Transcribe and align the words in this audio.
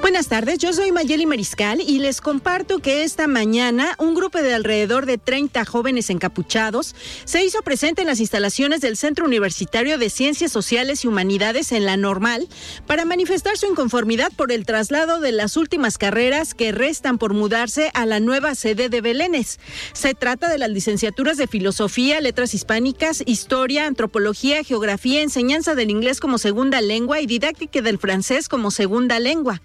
Buenas 0.00 0.28
tardes, 0.28 0.58
yo 0.58 0.72
soy 0.72 0.92
Mayeli 0.92 1.26
Mariscal 1.26 1.82
y 1.82 1.98
les 1.98 2.22
comparto 2.22 2.78
que 2.78 3.04
esta 3.04 3.26
mañana 3.28 3.94
un 3.98 4.14
grupo 4.14 4.38
de 4.38 4.54
alrededor 4.54 5.04
de 5.04 5.18
30 5.18 5.66
jóvenes 5.66 6.08
encapuchados 6.08 6.96
se 7.24 7.44
hizo 7.44 7.60
presente 7.60 8.00
en 8.00 8.06
las 8.06 8.18
instalaciones 8.18 8.80
del 8.80 8.96
Centro 8.96 9.26
Universitario 9.26 9.98
de 9.98 10.08
Ciencias 10.08 10.52
Sociales 10.52 11.04
y 11.04 11.08
Humanidades 11.08 11.70
en 11.72 11.84
la 11.84 11.98
Normal 11.98 12.48
para 12.86 13.04
manifestar 13.04 13.58
su 13.58 13.66
inconformidad 13.66 14.32
por 14.34 14.52
el 14.52 14.64
traslado 14.64 15.20
de 15.20 15.32
las 15.32 15.58
últimas 15.58 15.98
carreras 15.98 16.54
que 16.54 16.72
restan 16.72 17.18
por 17.18 17.34
mudarse 17.34 17.90
a 17.92 18.06
la 18.06 18.20
nueva 18.20 18.54
sede 18.54 18.88
de 18.88 19.02
Belénes. 19.02 19.60
Se 19.92 20.14
trata 20.14 20.48
de 20.48 20.56
las 20.56 20.70
licenciaturas 20.70 21.36
de 21.36 21.46
Filosofía, 21.46 22.22
Letras 22.22 22.54
Hispánicas, 22.54 23.22
Historia, 23.26 23.86
Antropología, 23.86 24.64
Geografía, 24.64 25.20
Enseñanza 25.20 25.74
del 25.74 25.90
Inglés 25.90 26.20
como 26.20 26.38
segunda 26.38 26.80
lengua 26.80 27.20
y 27.20 27.26
Didáctica 27.26 27.82
del 27.82 27.98
Francés 27.98 28.48
como 28.48 28.70
segunda 28.70 29.20
lengua. 29.20 29.60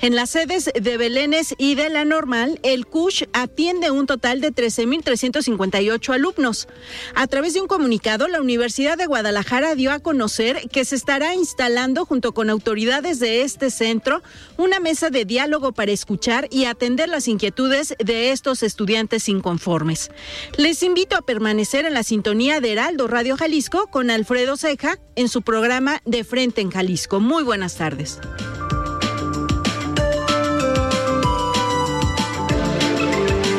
En 0.00 0.14
las 0.14 0.30
sedes 0.30 0.70
de 0.74 0.96
Belénes 0.96 1.54
y 1.58 1.74
de 1.74 1.88
la 1.88 2.04
Normal, 2.04 2.60
el 2.62 2.86
CUSH 2.86 3.24
atiende 3.32 3.90
un 3.90 4.06
total 4.06 4.40
de 4.40 4.52
13.358 4.52 6.14
alumnos. 6.14 6.68
A 7.14 7.26
través 7.26 7.54
de 7.54 7.60
un 7.60 7.68
comunicado, 7.68 8.28
la 8.28 8.40
Universidad 8.40 8.96
de 8.96 9.06
Guadalajara 9.06 9.74
dio 9.74 9.92
a 9.92 10.00
conocer 10.00 10.68
que 10.70 10.84
se 10.84 10.96
estará 10.96 11.34
instalando 11.34 12.04
junto 12.04 12.32
con 12.32 12.50
autoridades 12.50 13.18
de 13.18 13.42
este 13.42 13.70
centro 13.70 14.22
una 14.56 14.80
mesa 14.80 15.10
de 15.10 15.24
diálogo 15.24 15.72
para 15.72 15.92
escuchar 15.92 16.48
y 16.50 16.64
atender 16.64 17.08
las 17.08 17.28
inquietudes 17.28 17.94
de 17.98 18.32
estos 18.32 18.62
estudiantes 18.62 19.28
inconformes. 19.28 20.10
Les 20.56 20.82
invito 20.82 21.16
a 21.16 21.22
permanecer 21.22 21.84
en 21.84 21.94
la 21.94 22.02
sintonía 22.02 22.60
de 22.60 22.72
Heraldo 22.72 23.08
Radio 23.08 23.36
Jalisco 23.36 23.88
con 23.88 24.10
Alfredo 24.10 24.56
Ceja 24.56 24.98
en 25.16 25.28
su 25.28 25.42
programa 25.42 26.00
De 26.04 26.24
Frente 26.24 26.60
en 26.60 26.70
Jalisco. 26.70 27.20
Muy 27.20 27.42
buenas 27.44 27.76
tardes. 27.76 28.18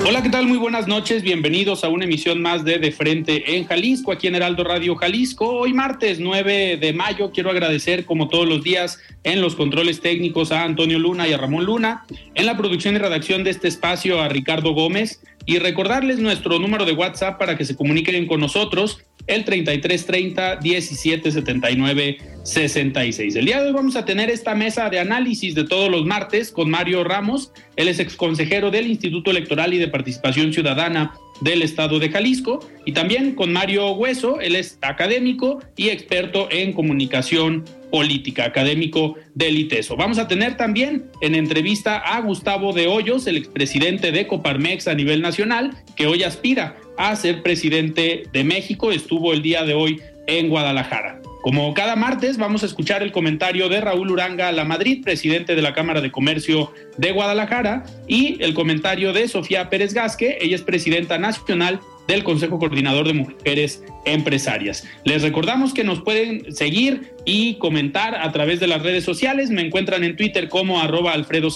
Hola, 0.09 0.23
¿qué 0.23 0.29
tal? 0.29 0.47
Muy 0.47 0.57
buenas 0.57 0.88
noches. 0.88 1.21
Bienvenidos 1.21 1.83
a 1.83 1.89
una 1.89 2.05
emisión 2.05 2.41
más 2.41 2.66
de 2.66 2.79
De 2.79 2.91
Frente 2.91 3.56
en 3.56 3.66
Jalisco, 3.66 4.11
aquí 4.11 4.25
en 4.25 4.34
Heraldo 4.34 4.63
Radio 4.63 4.95
Jalisco. 4.95 5.47
Hoy 5.47 5.72
martes 5.72 6.19
9 6.19 6.78
de 6.78 6.94
mayo 6.94 7.29
quiero 7.31 7.51
agradecer 7.51 8.06
como 8.06 8.28
todos 8.28 8.47
los 8.47 8.63
días 8.63 8.97
en 9.23 9.39
los 9.39 9.56
controles 9.56 10.01
técnicos 10.01 10.51
a 10.51 10.63
Antonio 10.63 10.97
Luna 10.97 11.28
y 11.28 11.34
a 11.34 11.38
Ramón 11.38 11.63
Luna, 11.63 12.06
en 12.34 12.47
la 12.47 12.57
producción 12.57 12.95
y 12.95 12.97
redacción 12.97 13.44
de 13.44 13.51
este 13.51 13.67
espacio 13.67 14.19
a 14.19 14.29
Ricardo 14.29 14.73
Gómez 14.73 15.22
y 15.49 15.57
recordarles 15.57 16.19
nuestro 16.19 16.59
número 16.59 16.85
de 16.85 16.91
WhatsApp 16.93 17.39
para 17.39 17.57
que 17.57 17.65
se 17.65 17.75
comuniquen 17.75 18.27
con 18.27 18.39
nosotros 18.39 18.99
el 19.25 19.45
3330 19.45 20.59
1779 20.61 22.17
66. 22.43 23.35
El 23.35 23.45
día 23.45 23.59
de 23.59 23.69
hoy 23.69 23.73
vamos 23.73 23.95
a 23.95 24.05
tener 24.05 24.29
esta 24.29 24.53
mesa 24.53 24.91
de 24.91 24.99
análisis 24.99 25.55
de 25.55 25.63
todos 25.63 25.89
los 25.89 26.05
martes 26.05 26.51
con 26.51 26.69
Mario 26.69 27.03
Ramos, 27.03 27.51
él 27.77 27.87
es 27.87 27.99
exconsejero 27.99 28.69
del 28.69 28.85
Instituto 28.85 29.31
Electoral 29.31 29.73
y 29.73 29.79
de 29.79 29.87
Participación 29.87 30.53
Ciudadana 30.53 31.15
del 31.41 31.63
Estado 31.63 31.97
de 31.97 32.09
Jalisco, 32.09 32.59
y 32.85 32.91
también 32.91 33.33
con 33.33 33.51
Mario 33.51 33.89
Hueso, 33.93 34.39
él 34.41 34.55
es 34.55 34.77
académico 34.83 35.63
y 35.75 35.89
experto 35.89 36.47
en 36.51 36.73
comunicación 36.73 37.66
política, 37.89 38.45
académico 38.45 39.16
del 39.35 39.57
ITESO. 39.57 39.95
Vamos 39.95 40.19
a 40.19 40.27
tener 40.27 40.57
también 40.57 41.05
en 41.22 41.35
entrevista 41.35 41.97
a 41.97 42.19
Gustavo 42.22 42.73
de 42.73 42.88
Hoyos, 42.88 43.27
el 43.27 43.38
expresidente 43.38 44.11
de 44.11 44.27
Coparmex 44.27 44.88
a 44.88 44.94
nivel 44.94 45.22
nacional, 45.22 45.75
que 45.95 46.07
hoy 46.07 46.23
aspira 46.23 46.78
a 46.97 47.16
ser 47.16 47.44
presidente 47.44 48.23
de 48.31 48.44
México. 48.44 48.91
Estuvo 48.91 49.33
el 49.33 49.41
día 49.41 49.63
de 49.63 49.73
hoy 49.73 50.01
en 50.28 50.49
Guadalajara. 50.49 51.22
Como 51.41 51.73
cada 51.73 51.95
martes, 51.95 52.38
vamos 52.38 52.63
a 52.63 52.66
escuchar 52.66 53.01
el 53.01 53.13
comentario 53.13 53.69
de 53.69 53.79
Raúl 53.79 54.11
Uranga 54.11 54.51
La 54.51 54.66
Madrid, 54.66 55.01
presidente 55.01 55.55
de 55.55 55.61
la 55.61 55.73
Cámara 55.73 56.01
de 56.01 56.11
Comercio 56.11 56.73
de 56.97 57.13
Guadalajara, 57.13 57.85
y 58.07 58.44
el 58.44 58.53
comentario 58.53 59.13
de 59.13 59.28
Sofía 59.29 59.69
Pérez 59.69 59.94
Gasque, 59.94 60.38
ella 60.41 60.55
es 60.55 60.63
presidenta 60.63 61.17
nacional 61.17 61.79
del 62.09 62.24
Consejo 62.24 62.58
Coordinador 62.58 63.08
de 63.08 63.14
Mujeres 63.14 63.84
Empresarias. 64.03 64.84
Les 65.06 65.22
recordamos 65.22 65.75
que 65.75 65.84
nos 65.84 66.02
pueden 66.02 66.53
seguir 66.53 67.14
y 67.24 67.56
comentar 67.59 68.16
a 68.16 68.31
través 68.31 68.59
de 68.59 68.66
las 68.66 68.81
redes 68.81 69.03
sociales. 69.03 69.52
Me 69.52 69.62
encuentran 69.62 70.03
en 70.03 70.16
Twitter 70.16 70.50
como 70.50 70.81
arroba 70.81 71.14
Alfredo 71.14 71.50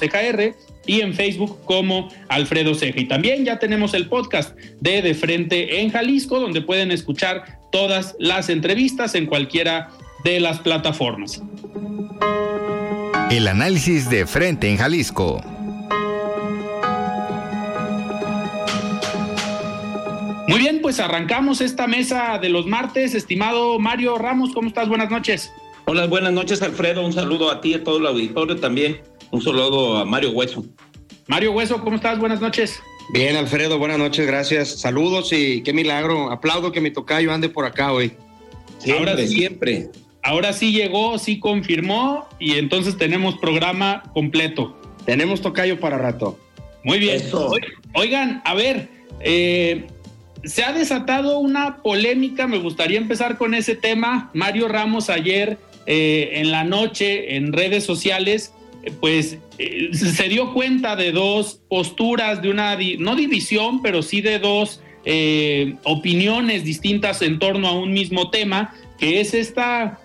y 0.86 1.02
en 1.02 1.16
Facebook 1.16 1.58
como 1.66 2.10
Alfredo 2.30 2.76
Ceja. 2.76 3.00
Y 3.00 3.08
también 3.08 3.46
ya 3.46 3.58
tenemos 3.58 3.96
el 3.96 4.08
podcast 4.08 4.56
de 4.80 5.02
De 5.02 5.16
Frente 5.16 5.82
en 5.82 5.90
Jalisco, 5.90 6.40
donde 6.40 6.62
pueden 6.62 6.92
escuchar 6.92 7.60
todas 7.72 8.16
las 8.20 8.50
entrevistas 8.50 9.16
en 9.16 9.26
cualquiera 9.26 9.90
de 10.24 10.40
las 10.40 10.60
plataformas. 10.60 11.42
El 13.32 13.48
análisis 13.48 14.08
de 14.08 14.28
Frente 14.28 14.70
en 14.70 14.78
Jalisco. 14.78 15.53
Pues 20.84 21.00
arrancamos 21.00 21.62
esta 21.62 21.88
mesa 21.88 22.38
de 22.40 22.50
los 22.50 22.68
martes. 22.68 23.16
Estimado 23.16 23.80
Mario 23.80 24.18
Ramos, 24.18 24.52
¿cómo 24.54 24.68
estás? 24.68 24.90
Buenas 24.90 25.10
noches. 25.10 25.50
Hola, 25.86 26.08
buenas 26.08 26.34
noches, 26.34 26.62
Alfredo. 26.62 27.06
Un 27.06 27.14
saludo 27.14 27.50
a 27.50 27.62
ti 27.62 27.70
y 27.70 27.74
a 27.76 27.84
todo 27.86 28.00
el 28.00 28.06
auditorio 28.06 28.58
también. 28.58 29.02
Un 29.32 29.42
saludo 29.42 29.98
a 29.98 30.04
Mario 30.04 30.32
Hueso. 30.32 30.66
Mario 31.28 31.54
Hueso, 31.54 31.80
¿cómo 31.82 31.96
estás? 31.96 32.20
Buenas 32.20 32.42
noches. 32.42 32.82
Bien, 33.14 33.38
Alfredo, 33.38 33.80
buenas 33.80 33.98
noches, 33.98 34.28
gracias. 34.28 34.82
Saludos 34.82 35.32
y 35.32 35.64
qué 35.64 35.72
milagro. 35.72 36.30
Aplaudo 36.30 36.74
que 36.74 36.82
mi 36.82 36.92
tocayo 36.92 37.32
ande 37.32 37.48
por 37.48 37.66
acá 37.66 37.94
hoy. 37.94 38.12
Siempre, 38.80 39.12
ahora 39.12 39.22
sí, 39.22 39.28
siempre. 39.36 39.90
Ahora 40.22 40.52
sí 40.52 40.74
llegó, 40.74 41.18
sí 41.18 41.40
confirmó 41.40 42.28
y 42.40 42.58
entonces 42.58 42.98
tenemos 42.98 43.38
programa 43.38 44.04
completo. 44.14 44.78
Tenemos 45.06 45.40
tocayo 45.40 45.80
para 45.80 45.98
rato. 45.98 46.38
Muy 46.84 47.00
bien. 47.00 47.24
Oigan, 47.94 48.42
a 48.44 48.54
ver, 48.54 48.90
eh, 49.22 49.88
se 50.44 50.64
ha 50.64 50.74
desatado 50.74 51.40
una 51.40 51.78
polémica, 51.78 52.48
me 52.48 52.58
gustaría 52.58 52.98
empezar 52.98 53.38
con 53.38 53.54
ese 53.54 53.76
tema. 53.76 54.30
Mario 54.34 54.68
Ramos 54.68 55.10
ayer 55.10 55.58
eh, 55.86 56.32
en 56.34 56.52
la 56.52 56.64
noche 56.64 57.36
en 57.36 57.54
redes 57.54 57.86
sociales, 57.86 58.54
eh, 58.84 58.92
pues 59.00 59.38
eh, 59.58 59.90
se 59.94 60.30
dio 60.30 60.54
cuenta 60.54 60.96
de 60.96 61.12
dos 61.12 61.62
posturas, 61.70 62.42
de 62.42 62.50
una, 62.50 62.78
no 63.00 63.16
división, 63.16 63.82
pero 63.82 64.02
sí 64.02 64.22
de 64.22 64.40
dos 64.40 64.82
opiniones 65.84 66.64
distintas 66.64 67.22
en 67.22 67.38
torno 67.38 67.68
a 67.68 67.74
un 67.74 67.92
mismo 67.92 68.30
tema, 68.30 68.74
que 68.98 69.20
es 69.20 69.34
esta 69.34 70.00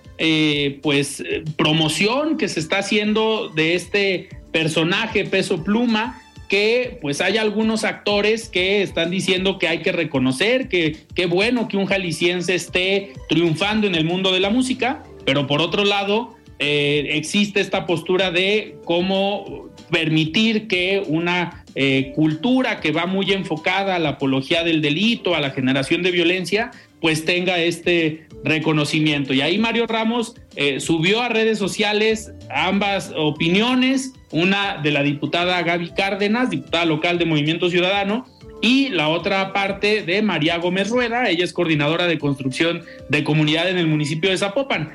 pues 0.82 1.22
promoción 1.56 2.36
que 2.36 2.48
se 2.48 2.58
está 2.58 2.78
haciendo 2.78 3.48
de 3.48 3.76
este 3.76 4.28
personaje 4.50 5.24
peso 5.24 5.62
pluma 5.62 6.20
que 6.48 6.98
pues 7.00 7.20
hay 7.20 7.36
algunos 7.36 7.84
actores 7.84 8.48
que 8.48 8.82
están 8.82 9.10
diciendo 9.10 9.58
que 9.58 9.68
hay 9.68 9.80
que 9.80 9.92
reconocer 9.92 10.68
que 10.68 10.96
qué 11.14 11.26
bueno 11.26 11.68
que 11.68 11.76
un 11.76 11.86
jalisciense 11.86 12.54
esté 12.54 13.12
triunfando 13.28 13.86
en 13.86 13.94
el 13.94 14.04
mundo 14.04 14.32
de 14.32 14.40
la 14.40 14.50
música, 14.50 15.02
pero 15.24 15.46
por 15.46 15.60
otro 15.60 15.84
lado 15.84 16.36
eh, 16.58 17.10
existe 17.12 17.60
esta 17.60 17.86
postura 17.86 18.30
de 18.30 18.76
cómo 18.84 19.68
permitir 19.90 20.66
que 20.66 21.02
una 21.06 21.64
eh, 21.74 22.12
cultura 22.14 22.80
que 22.80 22.90
va 22.90 23.06
muy 23.06 23.32
enfocada 23.32 23.94
a 23.94 23.98
la 23.98 24.10
apología 24.10 24.64
del 24.64 24.82
delito, 24.82 25.34
a 25.34 25.40
la 25.40 25.50
generación 25.50 26.02
de 26.02 26.10
violencia, 26.10 26.72
pues 27.00 27.24
tenga 27.24 27.58
este 27.58 28.26
reconocimiento. 28.44 29.34
Y 29.34 29.40
ahí 29.40 29.58
Mario 29.58 29.86
Ramos 29.86 30.34
eh, 30.56 30.80
subió 30.80 31.22
a 31.22 31.28
redes 31.28 31.58
sociales 31.58 32.32
ambas 32.50 33.12
opiniones, 33.16 34.12
una 34.30 34.78
de 34.78 34.90
la 34.90 35.02
diputada 35.02 35.62
Gaby 35.62 35.90
Cárdenas, 35.90 36.50
diputada 36.50 36.84
local 36.84 37.18
de 37.18 37.24
Movimiento 37.24 37.70
Ciudadano, 37.70 38.26
y 38.60 38.88
la 38.88 39.08
otra 39.08 39.52
parte 39.52 40.02
de 40.02 40.20
María 40.22 40.58
Gómez 40.58 40.90
Rueda, 40.90 41.28
ella 41.28 41.44
es 41.44 41.52
coordinadora 41.52 42.06
de 42.06 42.18
construcción 42.18 42.82
de 43.08 43.22
comunidad 43.22 43.70
en 43.70 43.78
el 43.78 43.86
municipio 43.86 44.30
de 44.30 44.38
Zapopan. 44.38 44.92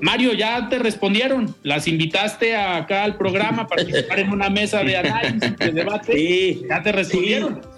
Mario, 0.00 0.32
ya 0.32 0.68
te 0.68 0.80
respondieron, 0.80 1.54
las 1.62 1.86
invitaste 1.86 2.56
acá 2.56 3.04
al 3.04 3.16
programa 3.16 3.62
a 3.62 3.66
participar 3.68 4.18
en 4.18 4.30
una 4.30 4.50
mesa 4.50 4.82
de 4.82 4.96
análisis, 4.96 5.56
de 5.56 5.70
debate, 5.70 6.12
sí, 6.12 6.62
ya 6.68 6.82
te 6.82 6.90
respondieron. 6.90 7.60
Sí. 7.62 7.68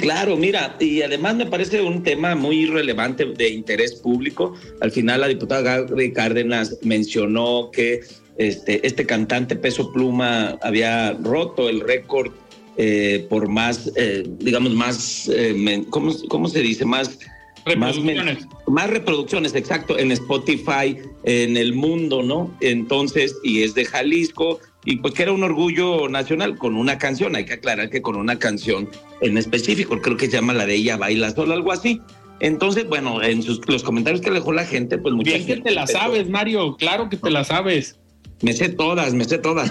Claro, 0.00 0.36
mira, 0.36 0.76
y 0.80 1.02
además 1.02 1.36
me 1.36 1.46
parece 1.46 1.80
un 1.82 2.02
tema 2.02 2.34
muy 2.34 2.66
relevante 2.66 3.24
de 3.24 3.48
interés 3.48 3.94
público. 3.94 4.54
Al 4.80 4.90
final 4.90 5.20
la 5.20 5.28
diputada 5.28 5.84
Gaby 5.86 6.12
Cárdenas 6.12 6.78
mencionó 6.82 7.70
que 7.72 8.00
este, 8.38 8.86
este 8.86 9.04
cantante 9.04 9.56
Peso 9.56 9.92
Pluma 9.92 10.58
había 10.62 11.12
roto 11.12 11.68
el 11.68 11.80
récord 11.80 12.32
eh, 12.76 13.26
por 13.28 13.48
más, 13.48 13.90
eh, 13.96 14.22
digamos, 14.38 14.72
más, 14.72 15.28
eh, 15.34 15.84
¿cómo, 15.90 16.12
¿cómo, 16.28 16.48
se 16.48 16.60
dice? 16.60 16.84
Más 16.84 17.18
reproducciones. 17.64 18.46
Más, 18.68 18.88
reproducciones, 18.88 19.54
exacto, 19.56 19.98
en 19.98 20.12
Spotify, 20.12 20.96
en 21.24 21.56
el 21.56 21.74
mundo, 21.74 22.22
¿no? 22.22 22.54
Entonces, 22.60 23.34
y 23.42 23.64
es 23.64 23.74
de 23.74 23.84
Jalisco, 23.84 24.60
y 24.84 24.96
pues 24.96 25.14
que 25.14 25.24
era 25.24 25.32
un 25.32 25.42
orgullo 25.42 26.08
nacional 26.08 26.56
con 26.56 26.76
una 26.76 26.98
canción, 26.98 27.36
hay 27.36 27.44
que 27.44 27.54
aclarar 27.54 27.90
que 27.90 28.00
con 28.00 28.16
una 28.16 28.38
canción 28.38 28.88
en 29.20 29.36
específico, 29.36 30.00
creo 30.00 30.16
que 30.16 30.26
se 30.26 30.32
llama 30.32 30.54
la 30.54 30.66
de 30.66 30.74
ella 30.74 30.96
baila 30.96 31.30
sola, 31.30 31.54
algo 31.54 31.72
así. 31.72 32.00
Entonces, 32.40 32.88
bueno, 32.88 33.22
en 33.22 33.42
sus, 33.42 33.60
los 33.68 33.82
comentarios 33.82 34.20
que 34.20 34.30
dejó 34.30 34.52
la 34.52 34.64
gente, 34.64 34.96
pues 34.98 35.14
mucha 35.14 35.32
Bien 35.32 35.44
que 35.44 35.56
te 35.56 35.70
la 35.72 35.86
sabes, 35.86 36.28
Mario, 36.28 36.76
claro 36.76 37.08
que 37.08 37.16
te 37.16 37.30
la 37.30 37.44
sabes. 37.44 37.98
Me 38.42 38.52
sé 38.52 38.68
todas, 38.68 39.14
me 39.14 39.24
sé 39.24 39.38
todas. 39.38 39.70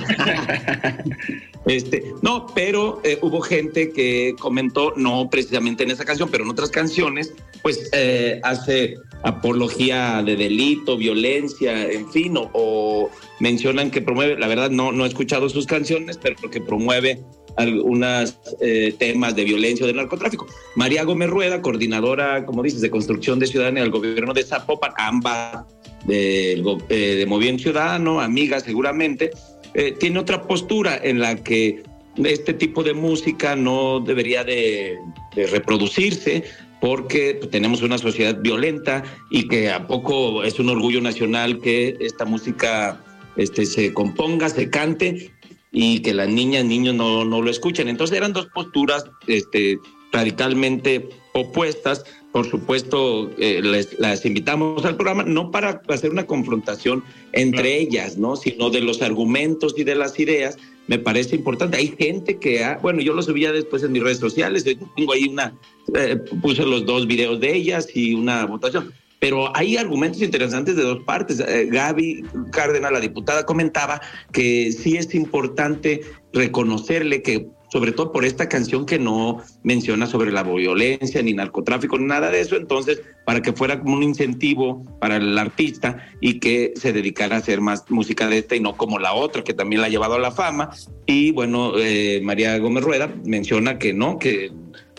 este, 1.66 2.04
no, 2.22 2.48
pero 2.54 3.00
eh, 3.04 3.18
hubo 3.22 3.42
gente 3.42 3.92
que 3.92 4.36
comentó, 4.40 4.94
no 4.98 5.30
precisamente 5.30 5.84
en 5.84 5.92
esa 5.92 6.04
canción, 6.04 6.30
pero 6.30 6.44
en 6.44 6.50
otras 6.50 6.70
canciones, 6.70 7.34
pues 7.62 7.90
eh, 7.94 8.42
hace 8.44 8.96
apología 9.24 10.22
de 10.24 10.36
delito, 10.36 10.98
violencia, 10.98 11.90
en 11.90 12.10
fin, 12.12 12.34
o, 12.38 13.10
mencionan 13.40 13.90
que 13.90 14.02
promueve, 14.02 14.38
la 14.38 14.48
verdad 14.48 14.70
no, 14.70 14.92
no 14.92 15.06
he 15.06 15.08
escuchado 15.08 15.48
sus 15.50 15.66
canciones, 15.66 16.18
pero 16.18 16.50
que 16.50 16.60
promueve 16.60 17.22
algunos 17.58 18.38
eh, 18.62 18.94
temas 18.98 19.36
de 19.36 19.44
violencia 19.44 19.84
o 19.84 19.88
de 19.88 19.94
narcotráfico. 19.94 20.48
María 20.76 21.04
Gómez 21.04 21.30
Rueda, 21.30 21.62
coordinadora, 21.62 22.46
como 22.46 22.64
dices, 22.64 22.82
de 22.82 22.92
construcción 22.92 23.40
de 23.40 23.48
ciudadanía 23.48 23.82
del 23.82 23.92
gobierno 23.92 24.34
de 24.34 24.44
Zapopan, 24.44 24.92
ambas 24.98 25.66
de, 26.06 26.62
de 26.90 27.26
Movimiento 27.26 27.64
Ciudadano, 27.64 28.22
amiga 28.22 28.60
seguramente, 28.60 29.32
eh, 29.74 29.92
tiene 29.92 30.20
otra 30.20 30.42
postura 30.44 31.00
en 31.02 31.20
la 31.20 31.36
que 31.36 31.84
este 32.16 32.54
tipo 32.54 32.84
de 32.84 32.94
música 32.94 33.56
no 33.56 34.00
debería 34.00 34.44
de, 34.44 34.98
reproducirse 35.36 36.44
porque 36.82 37.36
tenemos 37.52 37.84
una 37.84 38.00
sociedad 38.00 38.40
violenta 38.42 39.04
y 39.30 39.48
que 39.48 39.70
a 39.70 39.86
poco 39.86 40.44
es 40.44 40.58
un 40.60 40.70
orgullo 40.70 41.00
nacional 41.00 41.60
que 41.62 41.96
esta 42.00 42.26
música 42.26 43.00
este, 43.36 43.68
se 43.68 43.94
componga, 43.94 44.50
se 44.50 44.70
cante 44.72 45.32
y 45.72 46.00
que 46.00 46.16
las 46.16 46.28
niñas, 46.28 46.66
niños 46.66 46.96
no, 46.96 47.24
no 47.24 47.42
lo 47.42 47.52
escuchen. 47.52 47.88
Entonces 47.88 48.18
eran 48.18 48.34
dos 48.34 48.48
posturas 48.48 49.06
este, 49.28 49.78
radicalmente 50.12 51.08
opuestas 51.34 52.04
por 52.32 52.50
supuesto, 52.50 53.32
eh, 53.40 53.62
les, 53.64 53.98
las 54.00 54.26
invitamos 54.26 54.86
al 54.86 54.96
programa, 54.96 55.24
no 55.24 55.50
para 55.50 55.82
hacer 55.88 56.12
una 56.12 56.28
confrontación 56.28 57.04
entre 57.34 57.80
ellas, 57.80 58.18
¿no? 58.18 58.36
Sino 58.36 58.70
de 58.70 58.82
los 58.82 59.02
argumentos 59.02 59.74
y 59.78 59.84
de 59.84 59.96
las 59.96 60.20
ideas. 60.20 60.58
Me 60.88 61.00
parece 61.00 61.36
importante. 61.36 61.78
Hay 61.78 61.96
gente 61.98 62.38
que 62.38 62.64
ha, 62.64 62.78
bueno, 62.78 63.02
yo 63.02 63.14
lo 63.14 63.22
subía 63.22 63.52
después 63.52 63.84
en 63.84 63.92
mis 63.92 64.04
redes 64.04 64.20
sociales, 64.20 64.64
tengo 64.64 65.14
ahí 65.14 65.28
una, 65.28 65.58
eh, 65.96 66.18
puse 66.42 66.64
los 66.64 66.86
dos 66.86 67.08
videos 67.08 67.40
de 67.40 67.56
ellas 67.56 67.88
y 67.94 68.14
una 68.14 68.46
votación. 68.46 68.94
Pero 69.20 69.56
hay 69.58 69.78
argumentos 69.78 70.22
interesantes 70.22 70.76
de 70.76 70.84
dos 70.84 71.04
partes. 71.04 71.40
Eh, 71.40 71.68
Gaby 71.72 72.24
Cárdenas, 72.52 72.92
la 72.92 73.00
diputada, 73.00 73.46
comentaba 73.46 74.00
que 74.32 74.72
sí 74.72 74.96
es 74.96 75.16
importante 75.16 76.02
reconocerle 76.34 77.24
que 77.24 77.48
sobre 77.70 77.92
todo 77.92 78.12
por 78.12 78.26
esta 78.26 78.48
canción 78.48 78.86
que 78.86 79.00
no 79.00 79.42
menciona 79.64 80.08
sobre 80.08 80.32
la 80.32 80.44
violencia, 80.44 81.22
ni 81.22 81.34
narcotráfico, 81.34 81.98
ni 81.98 82.06
nada 82.06 82.32
de 82.32 82.42
eso, 82.42 82.56
entonces, 82.56 83.02
para 83.26 83.42
que 83.42 83.54
fuera 83.54 83.80
como 83.80 83.96
un 83.96 84.04
incentivo 84.04 84.84
para 85.00 85.18
el 85.18 85.38
artista 85.38 85.98
y 86.22 86.40
que 86.40 86.74
se 86.76 86.94
dedicara 86.94 87.36
a 87.36 87.40
hacer 87.40 87.62
más 87.62 87.90
música 87.90 88.28
de 88.28 88.40
esta 88.40 88.56
y 88.56 88.60
no 88.60 88.78
como 88.78 89.00
la 89.00 89.14
otra, 89.14 89.44
que 89.44 89.54
también 89.54 89.82
la 89.82 89.88
ha 89.88 89.90
llevado 89.90 90.16
a 90.16 90.20
la 90.20 90.32
fama. 90.32 90.70
Y 91.06 91.32
bueno, 91.32 91.74
eh, 91.78 92.22
María 92.24 92.58
Gómez 92.58 92.84
Rueda 92.84 93.14
menciona 93.26 93.78
que 93.78 93.94
no, 93.94 94.18
que 94.20 94.52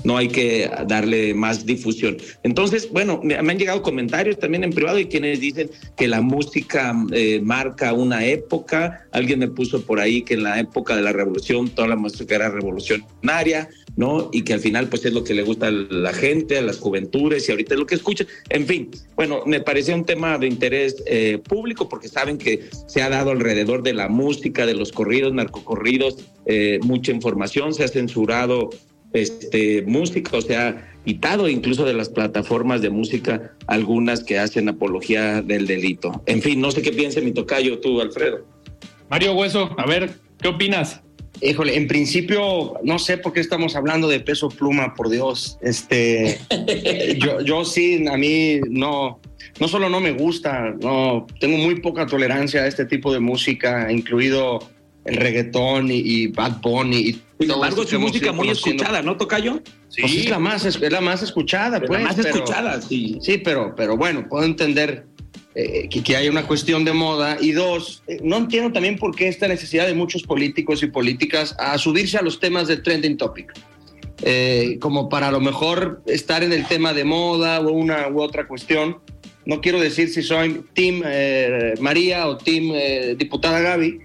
no 0.04 0.16
hay 0.16 0.28
que 0.28 0.70
darle 0.86 1.34
más 1.34 1.66
difusión. 1.66 2.16
Entonces, 2.42 2.90
bueno, 2.90 3.20
me, 3.22 3.34
han 3.34 3.58
llegado 3.58 3.82
comentarios 3.82 4.38
también 4.38 4.64
en 4.64 4.70
privado 4.70 4.98
y 4.98 5.06
quienes 5.06 5.40
dicen 5.40 5.70
que 5.96 6.08
la 6.08 6.20
música 6.20 6.94
eh, 7.12 7.40
marca 7.42 7.92
una 7.92 8.24
época. 8.24 9.06
Alguien 9.12 9.40
me 9.40 9.48
puso 9.48 9.82
por 9.82 10.00
ahí 10.00 10.22
que 10.22 10.34
en 10.34 10.44
la 10.44 10.60
época 10.60 10.96
de 10.96 11.02
la 11.02 11.12
revolución 11.12 11.68
toda 11.68 11.88
la 11.88 11.96
música 11.96 12.36
era 12.36 12.48
revolucionaria, 12.48 13.68
¿no? 13.96 14.30
Y 14.32 14.42
que 14.42 14.54
al 14.54 14.60
final 14.60 14.88
pues 14.88 15.04
es 15.04 15.12
lo 15.12 15.24
que 15.24 15.34
le 15.34 15.42
gusta 15.42 15.68
a 15.68 15.70
la 15.70 16.12
gente, 16.12 16.58
a 16.58 16.62
las 16.62 16.78
juventudes 16.78 17.48
y 17.48 17.52
ahorita 17.52 17.74
es 17.74 17.80
lo 17.80 17.86
que 17.86 17.96
escuchan. 17.96 18.26
En 18.50 18.66
fin, 18.66 18.90
bueno, 19.16 19.42
me 19.46 19.60
parecía 19.60 19.94
un 19.94 20.04
tema 20.04 20.38
de 20.38 20.46
interés 20.46 21.02
eh, 21.06 21.38
público 21.38 21.88
porque 21.88 22.08
saben 22.08 22.38
que 22.38 22.68
se 22.86 23.02
ha 23.02 23.08
dado 23.08 23.30
alrededor 23.30 23.82
de 23.82 23.94
la 23.94 24.08
música, 24.08 24.66
de 24.66 24.74
los 24.74 24.92
corridos, 24.92 25.32
narcocorridos, 25.32 26.16
eh, 26.46 26.78
mucha 26.82 27.12
información, 27.12 27.74
se 27.74 27.84
ha 27.84 27.88
censurado 27.88 28.70
este, 29.12 29.82
música, 29.82 30.36
o 30.36 30.40
sea, 30.40 30.92
quitado 31.04 31.48
incluso 31.48 31.84
de 31.84 31.94
las 31.94 32.08
plataformas 32.08 32.82
de 32.82 32.90
música 32.90 33.52
algunas 33.66 34.22
que 34.22 34.38
hacen 34.38 34.68
apología 34.68 35.42
del 35.42 35.66
delito. 35.66 36.22
En 36.26 36.42
fin, 36.42 36.60
no 36.60 36.70
sé 36.70 36.82
qué 36.82 36.92
piense 36.92 37.20
mi 37.20 37.32
tocayo 37.32 37.78
tú, 37.80 38.00
Alfredo. 38.00 38.44
Mario 39.08 39.34
Hueso, 39.34 39.70
a 39.78 39.86
ver, 39.86 40.10
¿qué 40.40 40.48
opinas? 40.48 41.00
Híjole, 41.40 41.76
en 41.76 41.86
principio 41.86 42.74
no 42.82 42.98
sé 42.98 43.16
por 43.16 43.32
qué 43.32 43.40
estamos 43.40 43.76
hablando 43.76 44.08
de 44.08 44.20
peso 44.20 44.48
pluma, 44.48 44.94
por 44.94 45.08
Dios. 45.08 45.58
Este, 45.62 46.38
yo, 47.18 47.40
yo 47.40 47.64
sí, 47.64 48.06
a 48.08 48.16
mí 48.16 48.60
no, 48.68 49.20
no 49.60 49.68
solo 49.68 49.88
no 49.88 50.00
me 50.00 50.12
gusta, 50.12 50.74
no, 50.82 51.26
tengo 51.40 51.56
muy 51.56 51.80
poca 51.80 52.06
tolerancia 52.06 52.62
a 52.62 52.66
este 52.66 52.84
tipo 52.84 53.12
de 53.12 53.20
música, 53.20 53.90
incluido 53.90 54.60
el 55.04 55.16
reggaetón 55.16 55.88
y, 55.90 56.26
Bad 56.28 56.60
Bunny. 56.60 56.98
Y 56.98 57.22
Sin 57.38 57.50
embargo, 57.50 57.82
es 57.82 57.98
música 57.98 58.32
muy 58.32 58.50
escuchada, 58.50 59.00
¿no, 59.02 59.16
Tocayo? 59.16 59.62
Sí. 59.88 60.02
Pues 60.02 60.14
es 60.16 60.28
la 60.28 60.38
más, 60.38 60.64
es 60.64 60.80
la 60.80 61.00
más 61.00 61.22
escuchada, 61.22 61.80
pues. 61.80 62.00
La 62.00 62.08
más 62.08 62.18
escuchada, 62.18 62.80
sí. 62.82 63.18
Sí, 63.22 63.38
pero, 63.38 63.74
pero 63.76 63.96
bueno, 63.96 64.28
puedo 64.28 64.44
entender 64.44 65.06
eh, 65.54 65.88
que, 65.88 66.02
que, 66.02 66.16
hay 66.16 66.28
una 66.28 66.46
cuestión 66.46 66.84
de 66.84 66.92
moda. 66.92 67.36
Y 67.40 67.52
dos, 67.52 68.02
eh, 68.06 68.18
no 68.22 68.36
entiendo 68.36 68.72
también 68.72 68.96
por 68.96 69.14
qué 69.14 69.28
esta 69.28 69.48
necesidad 69.48 69.86
de 69.86 69.94
muchos 69.94 70.22
políticos 70.22 70.82
y 70.82 70.86
políticas 70.86 71.56
a 71.58 71.78
subirse 71.78 72.18
a 72.18 72.22
los 72.22 72.40
temas 72.40 72.68
de 72.68 72.76
trending 72.76 73.16
topic. 73.16 73.52
Eh, 74.22 74.78
como 74.80 75.08
para 75.08 75.28
a 75.28 75.32
lo 75.32 75.40
mejor 75.40 76.02
estar 76.06 76.42
en 76.42 76.52
el 76.52 76.66
tema 76.66 76.92
de 76.92 77.04
moda 77.04 77.60
o 77.60 77.70
una 77.70 78.08
u 78.08 78.20
otra 78.20 78.48
cuestión. 78.48 78.98
No 79.46 79.60
quiero 79.60 79.80
decir 79.80 80.10
si 80.10 80.22
soy 80.22 80.64
Team 80.74 81.02
María 81.80 82.26
o 82.26 82.36
Team 82.36 82.72
Diputada 83.16 83.60
Gaby, 83.60 83.98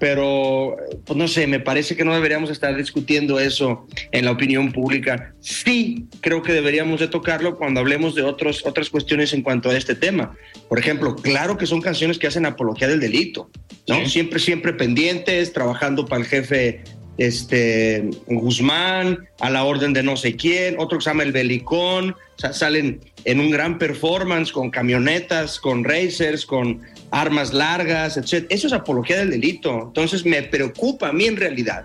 pero 0.00 0.76
pues 1.04 1.16
no 1.16 1.28
sé, 1.28 1.46
me 1.46 1.60
parece 1.60 1.94
que 1.94 2.04
no 2.04 2.14
deberíamos 2.14 2.50
estar 2.50 2.74
discutiendo 2.74 3.38
eso 3.38 3.86
en 4.10 4.24
la 4.24 4.32
opinión 4.32 4.72
pública. 4.72 5.34
Sí, 5.40 6.06
creo 6.22 6.42
que 6.42 6.54
deberíamos 6.54 7.00
de 7.00 7.06
tocarlo 7.06 7.58
cuando 7.58 7.80
hablemos 7.80 8.14
de 8.14 8.22
otros, 8.22 8.64
otras 8.64 8.88
cuestiones 8.88 9.34
en 9.34 9.42
cuanto 9.42 9.68
a 9.68 9.76
este 9.76 9.94
tema. 9.94 10.34
Por 10.70 10.78
ejemplo, 10.78 11.14
claro 11.14 11.58
que 11.58 11.66
son 11.66 11.82
canciones 11.82 12.18
que 12.18 12.26
hacen 12.26 12.46
apología 12.46 12.88
del 12.88 12.98
delito, 12.98 13.50
¿no? 13.86 14.06
Siempre, 14.06 14.40
siempre 14.40 14.72
pendientes, 14.72 15.52
trabajando 15.52 16.06
para 16.06 16.22
el 16.22 16.26
jefe 16.26 16.82
este, 17.20 18.08
Guzmán, 18.26 19.28
a 19.40 19.50
la 19.50 19.64
orden 19.64 19.92
de 19.92 20.02
no 20.02 20.16
sé 20.16 20.36
quién, 20.36 20.76
otro 20.78 20.96
que 20.96 21.04
se 21.04 21.10
llama 21.10 21.22
El 21.22 21.32
Belicón, 21.32 22.16
salen 22.52 23.00
en 23.26 23.40
un 23.40 23.50
gran 23.50 23.78
performance 23.78 24.50
con 24.50 24.70
camionetas, 24.70 25.60
con 25.60 25.84
racers, 25.84 26.46
con 26.46 26.80
armas 27.10 27.52
largas, 27.52 28.16
etc. 28.16 28.46
Eso 28.48 28.68
es 28.68 28.72
apología 28.72 29.18
del 29.18 29.32
delito. 29.32 29.82
Entonces 29.88 30.24
me 30.24 30.42
preocupa 30.44 31.08
a 31.08 31.12
mí 31.12 31.26
en 31.26 31.36
realidad, 31.36 31.84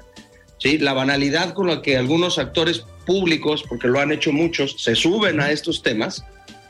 ¿sí? 0.57 0.77
La 0.77 0.93
banalidad 0.93 1.53
con 1.53 1.67
la 1.67 1.81
que 1.81 1.97
algunos 1.97 2.39
actores 2.39 2.85
públicos, 3.05 3.65
porque 3.67 3.89
lo 3.89 3.99
han 3.99 4.13
hecho 4.13 4.31
muchos, 4.31 4.81
se 4.81 4.95
suben 4.95 5.41
a 5.41 5.51
estos 5.51 5.83
temas 5.83 6.23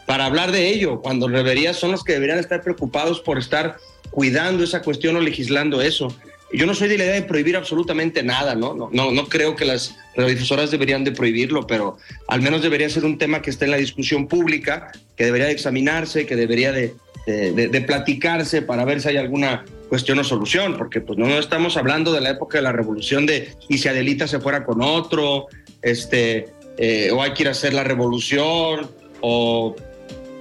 para 0.08 0.26
hablar 0.26 0.52
de 0.52 0.70
ello, 0.70 1.02
cuando 1.02 1.28
debería 1.28 1.76
son 1.76 1.92
los 1.92 2.04
que 2.04 2.14
deberían 2.14 2.40
estar 2.40 2.64
preocupados 2.64 3.20
por 3.20 3.38
estar 3.38 3.78
cuidando 4.10 4.64
esa 4.64 4.82
cuestión 4.82 5.16
o 5.18 5.20
legislando 5.20 5.82
eso. 5.82 6.08
Yo 6.54 6.66
no 6.66 6.74
soy 6.74 6.88
de 6.90 6.98
la 6.98 7.06
idea 7.06 7.16
de 7.16 7.24
prohibir 7.24 7.56
absolutamente 7.58 8.24
nada, 8.24 8.56
¿no? 8.56 8.74
No, 8.74 8.90
no, 8.92 9.28
creo 9.28 9.56
que 9.56 9.66
las 9.66 9.96
radiodifusoras 10.16 10.72
deberían 10.72 11.04
de 11.04 11.12
prohibirlo, 11.12 11.68
pero 11.68 11.98
al 12.28 12.42
menos 12.42 12.62
debería 12.62 12.90
ser 12.90 13.06
un 13.06 13.18
tema 13.18 13.42
que 13.42 13.50
esté 13.50 13.66
en 13.66 13.72
la 13.72 13.78
discusión 13.78 14.28
pública, 14.28 14.92
que 15.16 15.26
debería 15.26 15.48
de 15.48 15.54
examinarse, 15.54 16.26
que 16.26 16.36
debería 16.36 16.72
de, 16.72 16.94
de, 17.26 17.82
platicarse 17.82 18.62
para 18.62 18.86
ver 18.86 19.02
si 19.02 19.10
hay 19.10 19.18
alguna 19.18 19.66
cuestión 19.90 20.20
o 20.20 20.24
solución, 20.24 20.78
porque 20.78 21.02
pues 21.02 21.18
no, 21.18 21.28
no 21.28 21.40
estamos 21.40 21.78
hablando 21.78 22.14
de 22.14 22.22
la 22.22 22.30
época 22.32 22.60
de 22.60 22.64
la 22.64 22.72
revolución 22.72 23.26
de 23.26 23.50
y 23.68 23.80
si 23.80 23.88
Adelita 23.88 24.28
se 24.28 24.40
fuera 24.40 24.64
con 24.64 24.82
otro, 24.82 25.48
este, 25.82 26.48
eh, 26.78 27.10
o 27.12 27.22
hay 27.22 27.34
que 27.34 27.44
ir 27.44 27.48
a 27.48 27.52
hacer 27.52 27.74
la 27.74 27.84
revolución, 27.84 28.90
o 29.22 29.76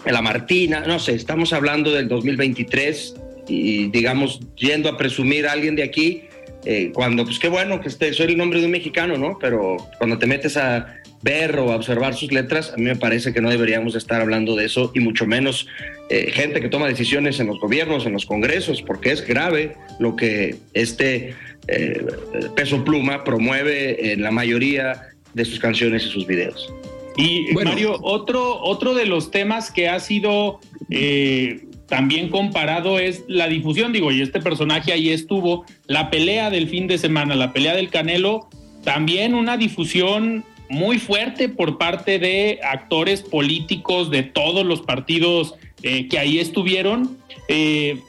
la 0.04 0.20
Martina, 0.20 0.80
no 0.80 0.98
sé, 0.98 1.14
estamos 1.14 1.52
hablando 1.52 1.90
del 1.90 2.08
2023 2.08 3.14
y 3.48 3.88
digamos, 3.88 4.40
yendo 4.56 4.88
a 4.88 4.96
presumir 4.96 5.46
a 5.46 5.52
alguien 5.52 5.76
de 5.76 5.82
aquí, 5.82 6.24
eh, 6.64 6.90
cuando, 6.94 7.24
pues 7.24 7.38
qué 7.38 7.48
bueno 7.48 7.80
que 7.80 7.88
esté, 7.88 8.12
soy 8.12 8.26
el 8.26 8.38
nombre 8.38 8.60
de 8.60 8.66
un 8.66 8.72
mexicano, 8.72 9.18
¿no? 9.18 9.38
Pero 9.38 9.76
cuando 9.98 10.18
te 10.18 10.26
metes 10.26 10.56
a 10.56 10.96
ver 11.22 11.58
o 11.58 11.72
a 11.72 11.76
observar 11.76 12.14
sus 12.14 12.32
letras, 12.32 12.72
a 12.72 12.76
mí 12.76 12.84
me 12.84 12.96
parece 12.96 13.32
que 13.32 13.40
no 13.40 13.50
deberíamos 13.50 13.94
estar 13.94 14.20
hablando 14.20 14.56
de 14.56 14.66
eso 14.66 14.92
y 14.94 15.00
mucho 15.00 15.26
menos 15.26 15.66
eh, 16.10 16.30
gente 16.30 16.60
que 16.60 16.68
toma 16.68 16.86
decisiones 16.86 17.40
en 17.40 17.46
los 17.48 17.58
gobiernos, 17.60 18.06
en 18.06 18.12
los 18.12 18.26
congresos, 18.26 18.82
porque 18.82 19.10
es 19.12 19.26
grave 19.26 19.74
lo 19.98 20.16
que 20.16 20.56
este 20.74 21.34
eh, 21.68 22.06
peso 22.54 22.84
pluma 22.84 23.24
promueve 23.24 24.12
en 24.12 24.22
la 24.22 24.30
mayoría 24.30 25.08
de 25.32 25.44
sus 25.44 25.58
canciones 25.58 26.04
y 26.04 26.08
sus 26.08 26.26
videos. 26.26 26.72
Y 27.16 27.52
Mario, 27.52 27.98
otro, 28.02 28.60
otro 28.62 28.94
de 28.94 29.06
los 29.06 29.30
temas 29.30 29.70
que 29.70 29.88
ha 29.88 30.00
sido 30.00 30.60
eh, 30.90 31.64
también 31.86 32.28
comparado 32.28 32.98
es 32.98 33.24
la 33.28 33.48
difusión, 33.48 33.92
digo, 33.92 34.10
y 34.10 34.22
este 34.22 34.40
personaje 34.40 34.92
ahí 34.92 35.10
estuvo, 35.10 35.64
la 35.86 36.10
pelea 36.10 36.50
del 36.50 36.68
fin 36.68 36.86
de 36.86 36.98
semana, 36.98 37.34
la 37.34 37.52
pelea 37.52 37.74
del 37.74 37.90
Canelo, 37.90 38.48
también 38.84 39.34
una 39.34 39.56
difusión 39.56 40.44
muy 40.68 40.98
fuerte 40.98 41.48
por 41.48 41.78
parte 41.78 42.18
de 42.18 42.60
actores 42.62 43.22
políticos 43.22 44.10
de 44.10 44.22
todos 44.22 44.64
los 44.64 44.82
partidos 44.82 45.54
eh, 45.82 46.08
que 46.08 46.18
ahí 46.18 46.38
estuvieron. 46.38 47.18
Eh, 47.48 48.00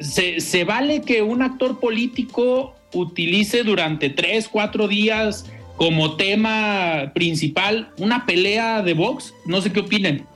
se, 0.00 0.40
se, 0.40 0.64
vale 0.64 1.02
que 1.02 1.22
un 1.22 1.42
actor 1.42 1.78
político 1.78 2.74
utilice 2.92 3.62
durante 3.62 4.10
tres, 4.10 4.48
cuatro 4.48 4.88
días 4.88 5.46
como 5.76 6.16
tema 6.16 7.12
principal 7.14 7.90
una 7.96 8.26
pelea 8.26 8.82
de 8.82 8.94
box? 8.94 9.34
No 9.46 9.60
sé 9.62 9.72
qué 9.72 9.80
opinen. 9.80 10.26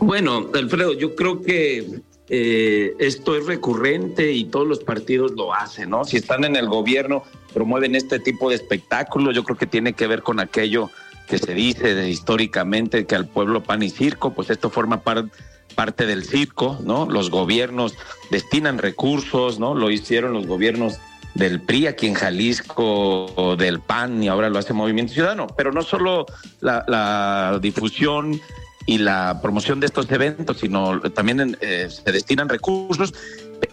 Bueno, 0.00 0.48
Alfredo, 0.54 0.92
yo 0.92 1.14
creo 1.14 1.42
que 1.42 2.02
eh, 2.28 2.94
esto 2.98 3.36
es 3.36 3.46
recurrente 3.46 4.32
y 4.32 4.44
todos 4.44 4.66
los 4.66 4.80
partidos 4.80 5.32
lo 5.32 5.54
hacen, 5.54 5.90
¿no? 5.90 6.04
Si 6.04 6.16
están 6.16 6.44
en 6.44 6.56
el 6.56 6.68
gobierno, 6.68 7.24
promueven 7.52 7.94
este 7.94 8.18
tipo 8.18 8.50
de 8.50 8.56
espectáculos, 8.56 9.34
yo 9.34 9.44
creo 9.44 9.56
que 9.56 9.66
tiene 9.66 9.94
que 9.94 10.06
ver 10.06 10.22
con 10.22 10.38
aquello 10.40 10.90
que 11.26 11.38
se 11.38 11.54
dice 11.54 12.08
históricamente 12.08 13.06
que 13.06 13.14
al 13.14 13.26
pueblo 13.26 13.62
pan 13.62 13.82
y 13.82 13.90
circo, 13.90 14.32
pues 14.32 14.50
esto 14.50 14.70
forma 14.70 15.02
parte 15.02 16.06
del 16.06 16.24
circo, 16.24 16.78
¿no? 16.82 17.06
Los 17.06 17.30
gobiernos 17.30 17.94
destinan 18.30 18.78
recursos, 18.78 19.58
¿no? 19.58 19.74
Lo 19.74 19.90
hicieron 19.90 20.32
los 20.32 20.46
gobiernos 20.46 20.98
del 21.34 21.60
PRI 21.60 21.86
aquí 21.86 22.06
en 22.06 22.14
Jalisco, 22.14 23.56
del 23.58 23.80
PAN 23.80 24.22
y 24.22 24.28
ahora 24.28 24.48
lo 24.48 24.58
hace 24.58 24.72
Movimiento 24.72 25.12
Ciudadano, 25.12 25.46
pero 25.48 25.72
no 25.72 25.82
solo 25.82 26.26
la 26.60 27.58
difusión 27.60 28.40
y 28.88 28.96
la 28.96 29.40
promoción 29.42 29.80
de 29.80 29.86
estos 29.86 30.10
eventos, 30.10 30.60
sino 30.60 30.98
también 31.10 31.58
eh, 31.60 31.88
se 31.90 32.10
destinan 32.10 32.48
recursos. 32.48 33.12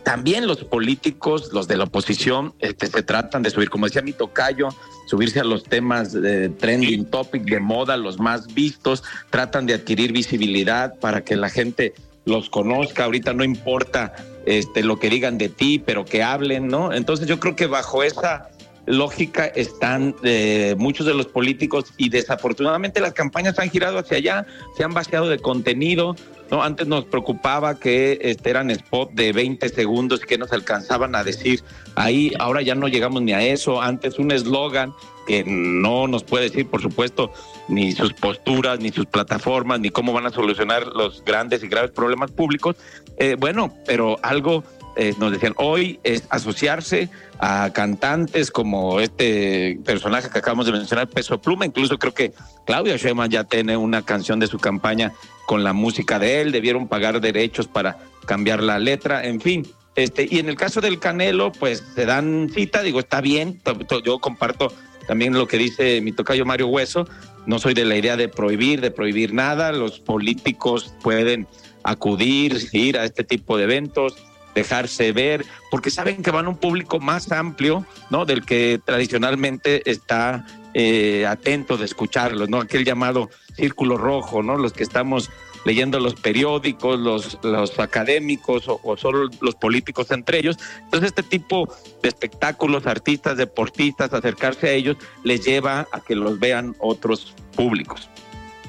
También 0.04 0.46
los 0.46 0.66
políticos, 0.66 1.52
los 1.54 1.70
de 1.70 1.78
la 1.78 1.86
oposición, 1.86 2.54
este, 2.60 2.88
se 2.88 3.02
tratan 3.02 3.42
de 3.42 3.50
subir, 3.50 3.70
como 3.70 3.86
decía 3.86 4.02
mi 4.02 4.12
tocayo, 4.12 4.68
subirse 5.08 5.40
a 5.40 5.46
los 5.46 5.64
temas 5.64 6.12
de 6.12 6.50
trending 6.50 7.06
topic, 7.06 7.44
de 7.44 7.62
moda, 7.62 7.96
los 7.96 8.20
más 8.20 8.54
vistos, 8.54 9.04
tratan 9.30 9.66
de 9.66 9.76
adquirir 9.76 10.12
visibilidad 10.12 10.96
para 11.00 11.24
que 11.24 11.38
la 11.38 11.50
gente 11.50 11.94
los 12.26 12.50
conozca. 12.50 13.06
Ahorita 13.06 13.32
no 13.32 13.46
importa 13.46 14.14
este, 14.46 14.84
lo 14.84 15.00
que 15.00 15.10
digan 15.10 15.38
de 15.38 15.48
ti, 15.48 15.80
pero 15.80 16.04
que 16.04 16.24
hablen, 16.24 16.68
¿no? 16.68 16.92
Entonces 16.92 17.26
yo 17.26 17.40
creo 17.40 17.56
que 17.56 17.68
bajo 17.68 18.04
esa 18.04 18.50
lógica 18.86 19.46
están 19.46 20.16
eh, 20.24 20.76
muchos 20.78 21.06
de 21.06 21.14
los 21.14 21.28
políticos 21.28 21.94
y 21.98 22.10
desafortunadamente 22.10 23.00
las 23.00 23.14
campañas 23.14 23.58
han 23.60 23.70
girado 23.70 24.00
hacia 24.00 24.18
allá, 24.18 24.46
se 24.78 24.84
han 24.84 24.94
vaciado 24.94 25.30
de 25.30 25.40
contenido. 25.40 26.16
¿no? 26.52 26.62
Antes 26.62 26.88
nos 26.88 27.06
preocupaba 27.06 27.80
que 27.80 28.20
este, 28.22 28.52
eran 28.52 28.70
spot 28.70 29.12
de 29.14 29.34
20 29.34 29.68
segundos 29.70 30.20
que 30.20 30.38
nos 30.38 30.52
alcanzaban 30.52 31.16
a 31.16 31.24
decir 31.24 31.64
ahí, 31.96 32.32
ahora 32.40 32.62
ya 32.62 32.76
no 32.76 32.88
llegamos 32.88 33.22
ni 33.22 33.34
a 33.34 33.42
eso. 33.42 33.82
Antes 33.82 34.20
un 34.20 34.32
eslogan 34.32 34.94
que 35.26 35.44
no 35.44 36.08
nos 36.08 36.24
puede 36.24 36.46
decir, 36.46 36.68
por 36.68 36.82
supuesto, 36.82 37.32
ni 37.68 37.92
sus 37.94 38.14
posturas, 38.14 38.80
ni 38.80 38.92
sus 38.92 39.06
plataformas, 39.08 39.80
ni 39.80 39.90
cómo 39.90 40.14
van 40.14 40.28
a 40.28 40.30
solucionar 40.30 40.86
los 40.88 41.24
grandes 41.26 41.64
y 41.64 41.68
graves 41.68 41.92
problemas 41.92 42.32
públicos. 42.32 42.76
Eh, 43.18 43.36
bueno, 43.40 43.76
pero 43.86 44.18
algo 44.22 44.64
eh, 44.96 45.14
nos 45.18 45.32
decían, 45.32 45.54
hoy 45.58 46.00
es 46.04 46.24
asociarse 46.30 47.10
a 47.40 47.72
cantantes 47.74 48.50
como 48.50 49.00
este 49.00 49.80
personaje 49.84 50.30
que 50.30 50.40
acabamos 50.40 50.66
de 50.66 50.72
mencionar, 50.72 51.08
Peso 51.08 51.40
Pluma, 51.40 51.66
incluso 51.66 51.98
creo 51.98 52.14
que 52.14 52.34
Claudia 52.66 52.96
Sheinbaum 52.96 53.30
ya 53.30 53.44
tiene 53.44 53.76
una 53.76 54.04
canción 54.04 54.40
de 54.40 54.48
su 54.48 54.58
campaña 54.58 55.14
con 55.46 55.64
la 55.64 55.74
música 55.74 56.18
de 56.18 56.42
él, 56.42 56.52
debieron 56.52 56.88
pagar 56.88 57.20
derechos 57.20 57.68
para 57.68 57.98
cambiar 58.26 58.64
la 58.64 58.80
letra, 58.80 59.26
en 59.26 59.42
fin. 59.42 59.68
Este, 59.96 60.28
y 60.30 60.40
en 60.40 60.50
el 60.50 60.56
caso 60.56 60.82
del 60.82 61.00
Canelo, 61.00 61.52
pues 61.52 61.84
se 61.94 62.06
dan 62.06 62.50
cita, 62.54 62.82
digo, 62.82 63.00
está 63.00 63.22
bien, 63.22 63.62
yo 64.04 64.20
comparto 64.20 64.74
también 65.08 65.34
lo 65.34 65.48
que 65.48 65.58
dice 65.58 66.02
mi 66.02 66.12
tocayo 66.12 66.46
Mario 66.46 66.68
Hueso, 66.68 67.08
no 67.46 67.60
soy 67.60 67.74
de 67.74 67.86
la 67.86 67.96
idea 67.96 68.18
de 68.18 68.28
prohibir, 68.28 68.82
de 68.82 68.92
prohibir 68.92 69.34
nada, 69.34 69.72
los 69.72 70.00
políticos 70.00 70.94
pueden 71.04 71.48
acudir, 71.84 72.58
ir 72.72 72.98
a 72.98 73.06
este 73.06 73.24
tipo 73.24 73.58
de 73.58 73.66
eventos, 73.66 74.16
dejarse 74.56 75.12
ver, 75.12 75.46
porque 75.70 75.92
saben 75.92 76.24
que 76.24 76.32
van 76.32 76.46
a 76.48 76.50
un 76.50 76.58
público 76.58 77.00
más 77.00 77.32
amplio, 77.32 77.86
¿no? 78.10 78.26
Del 78.26 78.46
que 78.46 78.80
tradicionalmente 78.84 79.90
está 79.90 80.48
eh, 80.74 81.26
atento 81.28 81.78
de 81.78 81.86
escucharlos, 81.86 82.50
¿no? 82.50 82.62
Aquel 82.62 82.86
llamado 82.86 83.30
círculo 83.56 83.98
rojo, 83.98 84.42
¿no? 84.42 84.58
Los 84.58 84.74
que 84.74 84.84
estamos 84.84 85.30
leyendo 85.66 86.00
los 86.00 86.16
periódicos, 86.16 87.00
los, 87.00 87.40
los 87.44 87.80
académicos 87.80 88.68
o, 88.68 88.80
o, 88.84 88.98
solo 88.98 89.30
los 89.42 89.56
políticos 89.56 90.12
entre 90.12 90.40
ellos. 90.40 90.58
Entonces 90.84 91.10
este 91.10 91.24
tipo 91.24 91.68
de 92.02 92.10
espectáculos, 92.10 92.86
artistas, 92.86 93.38
deportistas, 93.38 94.14
acercarse 94.14 94.70
a 94.70 94.72
ellos 94.72 94.96
les 95.24 95.44
lleva 95.44 95.88
a 95.92 96.00
que 96.00 96.16
los 96.16 96.40
vean 96.40 96.76
otros 96.80 97.34
públicos 97.56 98.10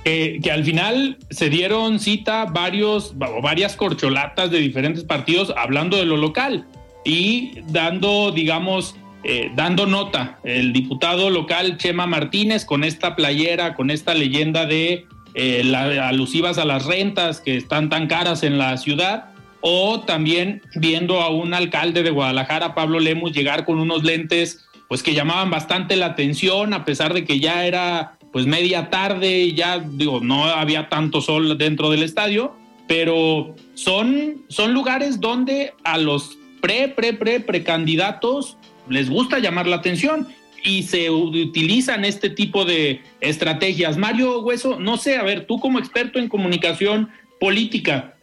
que 0.07 0.53
al 0.53 0.63
final 0.65 1.19
se 1.31 1.51
dieron 1.51 1.99
cita 1.99 2.45
varios 2.45 3.15
varias 3.43 3.75
corcholatas 3.75 4.53
de 4.53 4.59
diferentes 4.59 5.03
partidos 5.03 5.53
hablando 5.57 5.97
de 5.97 6.07
lo 6.07 6.17
local 6.17 6.65
y 7.05 7.61
dando, 7.69 8.31
digamos, 8.31 8.95
eh, 9.25 9.51
dando 9.57 9.87
nota. 9.87 10.39
El 10.45 10.73
diputado 10.73 11.31
local 11.31 11.77
Chema 11.79 12.07
Martínez 12.07 12.65
con 12.65 12.85
esta 12.85 13.17
playera, 13.17 13.75
con 13.75 13.91
esta 13.91 14.15
leyenda 14.15 14.65
de 14.65 15.07
eh, 15.35 15.75
alusivas 16.01 16.59
a 16.59 16.65
las 16.65 16.87
rentas 16.87 17.41
que 17.41 17.57
están 17.57 17.89
tan 17.89 18.07
caras 18.07 18.45
en 18.45 18.59
la 18.59 18.77
ciudad, 18.77 19.31
o 19.61 20.03
también 20.03 20.63
viendo 20.77 21.21
a 21.21 21.31
un 21.31 21.53
alcalde 21.53 22.05
de 22.05 22.11
Guadalajara, 22.11 22.77
Pablo 22.77 23.01
Lemus, 23.01 23.33
llegar 23.33 23.65
con 23.65 23.81
unos 23.81 24.05
lentes 24.05 24.65
pues 24.89 25.03
que 25.03 25.15
llamaban 25.15 25.51
bastante 25.51 25.97
la 25.97 26.07
atención, 26.07 26.73
a 26.73 26.85
pesar 26.85 27.13
de 27.13 27.25
que 27.25 27.41
ya 27.41 27.67
era 27.67 28.16
pues 28.37 28.47
media 28.47 28.91
tarde, 28.91 29.55
ya 29.55 29.79
digo, 29.79 30.21
no 30.21 30.45
había 30.45 30.91
tanto 30.91 31.23
sol 31.23 31.57
dentro 31.57 31.89
del 31.89 32.03
estadio, 32.03 32.55
pero 32.87 33.57
son, 33.73 34.45
son 34.49 34.75
lugares 34.75 35.23
donde 35.23 35.73
a 35.85 35.97
los 35.97 36.37
pre, 36.61 36.89
pre, 36.89 37.15
pre, 37.15 37.41
precandidatos 37.41 38.59
les 38.91 39.09
gusta 39.09 39.39
llamar 39.39 39.67
la 39.67 39.77
atención 39.77 40.29
y 40.63 40.83
se 40.83 41.09
utilizan 41.09 42.05
este 42.05 42.29
tipo 42.29 42.67
de 42.67 43.01
estrategias. 43.23 43.97
Mario 43.97 44.43
Hueso, 44.43 44.79
no 44.79 44.99
sé, 44.99 45.17
a 45.17 45.23
ver, 45.23 45.47
tú 45.47 45.59
como 45.59 45.79
experto 45.79 46.19
en 46.19 46.29
comunicación 46.29 47.09
política, 47.41 48.17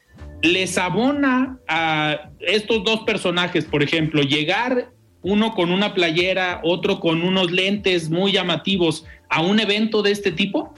¿les 0.43 0.77
abona 0.77 1.57
a 1.67 2.29
estos 2.39 2.83
dos 2.83 2.99
personajes, 2.99 3.65
por 3.65 3.81
ejemplo, 3.81 4.21
llegar 4.21 4.93
uno 5.23 5.55
con 5.55 5.71
una 5.71 5.93
playera, 5.93 6.59
otro 6.63 6.99
con 6.99 7.23
unos 7.23 7.51
lentes 7.51 8.09
muy 8.09 8.33
llamativos, 8.33 9.05
a 9.33 9.41
un 9.41 9.59
evento 9.59 10.03
de 10.03 10.11
este 10.11 10.31
tipo? 10.31 10.73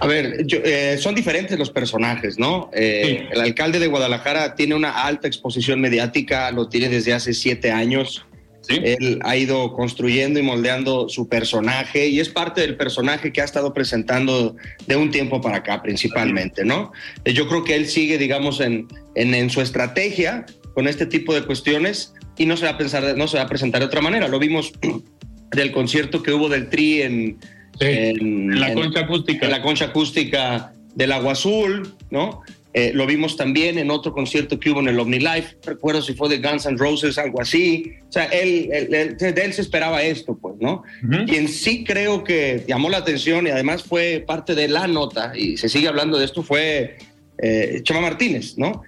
A 0.00 0.06
ver, 0.06 0.46
eh, 0.48 0.96
son 0.98 1.14
diferentes 1.14 1.58
los 1.58 1.70
personajes, 1.70 2.38
¿no? 2.38 2.70
Eh, 2.72 3.28
el 3.32 3.40
alcalde 3.40 3.78
de 3.78 3.88
Guadalajara 3.88 4.54
tiene 4.54 4.74
una 4.74 5.04
alta 5.04 5.26
exposición 5.26 5.80
mediática, 5.80 6.50
lo 6.52 6.68
tiene 6.68 6.88
desde 6.88 7.12
hace 7.12 7.32
siete 7.32 7.70
años. 7.70 8.24
Él 8.68 9.18
ha 9.24 9.36
ido 9.36 9.74
construyendo 9.74 10.40
y 10.40 10.42
moldeando 10.42 11.08
su 11.10 11.28
personaje 11.28 12.08
y 12.08 12.18
es 12.18 12.30
parte 12.30 12.62
del 12.62 12.76
personaje 12.76 13.30
que 13.30 13.42
ha 13.42 13.44
estado 13.44 13.74
presentando 13.74 14.56
de 14.86 14.96
un 14.96 15.10
tiempo 15.10 15.42
para 15.42 15.58
acá 15.58 15.82
principalmente, 15.82 16.64
¿no? 16.64 16.92
Eh, 17.24 17.34
yo 17.34 17.46
creo 17.46 17.62
que 17.62 17.74
él 17.74 17.86
sigue, 17.86 18.18
digamos, 18.18 18.60
en, 18.60 18.88
en, 19.16 19.34
en 19.34 19.50
su 19.50 19.60
estrategia 19.60 20.46
con 20.74 20.88
este 20.88 21.06
tipo 21.06 21.34
de 21.34 21.42
cuestiones 21.42 22.14
y 22.38 22.46
no 22.46 22.56
se 22.56 22.64
va 22.64 22.72
a 22.72 22.78
pensar, 22.78 23.16
no 23.16 23.28
se 23.28 23.36
va 23.36 23.44
a 23.44 23.48
presentar 23.48 23.80
de 23.80 23.86
otra 23.86 24.00
manera. 24.00 24.28
Lo 24.28 24.38
vimos 24.38 24.72
del 25.50 25.70
concierto 25.70 26.22
que 26.22 26.32
hubo 26.32 26.48
del 26.48 26.68
Tri 26.70 27.02
en, 27.02 27.38
en, 27.80 28.58
la 28.58 28.74
concha 28.74 29.00
acústica. 29.00 29.46
En 29.46 29.52
la 29.52 29.62
concha 29.62 29.84
acústica 29.86 30.72
del 30.94 31.12
Agua 31.12 31.32
Azul, 31.32 31.94
¿no? 32.10 32.42
Eh, 32.76 32.90
lo 32.92 33.06
vimos 33.06 33.36
también 33.36 33.78
en 33.78 33.88
otro 33.92 34.12
concierto 34.12 34.58
que 34.58 34.70
hubo 34.70 34.80
en 34.80 34.88
el 34.88 34.98
Omni 34.98 35.20
Life, 35.20 35.58
recuerdo 35.64 36.02
si 36.02 36.14
fue 36.14 36.28
de 36.28 36.38
Guns 36.38 36.66
N' 36.66 36.76
Roses, 36.76 37.18
algo 37.18 37.40
así. 37.40 37.92
O 38.08 38.12
sea, 38.12 38.24
él, 38.24 38.68
él, 38.72 39.16
de 39.16 39.44
él 39.44 39.52
se 39.52 39.60
esperaba 39.60 40.02
esto, 40.02 40.36
pues, 40.36 40.56
¿no? 40.60 40.82
Quien 41.26 41.46
sí 41.46 41.84
creo 41.84 42.24
que 42.24 42.64
llamó 42.66 42.90
la 42.90 42.98
atención 42.98 43.46
y 43.46 43.50
además 43.50 43.84
fue 43.84 44.24
parte 44.26 44.56
de 44.56 44.66
la 44.66 44.88
nota, 44.88 45.32
y 45.36 45.56
se 45.56 45.68
sigue 45.68 45.86
hablando 45.86 46.18
de 46.18 46.24
esto, 46.24 46.42
fue 46.42 46.96
eh, 47.38 47.80
Chema 47.84 48.00
Martínez, 48.00 48.58
¿no? 48.58 48.82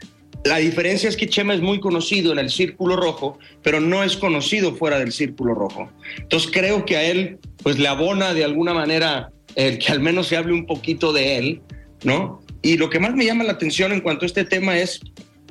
La 0.46 0.58
diferencia 0.58 1.08
es 1.08 1.16
que 1.16 1.28
Chema 1.28 1.54
es 1.54 1.60
muy 1.60 1.80
conocido 1.80 2.30
en 2.30 2.38
el 2.38 2.50
Círculo 2.50 2.94
Rojo, 2.94 3.36
pero 3.64 3.80
no 3.80 4.04
es 4.04 4.16
conocido 4.16 4.76
fuera 4.76 5.00
del 5.00 5.10
Círculo 5.10 5.54
Rojo. 5.54 5.90
Entonces 6.18 6.48
creo 6.52 6.84
que 6.84 6.96
a 6.96 7.02
él, 7.02 7.38
pues 7.64 7.80
le 7.80 7.88
abona 7.88 8.32
de 8.32 8.44
alguna 8.44 8.72
manera 8.72 9.32
el 9.56 9.78
que 9.78 9.90
al 9.90 9.98
menos 9.98 10.28
se 10.28 10.36
hable 10.36 10.52
un 10.52 10.64
poquito 10.64 11.12
de 11.12 11.38
él, 11.38 11.60
¿no? 12.04 12.40
Y 12.62 12.76
lo 12.76 12.90
que 12.90 13.00
más 13.00 13.14
me 13.16 13.24
llama 13.24 13.42
la 13.42 13.54
atención 13.54 13.90
en 13.90 14.00
cuanto 14.00 14.24
a 14.24 14.26
este 14.26 14.44
tema 14.44 14.78
es 14.78 15.00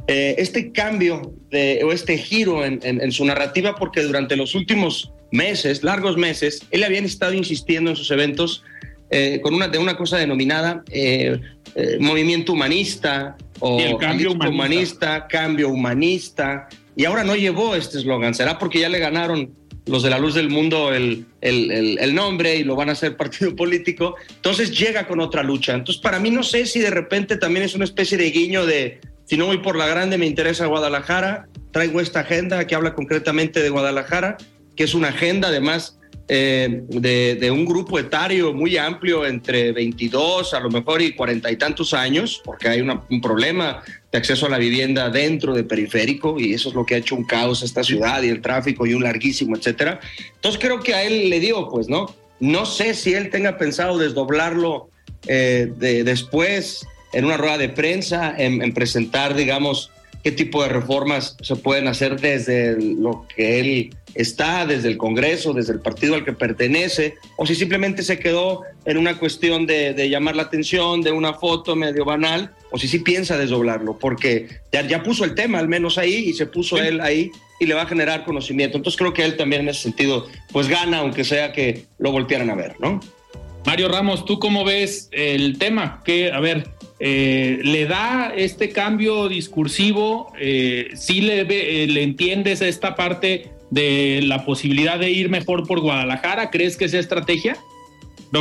eh, 0.07 0.35
este 0.37 0.71
cambio 0.71 1.33
de, 1.51 1.83
o 1.83 1.91
este 1.91 2.17
giro 2.17 2.63
en, 2.63 3.11
su 3.11 3.25
narrativa, 3.25 3.75
porque 3.75 4.01
durante 4.01 4.37
los 4.37 4.55
últimos 4.55 5.11
meses, 5.29 5.83
largos 5.83 6.15
meses, 6.15 6.61
él 6.71 6.85
había 6.85 6.99
estado 6.99 7.33
insistiendo 7.33 7.89
en 7.89 7.97
sus 7.97 8.11
eventos 8.11 8.63
eh, 9.09 9.41
con 9.43 9.55
una, 9.55 9.67
de 9.67 9.77
una 9.77 9.97
cosa 9.97 10.17
denominada 10.17 10.85
eh, 10.89 11.37
movimiento 11.99 12.53
humanista 12.53 13.35
o 13.59 13.79
el 13.79 13.97
cambio 13.97 14.31
humanista. 14.31 15.27
cambio 15.27 15.69
humanista, 15.69 16.67
y 16.95 17.05
ahora 17.05 17.24
no 17.24 17.35
llevó 17.35 17.75
este 17.75 17.97
eslogan. 17.97 18.33
¿Será 18.33 18.57
porque 18.57 18.79
ya 18.79 18.89
le 18.89 19.00
ganaron 19.00 19.53
los 19.85 20.03
de 20.03 20.09
la 20.09 20.17
luz 20.17 20.33
del 20.33 20.50
mundo 20.50 20.93
el, 20.93 21.25
el, 21.41 21.97
el, 22.00 22.15
nombre 22.15 22.55
y 22.55 22.63
lo 22.63 22.75
van 22.75 22.89
a 22.89 22.93
hacer 22.93 23.15
partido 23.17 23.55
político, 23.55 24.15
entonces 24.35 24.77
llega 24.77 25.07
con 25.07 25.19
otra 25.19 25.43
lucha. 25.43 25.74
Entonces, 25.74 26.01
para 26.01 26.19
mí 26.19 26.31
no 26.31 26.43
sé 26.43 26.65
si 26.65 26.79
de 26.79 26.89
repente 26.89 27.38
también 27.38 27.65
es 27.65 27.75
una 27.75 27.85
especie 27.85 28.17
de 28.17 28.31
guiño 28.31 28.65
de, 28.65 29.00
si 29.25 29.38
no 29.38 29.45
voy 29.45 29.59
por 29.59 29.75
la 29.75 29.88
grande, 29.88 30.17
me 30.17 30.25
interesa 30.25 30.65
Guadalajara, 30.65 31.47
traigo 31.71 32.01
esta 32.01 32.21
agenda 32.21 32.65
que 32.65 32.75
habla 32.75 32.93
concretamente 32.93 33.62
de 33.62 33.69
Guadalajara, 33.69 34.38
que 34.75 34.83
es 34.83 34.93
una 34.93 35.09
agenda 35.09 35.50
además 35.50 36.00
eh, 36.27 36.84
de, 36.88 37.51
un 37.51 37.65
grupo 37.65 38.00
etario 38.00 38.51
muy 38.53 38.77
amplio, 38.77 39.25
entre 39.25 39.72
22 39.72 40.53
a 40.53 40.60
lo 40.60 40.70
mejor 40.70 41.01
y 41.01 41.13
cuarenta 41.13 41.51
y 41.51 41.55
tantos 41.55 41.94
años, 41.94 42.41
porque 42.44 42.67
hay 42.67 42.82
un 42.82 43.22
problema 43.22 43.84
de 44.12 44.17
acceso 44.17 44.48
a 44.48 44.50
la 44.50 44.58
vivienda 44.58 45.10
dentro 45.10 45.53
de 45.53 45.63
periférico 45.63 46.39
y 46.39 46.53
eso 46.53 46.70
es 46.70 46.75
lo 46.75 46.86
que 46.86 46.96
ha 46.96 46.98
hecho 46.98 47.15
un 47.15 47.25
caos 47.25 47.62
a 47.62 47.65
esta 47.65 47.84
ciudad 47.84 48.24
y 48.24 48.29
el 48.29 48.41
tráfico 48.41 48.88
y 48.88 48.94
un 48.94 49.03
larguísimo, 49.03 49.55
etcétera. 49.55 50.00
Entonces 50.36 50.60
creo 50.60 50.79
que 50.79 50.96
a 50.96 51.03
él 51.03 51.29
le 51.29 51.39
digo, 51.39 51.70
pues, 51.70 51.89
¿no? 51.89 52.13
No 52.39 52.65
sé 52.65 52.96
si 52.96 53.13
él 53.13 53.29
tenga 53.29 53.58
pensado 53.58 53.98
desdoblarlo 53.98 54.89
eh, 55.27 55.72
de, 55.77 56.03
después 56.03 56.86
en 57.13 57.25
una 57.25 57.38
rueda 57.38 57.58
de 57.58 57.70
prensa, 57.70 58.34
en 58.38 58.74
presentar, 58.74 59.36
digamos, 59.36 59.89
qué 60.25 60.32
tipo 60.32 60.63
de 60.63 60.70
reformas 60.70 61.38
se 61.39 61.55
pueden 61.55 61.88
hacer 61.88 62.20
desde 62.20 62.75
lo 62.82 63.27
que 63.36 63.60
él 63.60 63.96
está, 64.15 64.65
desde 64.65 64.88
el 64.88 64.98
Congreso, 64.98 65.53
desde 65.53 65.74
el 65.74 65.79
partido 65.79 66.15
al 66.15 66.25
que 66.25 66.34
pertenece, 66.34 67.15
o 67.36 67.45
si 67.45 67.53
simplemente 67.53 68.01
se 68.01 68.17
quedó 68.17 68.62
en 68.86 68.98
una 68.98 69.19
cuestión 69.19 69.65
de, 69.67 70.10
llamar 70.10 70.36
la 70.36 70.43
atención, 70.43 71.01
de 71.01 71.12
una 71.12 71.34
foto 71.34 71.75
medio 71.75 72.05
banal, 72.05 72.51
o 72.72 72.77
si 72.77 72.88
sí 72.88 73.00
piensa 73.00 73.38
desdoblarlo, 73.38 74.00
porque 74.00 74.48
ya, 74.72 74.81
ya 74.88 75.03
puso 75.03 75.24
el 75.25 75.36
tema 75.36 75.60
al 75.60 75.67
menos 75.67 75.98
ahí 75.98 76.15
y 76.29 76.34
se 76.34 76.45
puso 76.45 76.77
él 76.77 77.01
ahí 77.01 77.31
y 77.60 77.65
le 77.65 77.74
va 77.74 77.84
a 77.84 77.88
generar 77.88 78.25
conocimiento. 78.25 78.77
Entonces 78.77 78.98
creo 78.98 79.13
que 79.13 79.24
él 79.24 79.38
también 79.38 79.62
en 79.63 79.69
ese 79.69 79.84
sentido, 79.84 80.27
pues 80.51 80.67
gana, 80.67 81.00
aunque 81.00 81.24
sea 81.24 81.51
que 81.51 81.86
lo 82.00 82.12
voltearan 82.12 82.50
a 82.50 82.55
ver, 82.55 82.75
¿no? 82.79 83.00
Mario 83.65 83.88
Ramos, 83.88 84.25
¿tú 84.25 84.38
cómo 84.39 84.63
ves 84.63 85.10
el 85.12 85.57
tema? 85.57 86.03
Que, 86.05 86.31
a 86.31 86.39
ver, 86.39 86.69
eh, 87.00 87.60
le 87.63 87.86
da 87.86 88.31
este 88.36 88.69
cambio 88.69 89.27
discursivo, 89.27 90.31
eh, 90.39 90.89
sí 90.95 91.22
le, 91.22 91.41
eh, 91.41 91.88
le 91.88 92.03
entiendes 92.03 92.62
esta 92.62 92.95
parte 92.95 93.50
de 93.75 94.22
la 94.24 94.46
posibilidad 94.46 94.98
de 94.98 95.12
ir 95.12 95.29
mejor 95.29 95.67
por 95.67 95.82
Guadalajara, 95.82 96.50
¿crees 96.50 96.77
que 96.77 96.86
esa 96.86 96.98
estrategia? 96.98 97.58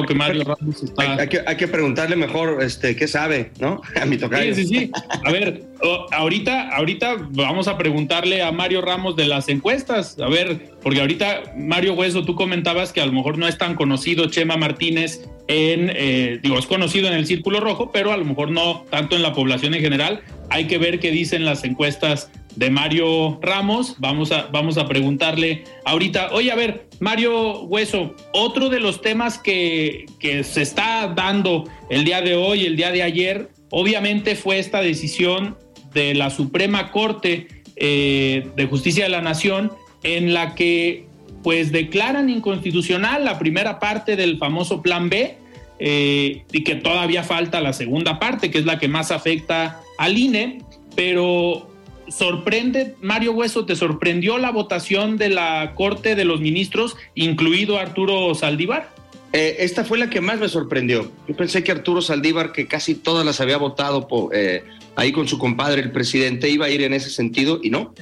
que 0.03 0.15
Mario 0.15 0.45
Ramos 0.45 0.83
está... 0.83 1.17
hay, 1.17 1.29
que, 1.29 1.41
hay, 1.47 1.57
que, 1.57 1.69
preguntarle 1.69 2.17
mejor 2.17 2.63
este, 2.63 2.97
qué 2.97 3.07
sabe, 3.07 3.53
¿no? 3.61 3.81
A 4.01 4.05
mi 4.05 4.17
tocayo. 4.17 4.55
Sí, 4.55 4.67
sí, 4.67 4.79
sí. 4.79 4.91
A 5.25 5.31
ver, 5.31 5.65
ahorita, 6.11 6.71
ahorita 6.71 7.17
vamos 7.31 7.69
a 7.69 7.79
preguntarle 7.79 8.43
a 8.43 8.51
Mario 8.51 8.81
Ramos 8.81 9.15
de 9.17 9.27
las 9.27 9.49
encuestas. 9.49 10.19
A 10.19 10.29
ver, 10.29 10.73
porque 10.83 11.01
ahorita, 11.01 11.55
Mario 11.57 11.95
Hueso, 11.95 12.25
tú 12.25 12.35
comentabas 12.35 12.93
que 12.93 13.01
a 13.01 13.07
lo 13.07 13.13
mejor 13.13 13.39
no 13.39 13.47
es 13.47 13.59
tan 13.59 13.75
conocido 13.75 14.27
Chema 14.27 14.57
Martínez 14.57 15.29
en, 15.47 15.93
eh, 15.95 16.41
digo, 16.43 16.59
es 16.59 16.67
conocido 16.67 17.09
en 17.09 17.15
el 17.15 17.27
Círculo 17.27 17.61
Rojo, 17.61 17.91
pero 17.93 18.13
a 18.13 18.17
lo 18.17 18.25
mejor 18.25 18.51
no 18.51 18.85
tanto 18.91 19.15
en 19.15 19.23
la 19.23 19.33
población 19.33 19.75
en 19.75 19.81
general. 19.81 20.23
Hay 20.51 20.67
que 20.67 20.79
ver 20.79 20.99
qué 20.99 21.11
dicen 21.11 21.45
las 21.45 21.65
encuestas 21.65 22.31
de 22.57 22.71
Mario 22.71 23.39
Ramos. 23.43 23.97
Vamos 23.99 24.33
a, 24.33 24.49
vamos 24.53 24.79
a 24.79 24.87
preguntarle 24.87 25.65
ahorita, 25.85 26.31
oye, 26.33 26.51
a 26.51 26.55
ver, 26.55 26.89
Mario 27.01 27.63
Hueso, 27.63 28.15
otro 28.33 28.69
de 28.69 28.81
los 28.81 29.01
temas 29.01 29.39
que, 29.39 30.07
que 30.19 30.45
se 30.45 30.63
está 30.63 31.13
dando 31.15 31.65
el 31.91 32.05
día 32.05 32.23
de 32.23 32.37
hoy, 32.37 32.65
el 32.65 32.77
día 32.77 32.91
de 32.91 33.03
ayer, 33.03 33.51
obviamente 33.71 34.37
fue 34.37 34.59
esta 34.59 34.81
decisión 34.81 35.57
de 35.93 36.15
la 36.15 36.31
Suprema 36.31 36.91
Corte 36.91 37.49
eh, 37.77 38.49
de 38.57 38.67
Justicia 38.67 39.05
de 39.05 39.11
la 39.11 39.21
Nación 39.21 39.73
en 40.03 40.35
la 40.35 40.55
que 40.55 41.07
pues 41.43 41.73
declaran 41.73 42.31
inconstitucional 42.31 43.25
la 43.25 43.39
primera 43.39 43.79
parte 43.79 44.17
del 44.17 44.39
famoso 44.39 44.81
Plan 44.81 45.09
B 45.09 45.37
eh, 45.79 46.45
y 46.53 46.65
que 46.65 46.77
todavía 46.77 47.23
falta 47.23 47.61
la 47.61 47.73
segunda 47.73 48.19
parte, 48.19 48.51
que 48.51 48.59
es 48.59 48.65
la 48.65 48.79
que 48.79 48.89
más 48.89 49.11
afecta 49.11 49.81
al 49.99 50.17
INE, 50.17 50.59
pero 50.95 51.69
sorprende, 52.09 52.97
Mario 53.01 53.33
Hueso, 53.33 53.67
¿te 53.67 53.77
sorprendió 53.77 54.39
la 54.39 54.51
votación 54.51 55.17
de 55.17 55.31
la 55.31 55.73
Corte 55.75 56.15
de 56.15 56.25
los 56.25 56.41
Ministros, 56.41 56.97
incluido 57.15 57.79
Arturo 57.79 58.35
Saldívar? 58.35 58.91
Eh, 59.33 59.57
esta 59.65 59.85
fue 59.85 59.99
la 59.99 60.09
que 60.09 60.21
más 60.21 60.39
me 60.39 60.49
sorprendió. 60.49 61.11
Yo 61.27 61.37
pensé 61.37 61.65
que 61.65 61.73
Arturo 61.73 62.01
Saldívar, 62.01 62.53
que 62.53 62.67
casi 62.67 62.95
todas 62.95 63.27
las 63.27 63.41
había 63.41 63.57
votado 63.57 64.07
eh, 64.33 64.63
ahí 64.95 65.11
con 65.11 65.27
su 65.27 65.39
compadre, 65.39 65.83
el 65.83 65.91
presidente, 65.91 66.49
iba 66.49 66.67
a 66.67 66.71
ir 66.71 66.83
en 66.83 66.95
ese 66.95 67.11
sentido 67.11 67.59
y 67.63 67.71
no. 67.71 67.93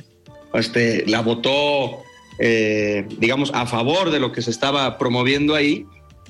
Este, 0.52 1.04
la 1.06 1.22
votó, 1.22 2.02
eh, 2.38 3.06
digamos, 3.18 3.50
a 3.54 3.66
favor 3.66 4.10
de 4.10 4.20
lo 4.20 4.30
que 4.30 4.42
se 4.42 4.50
estaba 4.50 4.98
promoviendo 4.98 5.54
ahí 5.54 5.86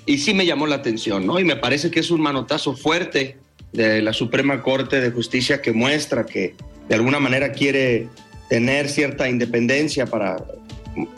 y 0.07 0.19
sí 0.19 0.35
me 0.35 0.47
llamó 0.47 0.67
la 0.67 0.77
atención, 0.77 1.27
¿no? 1.27 1.41
Y 1.41 1.45
me 1.45 1.57
parece 1.57 1.91
que 1.91 2.01
es 2.01 2.11
un 2.11 2.21
manotazo 2.21 2.77
fuerte 2.77 3.39
de 3.73 4.03
la 4.03 4.13
Suprema 4.13 4.63
Corte 4.63 5.01
de 5.01 5.11
Justicia 5.11 5.63
que 5.63 5.73
muestra 5.73 6.27
que 6.27 6.55
de 6.89 6.95
alguna 6.95 7.21
manera 7.21 7.53
quiere 7.53 8.09
tener 8.49 8.89
cierta 8.89 9.29
independencia 9.29 10.07
para 10.07 10.37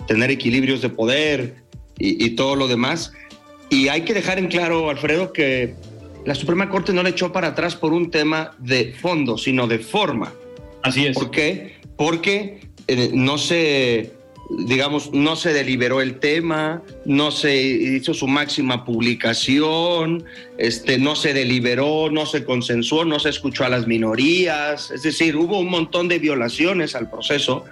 tener 0.06 0.30
equilibrios 0.30 0.80
de 0.82 0.88
poder 0.88 1.56
y, 1.98 2.30
todo 2.30 2.56
lo 2.56 2.68
demás. 2.68 3.12
Y 3.70 3.88
hay 3.88 4.02
que 4.02 4.14
dejar 4.14 4.38
en 4.38 4.48
claro, 4.48 4.90
Alfredo, 4.90 5.32
que 5.32 5.74
la 6.24 6.34
Suprema 6.34 6.68
Corte 6.68 6.92
no 6.92 7.02
le 7.02 7.10
echó 7.10 7.32
para 7.32 7.48
atrás 7.48 7.76
por 7.76 7.92
un 7.92 8.10
tema 8.10 8.52
de 8.58 8.92
fondo, 8.92 9.38
sino 9.38 9.66
de 9.66 9.78
forma. 9.78 10.32
Así 10.82 11.06
es. 11.06 11.14
¿Por 11.14 11.30
qué? 11.30 11.76
Porque 11.96 12.60
eh, 12.86 13.10
no 13.12 13.38
se 13.38 14.12
digamos, 14.50 15.12
no 15.12 15.36
se 15.36 15.52
deliberó 15.52 16.00
el 16.00 16.18
tema, 16.18 16.82
no 17.04 17.30
se 17.30 17.60
hizo 17.62 18.14
su 18.14 18.26
máxima 18.26 18.84
publicación, 18.84 20.24
este, 20.58 20.98
no 20.98 21.16
se 21.16 21.32
deliberó, 21.32 22.10
no 22.10 22.26
se 22.26 22.44
consensuó, 22.44 23.04
no 23.04 23.18
se 23.18 23.30
escuchó 23.30 23.64
a 23.64 23.68
las 23.68 23.86
minorías, 23.86 24.90
es 24.90 25.02
decir, 25.02 25.36
hubo 25.36 25.58
un 25.58 25.70
montón 25.70 26.08
de 26.08 26.18
violaciones 26.18 26.94
al 26.94 27.10
proceso 27.10 27.64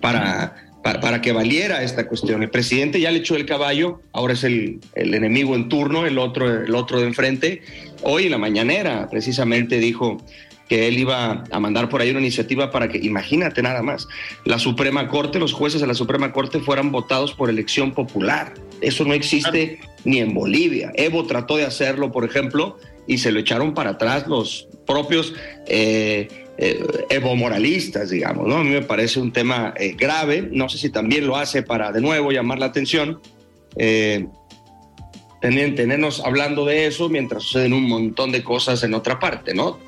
para, 0.00 0.67
para, 1.00 1.20
que 1.20 1.32
valiera 1.32 1.82
esta 1.82 2.06
cuestión. 2.06 2.42
El 2.42 2.50
presidente 2.50 3.00
ya 3.00 3.10
le 3.10 3.18
echó 3.18 3.36
el 3.36 3.46
caballo, 3.46 4.00
ahora 4.12 4.34
es 4.34 4.44
el, 4.44 4.80
el 4.94 5.14
enemigo 5.14 5.54
en 5.54 5.68
turno, 5.68 6.06
el 6.06 6.18
otro, 6.18 6.64
el 6.64 6.74
otro 6.74 7.00
de 7.00 7.06
enfrente. 7.06 7.62
Hoy 8.02 8.24
en 8.24 8.32
la 8.32 8.38
mañanera 8.38 9.08
precisamente 9.10 9.78
dijo, 9.78 10.18
que 10.68 10.86
él 10.86 10.98
iba 10.98 11.44
a 11.50 11.60
mandar 11.60 11.88
por 11.88 12.00
ahí 12.00 12.10
una 12.10 12.20
iniciativa 12.20 12.70
para 12.70 12.88
que, 12.88 12.98
imagínate 12.98 13.62
nada 13.62 13.82
más, 13.82 14.06
la 14.44 14.58
Suprema 14.58 15.08
Corte, 15.08 15.38
los 15.38 15.52
jueces 15.52 15.80
de 15.80 15.86
la 15.86 15.94
Suprema 15.94 16.32
Corte 16.32 16.60
fueran 16.60 16.92
votados 16.92 17.32
por 17.32 17.48
elección 17.48 17.92
popular. 17.92 18.52
Eso 18.80 19.04
no 19.04 19.14
existe 19.14 19.80
ni 20.04 20.18
en 20.18 20.34
Bolivia. 20.34 20.92
Evo 20.94 21.24
trató 21.24 21.56
de 21.56 21.64
hacerlo, 21.64 22.12
por 22.12 22.24
ejemplo, 22.24 22.76
y 23.06 23.18
se 23.18 23.32
lo 23.32 23.40
echaron 23.40 23.72
para 23.72 23.90
atrás 23.90 24.28
los 24.28 24.68
propios 24.86 25.34
eh, 25.66 26.28
eh, 26.58 26.84
Evo 27.08 27.34
moralistas, 27.36 28.10
digamos. 28.10 28.46
¿no? 28.46 28.56
A 28.56 28.64
mí 28.64 28.70
me 28.70 28.82
parece 28.82 29.20
un 29.20 29.32
tema 29.32 29.72
eh, 29.76 29.94
grave. 29.96 30.48
No 30.50 30.68
sé 30.68 30.78
si 30.78 30.90
también 30.90 31.26
lo 31.26 31.36
hace 31.36 31.62
para, 31.62 31.92
de 31.92 32.00
nuevo, 32.00 32.30
llamar 32.30 32.58
la 32.58 32.66
atención. 32.66 33.20
tenernos 35.40 36.20
hablando 36.24 36.64
de 36.64 36.86
eso 36.86 37.08
mientras 37.08 37.44
suceden 37.44 37.72
un 37.72 37.88
montón 37.88 38.32
de 38.32 38.42
cosas 38.42 38.82
en 38.82 38.94
otra 38.94 39.18
parte, 39.18 39.54
¿no? 39.54 39.78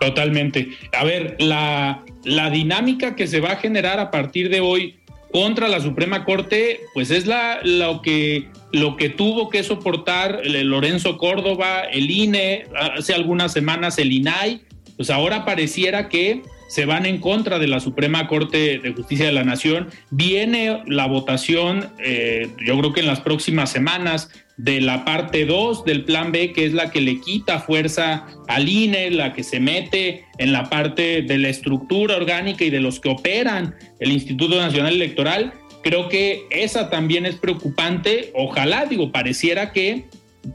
Totalmente. 0.00 0.68
A 0.92 1.04
ver, 1.04 1.36
la, 1.38 2.04
la 2.24 2.50
dinámica 2.50 3.14
que 3.14 3.26
se 3.26 3.40
va 3.40 3.52
a 3.52 3.56
generar 3.56 4.00
a 4.00 4.10
partir 4.10 4.48
de 4.48 4.60
hoy 4.60 4.96
contra 5.32 5.68
la 5.68 5.80
Suprema 5.80 6.24
Corte, 6.24 6.80
pues 6.94 7.10
es 7.10 7.26
la, 7.26 7.60
lo, 7.62 8.02
que, 8.02 8.48
lo 8.72 8.96
que 8.96 9.08
tuvo 9.10 9.48
que 9.48 9.62
soportar 9.62 10.40
Lorenzo 10.44 11.18
Córdoba, 11.18 11.82
el 11.82 12.10
INE, 12.10 12.66
hace 12.74 13.14
algunas 13.14 13.52
semanas 13.52 13.98
el 13.98 14.12
INAI, 14.12 14.62
pues 15.00 15.08
ahora 15.08 15.46
pareciera 15.46 16.10
que 16.10 16.42
se 16.68 16.84
van 16.84 17.06
en 17.06 17.22
contra 17.22 17.58
de 17.58 17.66
la 17.66 17.80
Suprema 17.80 18.28
Corte 18.28 18.78
de 18.78 18.92
Justicia 18.92 19.24
de 19.24 19.32
la 19.32 19.44
Nación. 19.44 19.88
Viene 20.10 20.82
la 20.86 21.06
votación, 21.06 21.88
eh, 22.04 22.50
yo 22.66 22.78
creo 22.78 22.92
que 22.92 23.00
en 23.00 23.06
las 23.06 23.22
próximas 23.22 23.70
semanas, 23.70 24.28
de 24.58 24.82
la 24.82 25.06
parte 25.06 25.46
2 25.46 25.86
del 25.86 26.04
plan 26.04 26.32
B, 26.32 26.52
que 26.52 26.66
es 26.66 26.74
la 26.74 26.90
que 26.90 27.00
le 27.00 27.18
quita 27.18 27.60
fuerza 27.60 28.26
al 28.46 28.68
INE, 28.68 29.10
la 29.10 29.32
que 29.32 29.42
se 29.42 29.58
mete 29.58 30.26
en 30.36 30.52
la 30.52 30.68
parte 30.68 31.22
de 31.22 31.38
la 31.38 31.48
estructura 31.48 32.16
orgánica 32.16 32.62
y 32.66 32.68
de 32.68 32.80
los 32.80 33.00
que 33.00 33.08
operan 33.08 33.74
el 34.00 34.12
Instituto 34.12 34.60
Nacional 34.60 34.92
Electoral. 34.92 35.54
Creo 35.82 36.10
que 36.10 36.44
esa 36.50 36.90
también 36.90 37.24
es 37.24 37.36
preocupante. 37.36 38.32
Ojalá, 38.34 38.84
digo, 38.84 39.10
pareciera 39.10 39.72
que 39.72 40.04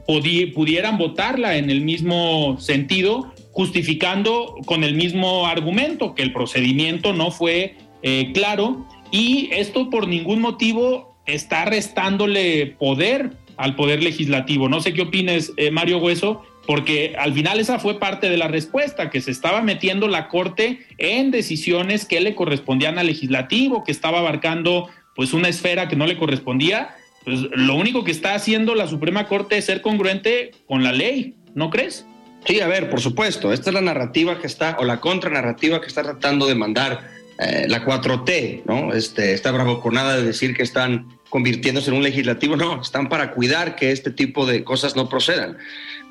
pudieran 0.06 0.98
votarla 0.98 1.56
en 1.56 1.68
el 1.68 1.80
mismo 1.80 2.58
sentido, 2.60 3.32
justificando 3.56 4.54
con 4.66 4.84
el 4.84 4.94
mismo 4.94 5.46
argumento 5.46 6.14
que 6.14 6.22
el 6.22 6.30
procedimiento 6.30 7.14
no 7.14 7.30
fue 7.30 7.74
eh, 8.02 8.30
claro 8.34 8.86
y 9.10 9.48
esto 9.50 9.88
por 9.88 10.08
ningún 10.08 10.42
motivo 10.42 11.16
está 11.24 11.64
restándole 11.64 12.66
poder 12.78 13.30
al 13.56 13.74
poder 13.74 14.02
legislativo. 14.02 14.68
No 14.68 14.82
sé 14.82 14.92
qué 14.92 15.00
opines, 15.00 15.54
eh, 15.56 15.70
Mario 15.70 15.96
Hueso, 15.96 16.42
porque 16.66 17.14
al 17.18 17.32
final 17.32 17.58
esa 17.58 17.78
fue 17.78 17.98
parte 17.98 18.28
de 18.28 18.36
la 18.36 18.46
respuesta, 18.46 19.08
que 19.08 19.22
se 19.22 19.30
estaba 19.30 19.62
metiendo 19.62 20.06
la 20.06 20.28
Corte 20.28 20.80
en 20.98 21.30
decisiones 21.30 22.04
que 22.04 22.20
le 22.20 22.34
correspondían 22.34 22.98
al 22.98 23.06
legislativo, 23.06 23.84
que 23.84 23.92
estaba 23.92 24.18
abarcando 24.18 24.90
pues 25.14 25.32
una 25.32 25.48
esfera 25.48 25.88
que 25.88 25.96
no 25.96 26.06
le 26.06 26.18
correspondía. 26.18 26.90
Pues 27.24 27.40
lo 27.52 27.74
único 27.74 28.04
que 28.04 28.10
está 28.10 28.34
haciendo 28.34 28.74
la 28.74 28.86
Suprema 28.86 29.26
Corte 29.28 29.56
es 29.56 29.64
ser 29.64 29.80
congruente 29.80 30.50
con 30.66 30.84
la 30.84 30.92
ley, 30.92 31.36
¿no 31.54 31.70
crees? 31.70 32.06
Sí, 32.46 32.60
a 32.60 32.68
ver, 32.68 32.88
por 32.88 33.00
supuesto, 33.00 33.52
esta 33.52 33.70
es 33.70 33.74
la 33.74 33.80
narrativa 33.80 34.38
que 34.38 34.46
está, 34.46 34.76
o 34.78 34.84
la 34.84 35.00
contranarrativa 35.00 35.80
que 35.80 35.88
está 35.88 36.02
tratando 36.04 36.46
de 36.46 36.54
mandar 36.54 37.10
eh, 37.38 37.66
la 37.68 37.84
4T, 37.84 38.62
¿no? 38.66 38.94
Este, 38.94 39.34
está 39.34 39.50
nada 39.50 40.16
de 40.16 40.22
decir 40.22 40.54
que 40.54 40.62
están 40.62 41.08
convirtiéndose 41.28 41.90
en 41.90 41.96
un 41.96 42.04
legislativo, 42.04 42.56
no, 42.56 42.80
están 42.80 43.08
para 43.08 43.32
cuidar 43.32 43.74
que 43.74 43.90
este 43.90 44.12
tipo 44.12 44.46
de 44.46 44.62
cosas 44.62 44.94
no 44.94 45.08
procedan. 45.08 45.58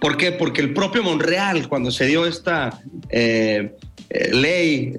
¿Por 0.02 0.17
qué? 0.17 0.34
Porque 0.34 0.60
el 0.60 0.74
propio 0.74 1.04
Monreal, 1.04 1.69
cuando 1.69 1.89
se 1.89 2.06
dio 2.06 2.26
esta 2.26 2.82
eh, 3.10 3.74
eh, 4.10 4.30
ley 4.34 4.93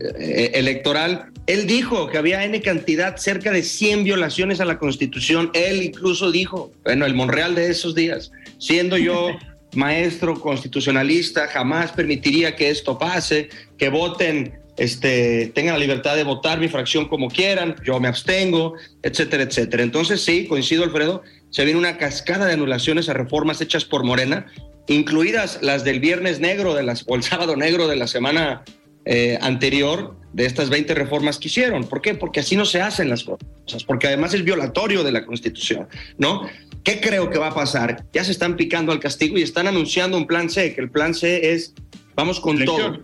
electoral, 0.54 1.26
él 1.46 1.66
dijo 1.66 2.08
que 2.08 2.16
había 2.16 2.44
N 2.44 2.60
cantidad, 2.62 3.18
cerca 3.18 3.52
de 3.52 3.62
100 3.62 4.04
violaciones 4.04 4.60
a 4.60 4.64
la 4.64 4.78
Constitución. 4.78 5.50
Él 5.52 5.82
incluso 5.82 6.32
dijo, 6.32 6.72
bueno, 6.82 7.04
el 7.04 7.14
Monreal 7.14 7.54
de 7.54 7.70
esos 7.70 7.94
días, 7.94 8.32
siendo 8.58 8.96
yo 8.96 9.36
maestro 9.76 10.40
constitucionalista, 10.40 11.48
jamás 11.48 11.92
permitiría 11.92 12.56
que 12.56 12.70
esto 12.70 12.98
pase, 12.98 13.48
que 13.78 13.88
voten, 13.88 14.58
este, 14.76 15.52
tengan 15.54 15.74
la 15.74 15.80
libertad 15.80 16.16
de 16.16 16.24
votar 16.24 16.58
mi 16.58 16.68
fracción 16.68 17.08
como 17.08 17.28
quieran, 17.28 17.76
yo 17.84 17.98
me 18.00 18.08
abstengo, 18.08 18.74
etcétera, 19.02 19.44
etcétera. 19.44 19.82
Entonces 19.82 20.22
sí, 20.22 20.46
coincido 20.46 20.84
Alfredo, 20.84 21.22
se 21.50 21.64
viene 21.64 21.78
una 21.78 21.96
cascada 21.96 22.46
de 22.46 22.52
anulaciones 22.52 23.08
a 23.08 23.14
reformas 23.14 23.60
hechas 23.60 23.84
por 23.84 24.04
Morena, 24.04 24.46
incluidas 24.88 25.60
las 25.62 25.84
del 25.84 26.00
viernes 26.00 26.40
negro 26.40 26.74
de 26.74 26.82
las, 26.82 27.04
o 27.06 27.16
el 27.16 27.22
sábado 27.22 27.56
negro 27.56 27.88
de 27.88 27.96
la 27.96 28.06
semana 28.06 28.64
eh, 29.04 29.38
anterior 29.40 30.16
de 30.32 30.46
estas 30.46 30.68
20 30.68 30.94
reformas 30.94 31.38
que 31.38 31.48
hicieron. 31.48 31.84
¿Por 31.84 32.02
qué? 32.02 32.14
Porque 32.14 32.40
así 32.40 32.56
no 32.56 32.66
se 32.66 32.82
hacen 32.82 33.08
las 33.08 33.24
cosas, 33.24 33.84
porque 33.86 34.08
además 34.08 34.34
es 34.34 34.44
violatorio 34.44 35.02
de 35.02 35.12
la 35.12 35.24
Constitución, 35.24 35.88
¿no? 36.18 36.46
¿Qué 36.86 37.00
creo 37.00 37.30
que 37.30 37.38
va 37.38 37.48
a 37.48 37.54
pasar? 37.54 38.06
Ya 38.12 38.22
se 38.22 38.30
están 38.30 38.54
picando 38.54 38.92
al 38.92 39.00
castigo 39.00 39.36
y 39.36 39.42
están 39.42 39.66
anunciando 39.66 40.16
un 40.16 40.24
plan 40.24 40.48
C, 40.48 40.72
que 40.72 40.80
el 40.80 40.88
plan 40.88 41.14
C 41.14 41.52
es, 41.52 41.74
vamos 42.14 42.38
con 42.38 42.64
todo, 42.64 43.00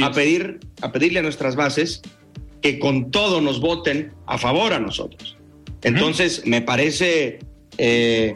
a, 0.00 0.12
pedir, 0.12 0.60
a 0.82 0.92
pedirle 0.92 1.18
a 1.18 1.22
nuestras 1.22 1.56
bases 1.56 2.00
que 2.62 2.78
con 2.78 3.10
todo 3.10 3.40
nos 3.40 3.60
voten 3.60 4.12
a 4.26 4.38
favor 4.38 4.72
a 4.72 4.78
nosotros. 4.78 5.36
Entonces, 5.82 6.46
me 6.46 6.62
parece... 6.62 7.40
Eh, 7.76 8.34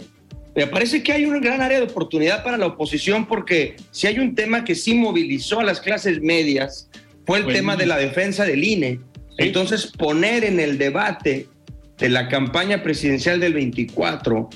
me 0.56 0.66
parece 0.66 1.02
que 1.02 1.12
hay 1.12 1.24
una 1.26 1.38
gran 1.38 1.62
área 1.62 1.78
de 1.78 1.86
oportunidad 1.86 2.42
para 2.42 2.58
la 2.58 2.66
oposición 2.66 3.26
porque 3.26 3.76
si 3.90 4.08
hay 4.08 4.18
un 4.18 4.34
tema 4.34 4.64
que 4.64 4.74
sí 4.74 4.94
movilizó 4.94 5.60
a 5.60 5.64
las 5.64 5.80
clases 5.80 6.20
medias 6.20 6.90
fue 7.24 7.38
el 7.38 7.46
tema 7.46 7.76
de 7.76 7.86
la 7.86 7.96
defensa 7.96 8.44
del 8.44 8.62
INE. 8.62 9.00
Entonces, 9.38 9.86
poner 9.86 10.44
en 10.44 10.58
el 10.58 10.76
debate 10.76 11.46
de 11.98 12.08
la 12.08 12.28
campaña 12.28 12.82
presidencial 12.82 13.40
del 13.40 13.54
24 13.54 14.50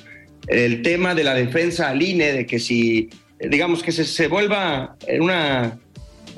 el 0.47 0.83
tema 0.83 1.15
de 1.15 1.25
la 1.25 1.35
defensa 1.35 1.89
al 1.89 2.03
INE, 2.03 2.33
de 2.33 2.47
que 2.47 2.59
si, 2.59 3.11
digamos, 3.41 3.83
que 3.83 3.93
se, 3.93 4.05
se 4.05 4.29
vuelva 4.29 4.97
en 5.07 5.23
una 5.23 5.79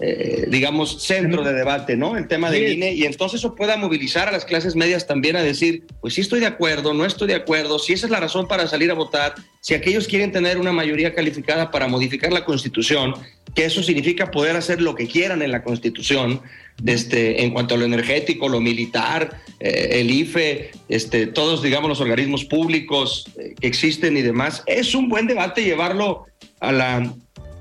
eh, 0.00 0.46
digamos, 0.48 1.02
centro 1.02 1.42
de 1.42 1.52
debate, 1.52 1.96
¿no? 1.96 2.16
El 2.16 2.28
tema 2.28 2.52
del 2.52 2.72
INE, 2.72 2.92
y 2.92 3.04
entonces 3.04 3.40
eso 3.40 3.56
pueda 3.56 3.76
movilizar 3.76 4.28
a 4.28 4.30
las 4.30 4.44
clases 4.44 4.76
medias 4.76 5.08
también 5.08 5.34
a 5.34 5.42
decir, 5.42 5.86
pues 6.00 6.14
sí 6.14 6.20
estoy 6.20 6.38
de 6.38 6.46
acuerdo, 6.46 6.94
no 6.94 7.04
estoy 7.04 7.26
de 7.26 7.34
acuerdo, 7.34 7.80
si 7.80 7.94
esa 7.94 8.06
es 8.06 8.12
la 8.12 8.20
razón 8.20 8.46
para 8.46 8.68
salir 8.68 8.92
a 8.92 8.94
votar, 8.94 9.34
si 9.60 9.74
aquellos 9.74 10.06
quieren 10.06 10.30
tener 10.30 10.56
una 10.56 10.70
mayoría 10.70 11.12
calificada 11.16 11.72
para 11.72 11.88
modificar 11.88 12.32
la 12.32 12.44
Constitución, 12.44 13.14
que 13.54 13.64
eso 13.64 13.82
significa 13.82 14.30
poder 14.30 14.56
hacer 14.56 14.80
lo 14.80 14.94
que 14.94 15.06
quieran 15.06 15.42
en 15.42 15.52
la 15.52 15.62
Constitución, 15.62 16.40
este, 16.84 17.42
en 17.42 17.52
cuanto 17.52 17.74
a 17.74 17.78
lo 17.78 17.84
energético, 17.84 18.48
lo 18.48 18.61
militar, 18.61 19.40
eh, 19.61 20.00
el 20.00 20.11
IFE, 20.11 20.70
este, 20.88 21.26
todos, 21.26 21.62
digamos, 21.62 21.88
los 21.88 22.00
organismos 22.00 22.44
públicos 22.44 23.26
eh, 23.38 23.54
que 23.61 23.66
existen 23.66 24.16
y 24.16 24.22
demás, 24.22 24.62
es 24.66 24.94
un 24.94 25.08
buen 25.08 25.26
debate 25.26 25.64
llevarlo 25.64 26.26
a 26.61 26.72
la 26.72 27.12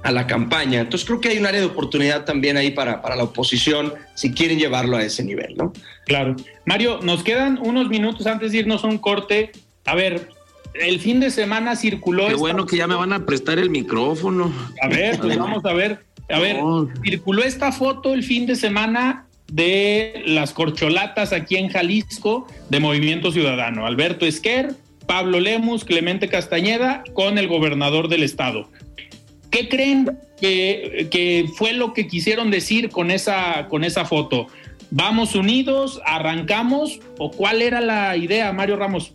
a 0.03 0.11
la 0.11 0.25
campaña. 0.25 0.79
Entonces 0.79 1.05
creo 1.05 1.19
que 1.19 1.29
hay 1.29 1.37
un 1.37 1.45
área 1.45 1.59
de 1.59 1.65
oportunidad 1.65 2.23
también 2.23 2.55
ahí 2.55 2.71
para, 2.71 3.01
para 3.01 3.15
la 3.15 3.23
oposición 3.23 3.93
si 4.15 4.31
quieren 4.31 4.57
llevarlo 4.57 4.95
a 4.95 5.03
ese 5.03 5.21
nivel, 5.23 5.55
¿no? 5.57 5.73
Claro. 6.05 6.35
Mario, 6.65 6.99
nos 7.03 7.23
quedan 7.23 7.59
unos 7.61 7.89
minutos 7.89 8.25
antes 8.25 8.53
de 8.53 8.59
irnos 8.59 8.85
a 8.85 8.87
un 8.87 8.99
corte. 8.99 9.51
A 9.85 9.95
ver, 9.95 10.29
el 10.73 10.99
fin 10.99 11.19
de 11.19 11.31
semana 11.31 11.75
circuló. 11.75 12.27
Qué 12.27 12.35
bueno 12.35 12.65
que 12.65 12.77
ya 12.77 12.87
me 12.87 12.95
van 12.95 13.13
a 13.13 13.25
prestar 13.25 13.59
el 13.59 13.69
micrófono. 13.69 14.51
A 14.81 14.87
ver, 14.87 15.19
pues 15.19 15.37
vamos 15.39 15.65
a 15.65 15.73
ver. 15.73 16.05
A 16.29 16.39
ver, 16.39 16.57
circuló 17.03 17.43
esta 17.43 17.71
foto 17.71 18.13
el 18.13 18.23
fin 18.23 18.45
de 18.45 18.55
semana 18.55 19.27
de 19.51 20.23
las 20.25 20.51
corcholatas 20.51 21.31
aquí 21.31 21.55
en 21.55 21.69
Jalisco 21.69 22.47
de 22.69 22.79
Movimiento 22.79 23.31
Ciudadano. 23.31 23.85
Alberto 23.85 24.25
Esquer, 24.25 24.75
Pablo 25.05 25.39
Lemus, 25.39 25.85
Clemente 25.85 26.27
Castañeda 26.27 27.03
con 27.13 27.37
el 27.37 27.47
gobernador 27.47 28.09
del 28.09 28.23
estado. 28.23 28.69
¿Qué 29.49 29.69
creen 29.69 30.19
que, 30.41 31.45
fue 31.55 31.73
lo 31.73 31.93
que 31.93 32.07
quisieron 32.07 32.51
decir 32.51 32.89
con 32.89 33.09
esa, 33.09 33.67
con 33.69 33.83
esa 33.83 34.05
foto? 34.05 34.47
¿Vamos 34.91 35.35
unidos? 35.35 36.01
¿Arrancamos? 36.05 36.99
¿O 37.17 37.31
cuál 37.31 37.61
era 37.61 37.81
la 37.81 38.17
idea, 38.17 38.51
Mario 38.51 38.75
Ramos? 38.75 39.13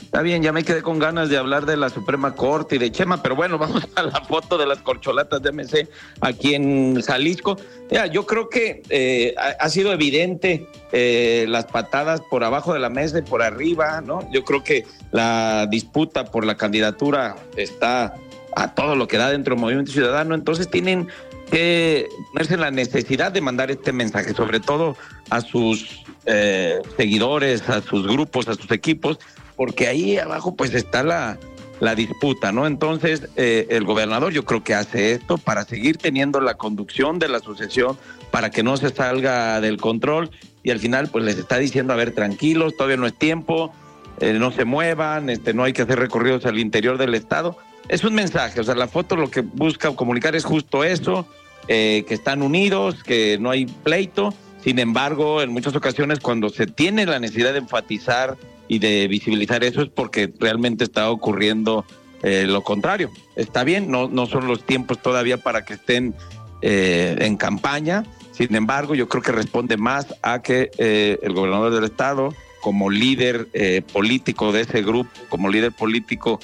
Está 0.00 0.22
bien, 0.22 0.42
ya 0.42 0.52
me 0.52 0.64
quedé 0.64 0.82
con 0.82 0.98
ganas 0.98 1.28
de 1.28 1.38
hablar 1.38 1.66
de 1.66 1.76
la 1.76 1.88
Suprema 1.88 2.34
Corte 2.34 2.76
y 2.76 2.78
de 2.78 2.90
Chema, 2.90 3.22
pero 3.22 3.36
bueno, 3.36 3.58
vamos 3.58 3.86
a 3.94 4.02
la 4.02 4.20
foto 4.22 4.58
de 4.58 4.66
las 4.66 4.78
corcholatas 4.78 5.42
de 5.42 5.52
MC 5.52 5.88
aquí 6.20 6.54
en 6.54 7.00
Jalisco. 7.02 7.56
Ya, 7.90 8.06
yo 8.06 8.26
creo 8.26 8.48
que 8.48 8.82
eh, 8.88 9.34
ha, 9.36 9.68
sido 9.68 9.92
evidente 9.92 10.66
eh, 10.92 11.46
las 11.48 11.66
patadas 11.66 12.20
por 12.30 12.44
abajo 12.44 12.72
de 12.72 12.80
la 12.80 12.88
mesa 12.88 13.18
y 13.18 13.22
por 13.22 13.42
arriba, 13.42 14.00
¿no? 14.00 14.28
Yo 14.32 14.44
creo 14.44 14.64
que 14.64 14.86
la 15.10 15.66
disputa 15.66 16.24
por 16.24 16.46
la 16.46 16.56
candidatura 16.56 17.36
está 17.56 18.14
a 18.56 18.74
todo 18.74 18.96
lo 18.96 19.08
que 19.08 19.16
da 19.16 19.30
dentro 19.30 19.54
del 19.54 19.60
movimiento 19.60 19.92
ciudadano, 19.92 20.34
entonces 20.34 20.70
tienen 20.70 21.08
que 21.50 22.08
ponerse 22.32 22.56
la 22.56 22.70
necesidad 22.70 23.30
de 23.30 23.42
mandar 23.42 23.70
este 23.70 23.92
mensaje, 23.92 24.32
sobre 24.32 24.58
todo 24.58 24.96
a 25.28 25.42
sus 25.42 26.02
eh, 26.24 26.80
seguidores, 26.96 27.68
a 27.68 27.82
sus 27.82 28.06
grupos, 28.06 28.48
a 28.48 28.54
sus 28.54 28.70
equipos, 28.70 29.18
porque 29.62 29.86
ahí 29.86 30.18
abajo 30.18 30.56
pues 30.56 30.74
está 30.74 31.04
la, 31.04 31.38
la 31.78 31.94
disputa, 31.94 32.50
¿no? 32.50 32.66
Entonces, 32.66 33.28
eh, 33.36 33.68
el 33.70 33.84
gobernador 33.84 34.32
yo 34.32 34.44
creo 34.44 34.64
que 34.64 34.74
hace 34.74 35.12
esto 35.12 35.38
para 35.38 35.64
seguir 35.64 35.98
teniendo 35.98 36.40
la 36.40 36.54
conducción 36.54 37.20
de 37.20 37.28
la 37.28 37.38
asociación, 37.38 37.96
para 38.32 38.50
que 38.50 38.64
no 38.64 38.76
se 38.76 38.90
salga 38.90 39.60
del 39.60 39.76
control 39.76 40.32
y 40.64 40.72
al 40.72 40.80
final 40.80 41.10
pues 41.12 41.24
les 41.24 41.38
está 41.38 41.58
diciendo, 41.58 41.92
a 41.92 41.96
ver, 41.96 42.10
tranquilos, 42.10 42.76
todavía 42.76 42.96
no 42.96 43.06
es 43.06 43.16
tiempo, 43.16 43.72
eh, 44.18 44.32
no 44.32 44.50
se 44.50 44.64
muevan, 44.64 45.30
este, 45.30 45.54
no 45.54 45.62
hay 45.62 45.72
que 45.72 45.82
hacer 45.82 46.00
recorridos 46.00 46.44
al 46.44 46.58
interior 46.58 46.98
del 46.98 47.14
estado 47.14 47.56
es 47.88 48.02
un 48.02 48.14
mensaje, 48.14 48.60
o 48.60 48.64
sea, 48.64 48.74
la 48.74 48.88
foto 48.88 49.14
lo 49.14 49.30
que 49.30 49.42
busca 49.42 49.94
comunicar 49.94 50.34
es 50.34 50.44
justo 50.44 50.82
eso, 50.82 51.28
eh, 51.68 52.04
que 52.08 52.14
están 52.14 52.42
unidos, 52.42 53.02
que 53.04 53.38
no 53.38 53.50
hay 53.50 53.66
pleito. 53.66 54.34
Sin 54.64 54.78
embargo, 54.78 55.42
en 55.42 55.50
muchas 55.50 55.74
ocasiones 55.74 56.20
cuando 56.20 56.48
se 56.48 56.66
tiene 56.66 57.06
la 57.06 57.18
necesidad 57.18 57.52
de 57.52 57.58
enfatizar 57.58 58.36
y 58.72 58.78
de 58.78 59.08
visibilizar 59.08 59.64
eso 59.64 59.82
es 59.82 59.88
porque 59.88 60.32
realmente 60.38 60.84
está 60.84 61.10
ocurriendo 61.10 61.84
eh, 62.22 62.46
lo 62.46 62.62
contrario. 62.62 63.10
Está 63.36 63.64
bien, 63.64 63.90
no, 63.90 64.08
no 64.08 64.26
son 64.26 64.46
los 64.46 64.64
tiempos 64.64 65.00
todavía 65.00 65.38
para 65.38 65.64
que 65.64 65.74
estén 65.74 66.14
eh, 66.62 67.16
en 67.18 67.36
campaña. 67.36 68.04
Sin 68.32 68.54
embargo, 68.54 68.94
yo 68.94 69.08
creo 69.08 69.22
que 69.22 69.32
responde 69.32 69.76
más 69.76 70.14
a 70.22 70.40
que 70.40 70.70
el 70.78 71.32
gobernador 71.34 71.74
del 71.74 71.84
estado 71.84 72.32
como 72.62 72.88
líder 72.88 73.48
eh, 73.52 73.82
político 73.92 74.52
de 74.52 74.62
ese 74.62 74.82
grupo, 74.82 75.10
como 75.28 75.50
líder 75.50 75.72
político 75.72 76.40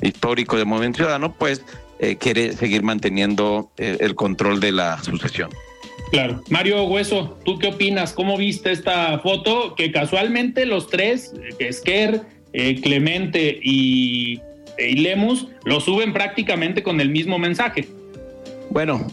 histórico 0.00 0.56
del 0.56 0.66
Movimiento 0.66 0.98
Ciudadano, 0.98 1.32
pues 1.32 1.64
eh, 1.98 2.16
quiere 2.16 2.52
seguir 2.52 2.82
manteniendo 2.82 3.72
eh, 3.78 3.96
el 4.00 4.14
control 4.14 4.60
de 4.60 4.70
la 4.70 5.02
sucesión. 5.02 5.50
Claro. 6.12 6.42
Mario 6.50 6.84
Hueso, 6.84 7.38
¿tú 7.42 7.58
qué 7.58 7.68
opinas? 7.68 8.12
¿Cómo 8.12 8.36
viste 8.36 8.70
esta 8.70 9.18
foto? 9.20 9.74
Que 9.74 9.90
casualmente 9.90 10.66
los 10.66 10.88
tres, 10.88 11.32
Esquer, 11.58 12.20
Clemente 12.82 13.58
y, 13.62 14.38
y 14.78 14.96
Lemus, 14.96 15.48
lo 15.64 15.80
suben 15.80 16.12
prácticamente 16.12 16.82
con 16.82 17.00
el 17.00 17.08
mismo 17.08 17.38
mensaje. 17.38 17.88
Bueno, 18.68 19.06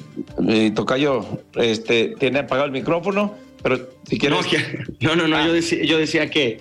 Tocayo 0.76 1.26
este, 1.56 2.16
tiene 2.20 2.40
apagado 2.40 2.66
el 2.66 2.74
micrófono, 2.74 3.34
pero 3.64 3.90
si 4.04 4.18
quieres... 4.20 4.40
No, 5.00 5.16
no, 5.16 5.26
no, 5.26 5.38
yo, 5.46 5.52
ah. 5.52 5.54
decía, 5.54 5.84
yo 5.86 5.98
decía 5.98 6.30
que, 6.30 6.60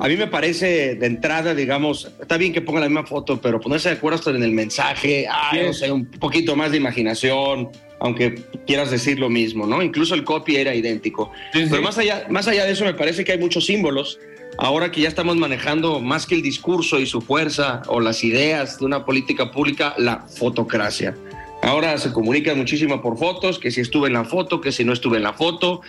a 0.00 0.08
mí 0.08 0.16
me 0.16 0.26
parece 0.26 0.96
de 0.96 1.06
entrada, 1.06 1.54
digamos, 1.54 2.10
está 2.20 2.36
bien 2.36 2.52
que 2.52 2.62
ponga 2.62 2.80
la 2.80 2.88
misma 2.88 3.06
foto, 3.06 3.40
pero 3.40 3.60
ponerse 3.60 3.90
de 3.90 3.94
acuerdo 3.94 4.18
hasta 4.18 4.30
en 4.30 4.42
el 4.42 4.50
mensaje, 4.50 5.28
ah, 5.30 5.52
no 5.56 5.72
sé, 5.72 5.92
un 5.92 6.04
poquito 6.04 6.56
más 6.56 6.72
de 6.72 6.78
imaginación, 6.78 7.70
aunque 8.00 8.42
quieras 8.66 8.90
decir 8.90 9.18
lo 9.18 9.28
mismo, 9.28 9.66
¿no? 9.66 9.82
Incluso 9.82 10.14
el 10.14 10.24
copy 10.24 10.56
era 10.56 10.74
idéntico. 10.74 11.30
pero 11.52 11.82
Más, 11.82 11.98
allá, 11.98 12.26
más 12.30 12.46
allá 12.48 12.64
de 12.64 12.72
eso, 12.72 12.84
me 12.84 12.94
parece 12.94 13.24
que 13.24 13.32
hay 13.32 13.38
muchos 13.38 13.66
símbolos. 13.66 14.18
Ahora 14.56 14.90
que 14.90 15.02
ya 15.02 15.08
estamos 15.08 15.36
manejando 15.36 16.00
más 16.00 16.26
que 16.26 16.34
el 16.34 16.42
discurso 16.42 16.98
y 16.98 17.06
su 17.06 17.20
fuerza 17.20 17.82
o 17.86 18.00
las 18.00 18.24
ideas 18.24 18.78
de 18.78 18.86
una 18.86 19.04
política 19.04 19.52
pública, 19.52 19.94
la 19.98 20.26
fotocracia. 20.28 21.14
Ahora 21.62 21.96
se 21.98 22.12
comunica 22.12 22.54
muchísimo 22.54 23.00
por 23.02 23.18
fotos, 23.18 23.58
que 23.58 23.70
si 23.70 23.80
estuve 23.80 24.08
en 24.08 24.14
la 24.14 24.24
foto, 24.24 24.60
que 24.60 24.72
si 24.72 24.84
no 24.84 24.92
estuve 24.92 25.18
en 25.18 25.24
la 25.24 25.32
foto, 25.32 25.82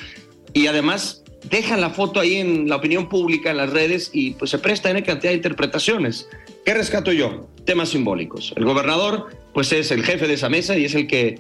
y 0.54 0.68
además 0.68 1.24
dejan 1.50 1.80
la 1.80 1.92
foto 1.92 2.20
ahí 2.20 2.36
en 2.36 2.68
la 2.68 2.76
opinión 2.76 3.08
pública, 3.08 3.52
en 3.52 3.58
las 3.58 3.70
redes, 3.70 4.10
y 4.14 4.32
pues 4.32 4.52
se 4.52 4.60
presta 4.60 4.90
en 4.90 5.04
cantidad 5.04 5.32
de 5.32 5.38
interpretaciones. 5.38 6.28
¿Qué 6.66 6.74
rescato 6.74 7.12
yo? 7.12 7.48
Temas 7.66 7.90
simbólicos. 7.90 8.54
El 8.56 8.66
gobernador, 8.66 9.28
pues 9.54 9.72
es 9.72 9.92
el 9.92 10.04
jefe 10.04 10.28
de 10.28 10.34
esa 10.34 10.50
mesa 10.50 10.78
y 10.78 10.86
es 10.86 10.96
el 10.96 11.08
que 11.08 11.40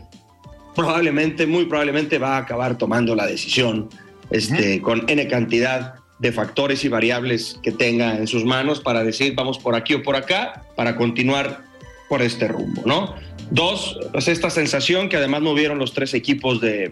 probablemente, 0.75 1.45
muy 1.47 1.65
probablemente 1.65 2.17
va 2.17 2.37
a 2.37 2.39
acabar 2.39 2.77
tomando 2.77 3.15
la 3.15 3.25
decisión 3.25 3.89
este, 4.29 4.81
con 4.81 5.09
N 5.09 5.27
cantidad 5.27 5.95
de 6.19 6.31
factores 6.31 6.83
y 6.83 6.89
variables 6.89 7.59
que 7.63 7.71
tenga 7.71 8.17
en 8.17 8.27
sus 8.27 8.43
manos 8.43 8.81
para 8.81 9.03
decir 9.03 9.33
vamos 9.35 9.57
por 9.57 9.75
aquí 9.75 9.93
o 9.93 10.03
por 10.03 10.15
acá, 10.15 10.65
para 10.75 10.95
continuar 10.95 11.63
por 12.09 12.21
este 12.21 12.47
rumbo, 12.47 12.81
¿no? 12.85 13.15
Dos, 13.51 13.97
pues 14.11 14.27
esta 14.27 14.49
sensación 14.49 15.09
que 15.09 15.17
además 15.17 15.41
movieron 15.41 15.79
los 15.79 15.93
tres 15.93 16.13
equipos 16.13 16.59
de, 16.61 16.91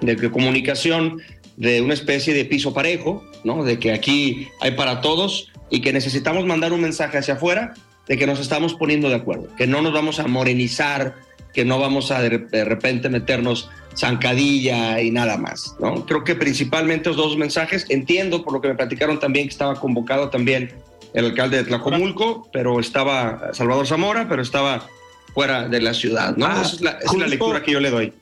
de 0.00 0.30
comunicación 0.30 1.20
de 1.56 1.80
una 1.80 1.94
especie 1.94 2.34
de 2.34 2.44
piso 2.44 2.72
parejo, 2.72 3.24
¿no? 3.44 3.64
De 3.64 3.78
que 3.78 3.92
aquí 3.92 4.48
hay 4.60 4.72
para 4.72 5.00
todos 5.00 5.52
y 5.70 5.80
que 5.80 5.92
necesitamos 5.92 6.46
mandar 6.46 6.72
un 6.72 6.80
mensaje 6.80 7.18
hacia 7.18 7.34
afuera 7.34 7.74
de 8.06 8.16
que 8.16 8.26
nos 8.26 8.40
estamos 8.40 8.74
poniendo 8.74 9.08
de 9.08 9.16
acuerdo, 9.16 9.48
que 9.56 9.66
no 9.66 9.82
nos 9.82 9.92
vamos 9.92 10.20
a 10.20 10.28
morenizar, 10.28 11.16
que 11.56 11.64
no 11.64 11.78
vamos 11.78 12.10
a 12.10 12.20
de 12.20 12.64
repente 12.66 13.08
meternos 13.08 13.70
zancadilla 13.96 15.00
y 15.00 15.10
nada 15.10 15.38
más, 15.38 15.74
¿no? 15.80 16.04
Creo 16.04 16.22
que 16.22 16.34
principalmente 16.34 17.08
los 17.08 17.16
dos 17.16 17.38
mensajes, 17.38 17.86
entiendo 17.88 18.44
por 18.44 18.52
lo 18.52 18.60
que 18.60 18.68
me 18.68 18.74
platicaron 18.74 19.18
también 19.18 19.46
que 19.46 19.52
estaba 19.52 19.74
convocado 19.76 20.28
también 20.28 20.74
el 21.14 21.24
alcalde 21.24 21.56
de 21.56 21.64
Tlacomulco, 21.64 22.46
pero 22.52 22.78
estaba 22.78 23.54
Salvador 23.54 23.86
Zamora, 23.86 24.28
pero 24.28 24.42
estaba 24.42 24.86
fuera 25.32 25.66
de 25.66 25.80
la 25.80 25.94
ciudad, 25.94 26.36
¿no? 26.36 26.44
Ah, 26.44 26.60
Esa, 26.60 26.74
es 26.74 27.14
la, 27.14 27.26
lectura 27.26 27.62
que 27.62 27.72
yo 27.72 27.80
le 27.80 27.88
doy. 27.88 28.12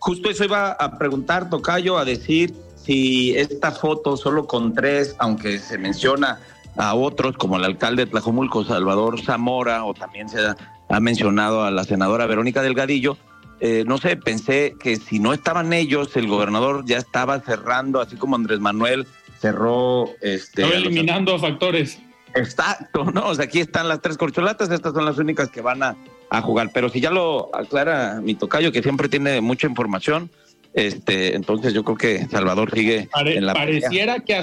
Justo 0.00 0.28
eso 0.28 0.42
iba 0.42 0.72
a 0.72 0.98
preguntar, 0.98 1.48
Tocayo, 1.50 1.98
a 1.98 2.04
decir 2.04 2.52
si 2.74 3.36
esta 3.36 3.70
foto 3.70 4.16
solo 4.16 4.48
con 4.48 4.74
tres, 4.74 5.14
aunque 5.20 5.60
se 5.60 5.78
menciona 5.78 6.40
a 6.76 6.96
otros 6.96 7.36
como 7.36 7.58
el 7.58 7.64
alcalde 7.64 8.06
de 8.06 8.10
Tlajomulco, 8.10 8.64
Salvador 8.64 9.22
Zamora, 9.22 9.84
o 9.84 9.94
también 9.94 10.28
se 10.28 10.40
ha, 10.92 11.00
mencionado 11.00 11.64
a 11.64 11.70
la 11.70 11.84
senadora 11.84 12.26
Verónica 12.26 12.62
Delgadillo, 12.62 13.16
eh, 13.60 13.84
no 13.86 13.98
sé, 13.98 14.16
pensé 14.16 14.74
que 14.78 14.96
si 14.96 15.18
no 15.18 15.32
estaban 15.32 15.72
ellos, 15.72 16.16
el 16.16 16.26
gobernador 16.26 16.84
ya 16.84 16.98
estaba 16.98 17.40
cerrando, 17.40 18.00
así 18.00 18.16
como 18.16 18.36
Andrés 18.36 18.60
Manuel 18.60 19.06
cerró... 19.40 20.10
Este, 20.20 20.62
eliminando 20.62 21.38
factores. 21.38 22.00
Exacto, 22.34 23.04
¿no? 23.04 23.28
O 23.28 23.34
sea, 23.34 23.44
aquí 23.44 23.60
están 23.60 23.88
las 23.88 24.00
tres 24.00 24.16
corcholatas, 24.16 24.70
estas 24.70 24.92
son 24.94 25.04
las 25.04 25.18
únicas 25.18 25.50
que 25.50 25.60
van 25.60 25.82
a, 25.82 25.96
a 26.30 26.40
jugar. 26.40 26.70
Pero 26.72 26.88
si 26.88 27.00
ya 27.00 27.10
lo 27.10 27.54
aclara 27.54 28.20
mi 28.22 28.34
tocayo, 28.34 28.72
que 28.72 28.82
siempre 28.82 29.08
tiene 29.08 29.40
mucha 29.40 29.66
información, 29.66 30.30
este, 30.74 31.36
entonces 31.36 31.74
yo 31.74 31.84
creo 31.84 31.96
que 31.96 32.26
Salvador 32.28 32.70
sigue 32.72 33.08
Pare 33.12 33.36
en 33.36 33.46
la 33.46 33.52
pareciera 33.52 34.14
pelea. 34.14 34.42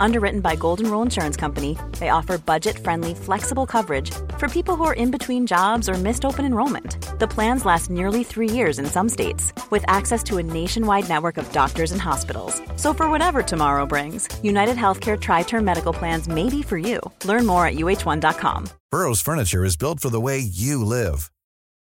Underwritten 0.00 0.40
by 0.40 0.56
Golden 0.56 0.90
Rule 0.90 1.02
Insurance 1.02 1.36
Company, 1.36 1.76
they 1.98 2.10
offer 2.10 2.38
budget-friendly, 2.38 3.14
flexible 3.14 3.66
coverage 3.66 4.10
for 4.38 4.48
people 4.48 4.76
who 4.76 4.84
are 4.84 4.94
in 4.94 5.10
between 5.10 5.46
jobs 5.46 5.88
or 5.88 5.94
missed 5.94 6.24
open 6.24 6.44
enrollment. 6.44 6.96
The 7.18 7.28
plans 7.28 7.64
last 7.64 7.90
nearly 7.90 8.24
three 8.24 8.50
years 8.50 8.78
in 8.78 8.86
some 8.86 9.08
states, 9.08 9.52
with 9.70 9.84
access 9.88 10.22
to 10.24 10.38
a 10.38 10.42
nationwide 10.42 11.08
network 11.08 11.36
of 11.36 11.50
doctors 11.52 11.92
and 11.92 12.00
hospitals. 12.00 12.62
So 12.76 12.94
for 12.94 13.10
whatever 13.10 13.42
tomorrow 13.42 13.86
brings, 13.86 14.28
United 14.42 14.76
Healthcare 14.76 15.20
Tri-Term 15.20 15.64
Medical 15.64 15.92
Plans 15.92 16.28
may 16.28 16.48
be 16.48 16.62
for 16.62 16.78
you. 16.78 17.00
Learn 17.24 17.46
more 17.46 17.66
at 17.66 17.74
uh1.com. 17.74 18.68
Burrow's 18.90 19.20
furniture 19.20 19.64
is 19.64 19.76
built 19.76 20.00
for 20.00 20.10
the 20.10 20.20
way 20.20 20.38
you 20.38 20.84
live. 20.84 21.30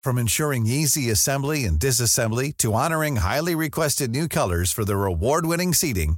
From 0.03 0.17
ensuring 0.17 0.67
easy 0.67 1.09
assembly 1.09 1.65
and 1.65 1.79
disassembly 1.79 2.55
to 2.57 2.73
honoring 2.73 3.17
highly 3.17 3.55
requested 3.55 4.11
new 4.11 4.27
colors 4.27 4.71
for 4.71 4.85
their 4.85 5.05
award-winning 5.05 5.73
seating, 5.73 6.17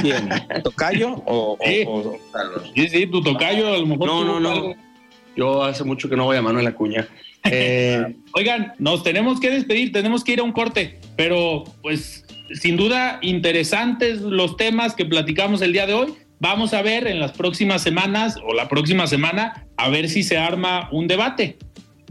¿Quién? 0.00 0.28
¿Tocayo 0.62 1.22
o, 1.26 1.58
sí. 1.64 1.84
o, 1.86 1.98
o 1.98 2.18
Carlos? 2.32 2.70
Sí, 2.74 2.88
sí, 2.88 3.06
tu 3.06 3.22
tocayo 3.22 3.74
a 3.74 3.78
lo 3.78 3.86
mejor. 3.86 4.06
No, 4.06 4.24
no, 4.24 4.40
no. 4.40 4.50
Algo. 4.50 4.74
Yo 5.36 5.64
hace 5.64 5.84
mucho 5.84 6.08
que 6.08 6.16
no 6.16 6.24
voy 6.24 6.36
a 6.36 6.42
mano 6.42 6.58
en 6.58 6.64
la 6.64 6.74
cuña. 6.74 7.08
Eh... 7.46 8.16
Oigan, 8.32 8.72
nos 8.78 9.02
tenemos 9.02 9.38
que 9.38 9.50
despedir, 9.50 9.92
tenemos 9.92 10.24
que 10.24 10.32
ir 10.32 10.40
a 10.40 10.42
un 10.42 10.52
corte, 10.52 10.98
pero 11.14 11.64
pues 11.82 12.24
sin 12.54 12.78
duda 12.78 13.18
interesantes 13.20 14.22
los 14.22 14.56
temas 14.56 14.94
que 14.94 15.04
platicamos 15.04 15.60
el 15.60 15.74
día 15.74 15.86
de 15.86 15.92
hoy. 15.92 16.14
Vamos 16.40 16.72
a 16.72 16.80
ver 16.80 17.06
en 17.06 17.20
las 17.20 17.32
próximas 17.32 17.82
semanas 17.82 18.36
o 18.48 18.54
la 18.54 18.70
próxima 18.70 19.06
semana 19.06 19.66
a 19.76 19.90
ver 19.90 20.08
si 20.08 20.22
se 20.22 20.38
arma 20.38 20.88
un 20.90 21.06
debate, 21.06 21.58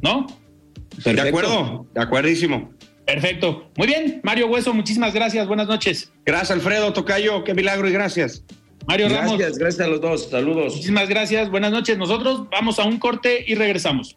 ¿no? 0.03 0.27
Perfecto. 1.03 1.23
De 1.23 1.29
acuerdo, 1.29 1.88
de 1.95 2.01
acuerdísimo. 2.01 2.71
Perfecto. 3.05 3.69
Muy 3.75 3.87
bien, 3.87 4.21
Mario 4.23 4.47
Hueso, 4.47 4.73
muchísimas 4.73 5.13
gracias. 5.13 5.47
Buenas 5.47 5.67
noches. 5.67 6.11
Gracias, 6.25 6.51
Alfredo 6.51 6.93
Tocayo. 6.93 7.43
Qué 7.43 7.53
milagro 7.53 7.87
y 7.87 7.91
gracias. 7.91 8.43
Mario 8.87 9.07
gracias, 9.07 9.25
Ramos. 9.25 9.39
Gracias, 9.39 9.59
gracias 9.59 9.87
a 9.87 9.89
los 9.89 10.01
dos. 10.01 10.29
Saludos. 10.29 10.73
Muchísimas 10.73 11.09
gracias. 11.09 11.49
Buenas 11.49 11.71
noches. 11.71 11.97
Nosotros 11.97 12.49
vamos 12.49 12.79
a 12.79 12.83
un 12.83 12.97
corte 12.99 13.43
y 13.45 13.55
regresamos. 13.55 14.15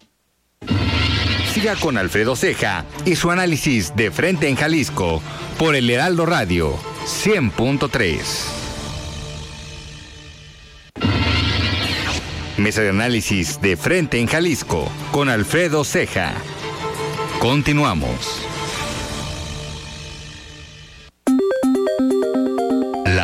Siga 1.53 1.75
con 1.77 1.97
Alfredo 1.97 2.37
Ceja 2.37 2.85
y 3.05 3.17
su 3.17 3.31
análisis 3.31 3.95
de 3.97 4.11
frente 4.11 4.49
en 4.49 4.57
Jalisco 4.57 5.23
por 5.59 5.75
el 5.75 5.89
Heraldo 5.89 6.27
Radio 6.27 6.77
100.3. 7.07 8.19
Mesa 12.59 12.83
de 12.83 12.91
análisis 12.91 13.61
de 13.61 13.77
frente 13.77 14.19
en 14.19 14.27
Jalisco 14.27 14.91
con 15.13 15.29
Alfredo 15.29 15.85
Ceja. 15.85 16.35
Continuamos. 17.39 18.47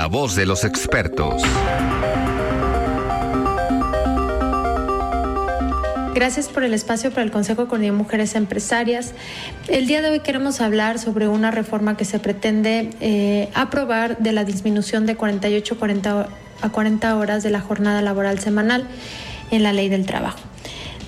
La 0.02 0.08
voz 0.08 0.34
de 0.34 0.46
los 0.46 0.64
expertos. 0.64 1.42
Gracias 6.12 6.48
por 6.48 6.64
el 6.64 6.74
espacio 6.74 7.10
para 7.10 7.22
el 7.22 7.30
Consejo 7.30 7.68
con 7.68 7.88
Mujeres 7.94 8.34
Empresarias. 8.34 9.12
El 9.68 9.86
día 9.86 10.02
de 10.02 10.10
hoy 10.10 10.18
queremos 10.18 10.60
hablar 10.60 10.98
sobre 10.98 11.28
una 11.28 11.52
reforma 11.52 11.96
que 11.96 12.04
se 12.04 12.18
pretende 12.18 12.90
eh, 13.00 13.48
aprobar 13.54 14.18
de 14.18 14.32
la 14.32 14.42
disminución 14.42 15.06
de 15.06 15.14
48 15.14 15.78
40 15.78 16.28
a 16.62 16.68
40 16.68 17.16
horas 17.16 17.44
de 17.44 17.50
la 17.50 17.60
jornada 17.60 18.02
laboral 18.02 18.40
semanal 18.40 18.88
en 19.52 19.62
la 19.62 19.72
ley 19.72 19.88
del 19.88 20.04
trabajo. 20.04 20.40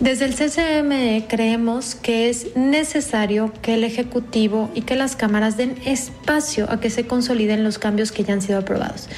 Desde 0.00 0.24
el 0.24 0.34
CCM 0.34 1.26
creemos 1.28 1.94
que 1.94 2.28
es 2.28 2.56
necesario 2.56 3.52
que 3.62 3.74
el 3.74 3.84
Ejecutivo 3.84 4.70
y 4.74 4.82
que 4.82 4.96
las 4.96 5.14
cámaras 5.14 5.56
den 5.56 5.76
espacio 5.84 6.70
a 6.70 6.80
que 6.80 6.90
se 6.90 7.06
consoliden 7.06 7.62
los 7.62 7.78
cambios 7.78 8.10
que 8.10 8.24
ya 8.24 8.34
han 8.34 8.42
sido 8.42 8.58
aprobados. 8.58 9.08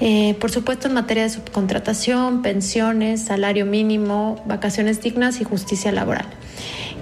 Eh, 0.00 0.34
por 0.40 0.50
supuesto, 0.50 0.88
en 0.88 0.94
materia 0.94 1.24
de 1.24 1.30
subcontratación, 1.30 2.42
pensiones, 2.42 3.22
salario 3.22 3.64
mínimo, 3.64 4.42
vacaciones 4.46 5.00
dignas 5.00 5.40
y 5.40 5.44
justicia 5.44 5.92
laboral 5.92 6.26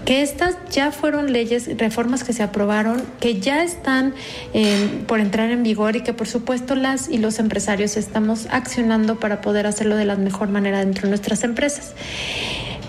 que 0.07 0.23
estas 0.23 0.57
ya 0.71 0.93
fueron 0.93 1.33
leyes, 1.33 1.69
reformas 1.79 2.23
que 2.23 2.33
se 2.33 2.45
aprobaron, 2.45 3.03
que 3.19 3.41
ya 3.41 3.65
están 3.65 4.15
eh, 4.55 5.03
por 5.09 5.19
entrar 5.19 5.51
en 5.51 5.65
vigor 5.65 5.97
y 5.97 6.03
que 6.03 6.13
por 6.13 6.29
supuesto 6.29 6.77
las 6.77 7.09
y 7.09 7.19
los 7.19 7.41
empresarios 7.41 7.97
estamos 7.97 8.47
accionando 8.53 9.19
para 9.19 9.41
poder 9.41 9.67
hacerlo 9.67 9.97
de 9.97 10.05
la 10.05 10.15
mejor 10.15 10.49
manera 10.49 10.79
dentro 10.79 11.03
de 11.03 11.09
nuestras 11.09 11.43
empresas. 11.43 11.95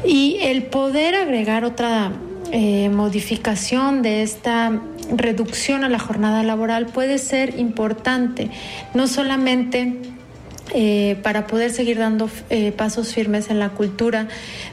Y 0.05 0.37
el 0.41 0.63
poder 0.63 1.15
agregar 1.15 1.65
otra 1.65 2.11
eh, 2.51 2.89
modificación 2.89 4.01
de 4.01 4.21
esta 4.23 4.79
reducción 5.11 5.83
a 5.83 5.89
la 5.89 5.99
jornada 5.99 6.43
laboral 6.43 6.85
puede 6.85 7.17
ser 7.17 7.59
importante, 7.59 8.49
no 8.93 9.07
solamente 9.07 9.95
eh, 10.73 11.17
para 11.23 11.47
poder 11.47 11.71
seguir 11.71 11.97
dando 11.97 12.29
eh, 12.49 12.73
pasos 12.73 13.13
firmes 13.13 13.49
en 13.49 13.59
la 13.59 13.69
cultura 13.69 14.27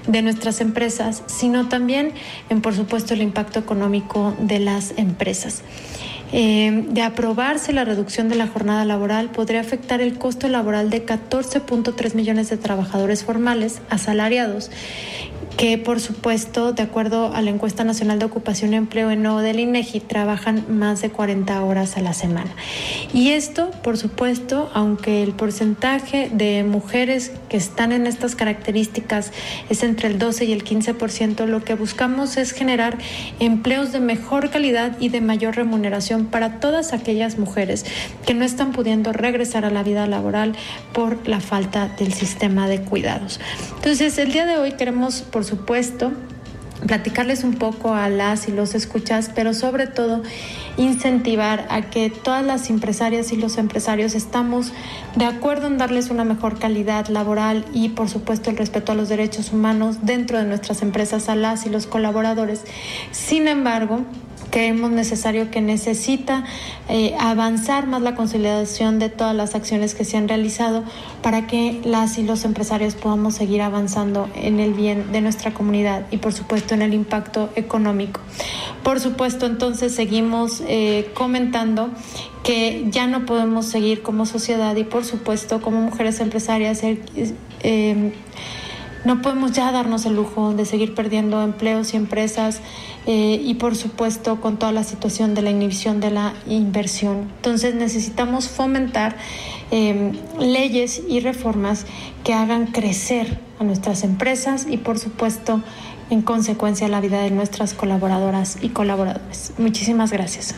de 0.09 0.23
nuestras 0.23 0.61
empresas, 0.61 1.23
sino 1.27 1.69
también 1.69 2.13
en, 2.49 2.61
por 2.63 2.75
supuesto, 2.75 3.15
el 3.15 3.23
impacto 3.23 3.61
económico 3.61 4.35
de 4.41 4.59
las 4.59 4.95
empresas. 4.97 5.63
Eh, 6.37 6.87
de 6.88 7.01
aprobarse 7.01 7.73
la 7.73 7.85
reducción 7.85 8.29
de 8.29 8.35
la 8.35 8.49
jornada 8.49 8.85
laboral, 8.85 9.31
podría 9.31 9.61
afectar 9.61 10.01
el 10.01 10.18
costo 10.18 10.49
laboral 10.49 10.90
de 10.90 11.07
14.3 11.07 12.14
millones 12.16 12.51
de 12.51 12.57
trabajadores 12.57 13.23
formales 13.23 13.81
asalariados 13.88 14.68
que 15.57 15.79
por 15.79 16.01
supuesto, 16.01 16.73
de 16.73 16.83
acuerdo 16.83 17.33
a 17.35 17.43
la 17.43 17.51
encuesta 17.51 17.85
nacional 17.85 18.19
de 18.19 18.25
ocupación 18.25 18.73
y 18.73 18.77
empleo 18.77 19.11
en 19.11 19.23
no 19.23 19.38
del 19.38 19.61
INEGI, 19.61 20.01
trabajan 20.01 20.64
más 20.69 21.01
de 21.01 21.11
40 21.11 21.62
horas 21.62 21.97
a 21.97 22.01
la 22.01 22.12
semana. 22.12 22.51
Y 23.12 23.31
esto, 23.31 23.71
por 23.83 23.97
supuesto, 23.97 24.71
aunque 24.75 25.23
el 25.23 25.33
porcentaje 25.33 26.31
de 26.33 26.64
mujeres 26.64 27.33
que 27.49 27.57
están 27.57 27.93
en 27.93 28.07
estas 28.07 28.35
características 28.35 29.33
es 29.69 29.83
entre 29.83 30.09
el 30.09 30.19
12 30.19 30.45
y 30.47 30.53
el 30.53 30.64
15%, 30.64 31.47
lo 31.47 31.62
que 31.62 31.75
buscamos 31.75 32.37
es 32.37 32.53
generar 32.53 32.99
empleos 33.38 33.93
de 33.93 34.01
mejor 34.01 34.51
calidad 34.51 34.97
y 34.99 35.09
de 35.09 35.21
mayor 35.21 35.57
remuneración 35.57 36.27
para 36.27 36.59
todas 36.61 36.93
aquellas 36.93 37.38
mujeres 37.38 37.85
que 38.27 38.35
no 38.35 38.45
están 38.45 38.73
pudiendo 38.73 39.12
regresar 39.12 39.64
a 39.64 39.71
la 39.71 39.83
vida 39.83 40.07
laboral 40.07 40.55
por 40.93 41.29
la 41.29 41.40
falta 41.40 41.88
del 41.88 42.12
sistema 42.12 42.69
de 42.69 42.81
cuidados. 42.81 43.40
Entonces, 43.77 44.19
el 44.19 44.33
día 44.33 44.47
de 44.47 44.57
hoy 44.57 44.73
queremos, 44.73 45.23
por 45.23 45.44
supuesto, 45.45 46.13
platicarles 46.87 47.45
un 47.45 47.55
poco 47.55 47.95
a 47.95 48.09
las 48.09 48.49
y 48.49 48.53
los 48.53 48.75
escuchas, 48.75 49.31
pero 49.35 49.55
sobre 49.55 49.87
todo 49.87 50.23
incentivar 50.77 51.67
a 51.71 51.83
que 51.83 52.11
todas 52.11 52.45
las 52.45 52.69
empresarias 52.69 53.33
y 53.33 53.37
los 53.37 53.59
empresarios 53.59 54.15
estamos 54.15 54.73
de 55.15 55.25
acuerdo 55.25 55.69
en 55.69 55.79
darles 55.79 56.11
una 56.11 56.25
mejor 56.25 56.59
calidad 56.59 57.07
laboral 57.09 57.65
y 57.73 57.91
por 57.91 58.09
supuesto 58.09 58.51
el 58.51 58.57
respeto 58.57 58.93
a 58.93 58.95
los 58.95 59.09
derechos 59.09 59.53
humanos 59.53 59.99
dentro 60.03 60.39
de 60.39 60.45
nuestras 60.45 60.83
empresas 60.83 61.29
a 61.29 61.37
las 61.37 61.65
y 61.67 61.71
los 61.71 61.87
colaboradores. 61.87 62.63
Sin 63.13 63.49
embargo, 63.49 64.01
creemos 64.55 64.93
necesario 64.93 65.51
que 65.51 65.61
necesita 65.61 66.45
eh, 66.88 67.17
avanzar 67.19 67.88
más 67.88 68.03
la 68.03 68.14
consolidación 68.14 69.01
de 69.01 69.09
todas 69.09 69.35
las 69.35 69.57
acciones 69.57 69.97
que 69.97 70.05
se 70.05 70.17
han 70.17 70.29
realizado 70.29 70.85
para 71.23 71.49
que 71.49 71.81
las 71.85 72.19
y 72.19 72.23
los 72.23 72.45
empresarios 72.45 72.95
podamos 72.95 73.35
seguir 73.35 73.62
avanzando 73.62 74.31
en 74.37 74.61
el 74.61 74.73
bien 74.73 75.11
de 75.11 75.23
nuestra 75.23 75.53
comunidad 75.53 76.07
y 76.12 76.19
por 76.19 76.33
supuesto 76.33 76.73
en 76.73 76.83
el 76.83 76.95
impacto 76.95 77.51
económico. 77.57 78.21
Por 78.85 79.01
supuesto, 79.01 79.47
entonces 79.47 79.93
seguimos 79.93 80.62
eh, 80.69 81.11
comentando 81.14 81.90
que 82.45 82.87
ya 82.90 83.09
no 83.09 83.27
podemos 83.27 83.67
seguir 83.67 84.03
como 84.03 84.25
sociedad 84.25 84.77
y 84.77 84.85
por 84.85 85.05
supuesto 85.05 85.61
como 85.61 85.81
mujeres 85.81 86.21
empresarias. 86.21 86.81
Eh, 86.85 88.12
no 89.05 89.21
podemos 89.23 89.53
ya 89.53 89.71
darnos 89.71 90.07
el 90.07 90.14
lujo 90.14 90.55
de 90.55 90.64
seguir 90.64 90.95
perdiendo 90.95 91.43
empleos 91.43 91.95
y 91.95 91.97
empresas 91.97 92.61
eh, 93.07 93.40
y 93.43 93.55
por 93.55 93.77
supuesto 93.77 94.40
con 94.40 94.59
toda 94.59 94.73
la 94.73 94.85
situación 94.85 95.35
de 95.35 95.43
la 95.43 95.51
inhibición 95.51 96.01
de 96.01 96.11
la 96.11 96.35
inversión. 96.47 97.31
Entonces 97.37 97.75
necesitamos 97.75 98.49
fomentar 98.49 99.17
em, 99.71 100.12
leyes 100.38 101.03
y 101.09 101.21
reformas 101.21 101.87
que 102.23 102.33
hagan 102.33 102.69
crecer 102.69 103.38
a 103.59 103.64
nuestras 103.64 104.05
empresas 104.05 104.67
y 104.69 104.79
por 104.79 104.99
supuesto 104.99 105.62
en 106.11 106.23
consecuencia 106.23 106.88
la 106.88 107.01
vida 107.01 107.21
de 107.23 107.31
nuestras 107.31 107.75
colaboradoras 107.75 108.59
y 108.62 108.71
colaboradores. 108.71 109.53
Muchísimas 109.59 110.12
gracias. 110.12 110.55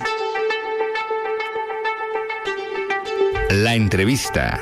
La 3.50 3.74
entrevista. 3.74 4.60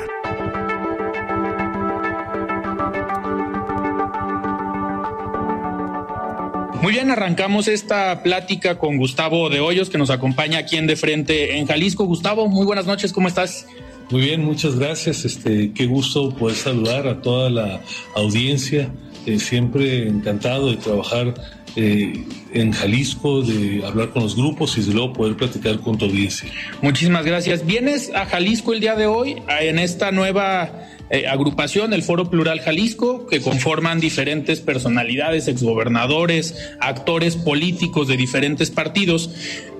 Muy 6.85 6.93
bien, 6.93 7.09
arrancamos 7.09 7.67
esta 7.67 8.21
plática 8.21 8.77
con 8.77 8.97
Gustavo 8.97 9.49
de 9.49 9.59
Hoyos, 9.59 9.89
que 9.89 9.97
nos 9.97 10.11
acompaña 10.11 10.59
aquí 10.59 10.77
en 10.77 10.85
De 10.85 10.95
Frente 10.95 11.57
en 11.57 11.65
Jalisco. 11.65 12.05
Gustavo, 12.05 12.47
muy 12.47 12.63
buenas 12.63 12.85
noches, 12.85 13.11
¿cómo 13.11 13.27
estás? 13.27 13.65
Muy 14.11 14.21
bien, 14.21 14.45
muchas 14.45 14.75
gracias. 14.75 15.25
Este, 15.25 15.71
qué 15.73 15.87
gusto 15.87 16.29
poder 16.35 16.55
saludar 16.55 17.07
a 17.07 17.23
toda 17.23 17.49
la 17.49 17.81
audiencia. 18.15 18.91
Eh, 19.25 19.39
siempre 19.39 20.07
encantado 20.07 20.69
de 20.69 20.77
trabajar 20.77 21.33
eh, 21.75 22.23
en 22.53 22.71
Jalisco, 22.71 23.41
de 23.41 23.83
hablar 23.83 24.11
con 24.11 24.21
los 24.21 24.35
grupos 24.35 24.77
y 24.77 24.83
de 24.83 24.93
luego 24.93 25.11
poder 25.13 25.35
platicar 25.35 25.79
con 25.79 25.97
tu 25.97 26.05
audiencia. 26.05 26.47
Muchísimas 26.83 27.25
gracias. 27.25 27.65
Vienes 27.65 28.11
a 28.13 28.27
Jalisco 28.27 28.73
el 28.73 28.79
día 28.79 28.93
de 28.93 29.07
hoy 29.07 29.41
en 29.59 29.79
esta 29.79 30.11
nueva 30.11 30.71
eh, 31.09 31.27
agrupación, 31.27 31.93
el 31.93 32.01
Foro 32.01 32.29
Plural 32.29 32.61
Jalisco, 32.61 33.27
que 33.27 33.39
conforman 33.39 33.99
diferentes 33.99 34.59
personalidades, 34.59 35.47
exgobernadores, 35.47 36.55
actores 36.79 37.35
políticos 37.35 38.07
de 38.07 38.17
diferentes 38.17 38.71
partidos. 38.71 39.29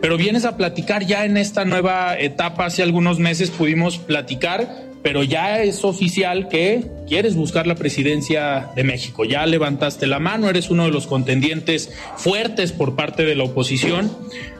Pero 0.01 0.17
vienes 0.17 0.45
a 0.45 0.55
platicar 0.55 1.05
ya 1.05 1.25
en 1.25 1.37
esta 1.37 1.65
nueva 1.65 2.17
etapa, 2.19 2.65
hace 2.65 2.83
algunos 2.83 3.17
meses 3.17 3.49
pudimos 3.49 3.97
platicar, 3.97 4.85
pero 5.01 5.23
ya 5.23 5.63
es 5.63 5.83
oficial 5.83 6.47
que 6.47 6.83
quieres 7.07 7.35
buscar 7.35 7.65
la 7.65 7.75
presidencia 7.75 8.69
de 8.75 8.83
México. 8.83 9.25
Ya 9.25 9.45
levantaste 9.45 10.07
la 10.07 10.19
mano, 10.19 10.49
eres 10.49 10.69
uno 10.69 10.85
de 10.85 10.91
los 10.91 11.07
contendientes 11.07 11.91
fuertes 12.17 12.71
por 12.71 12.95
parte 12.95 13.25
de 13.25 13.35
la 13.35 13.45
oposición. 13.45 14.15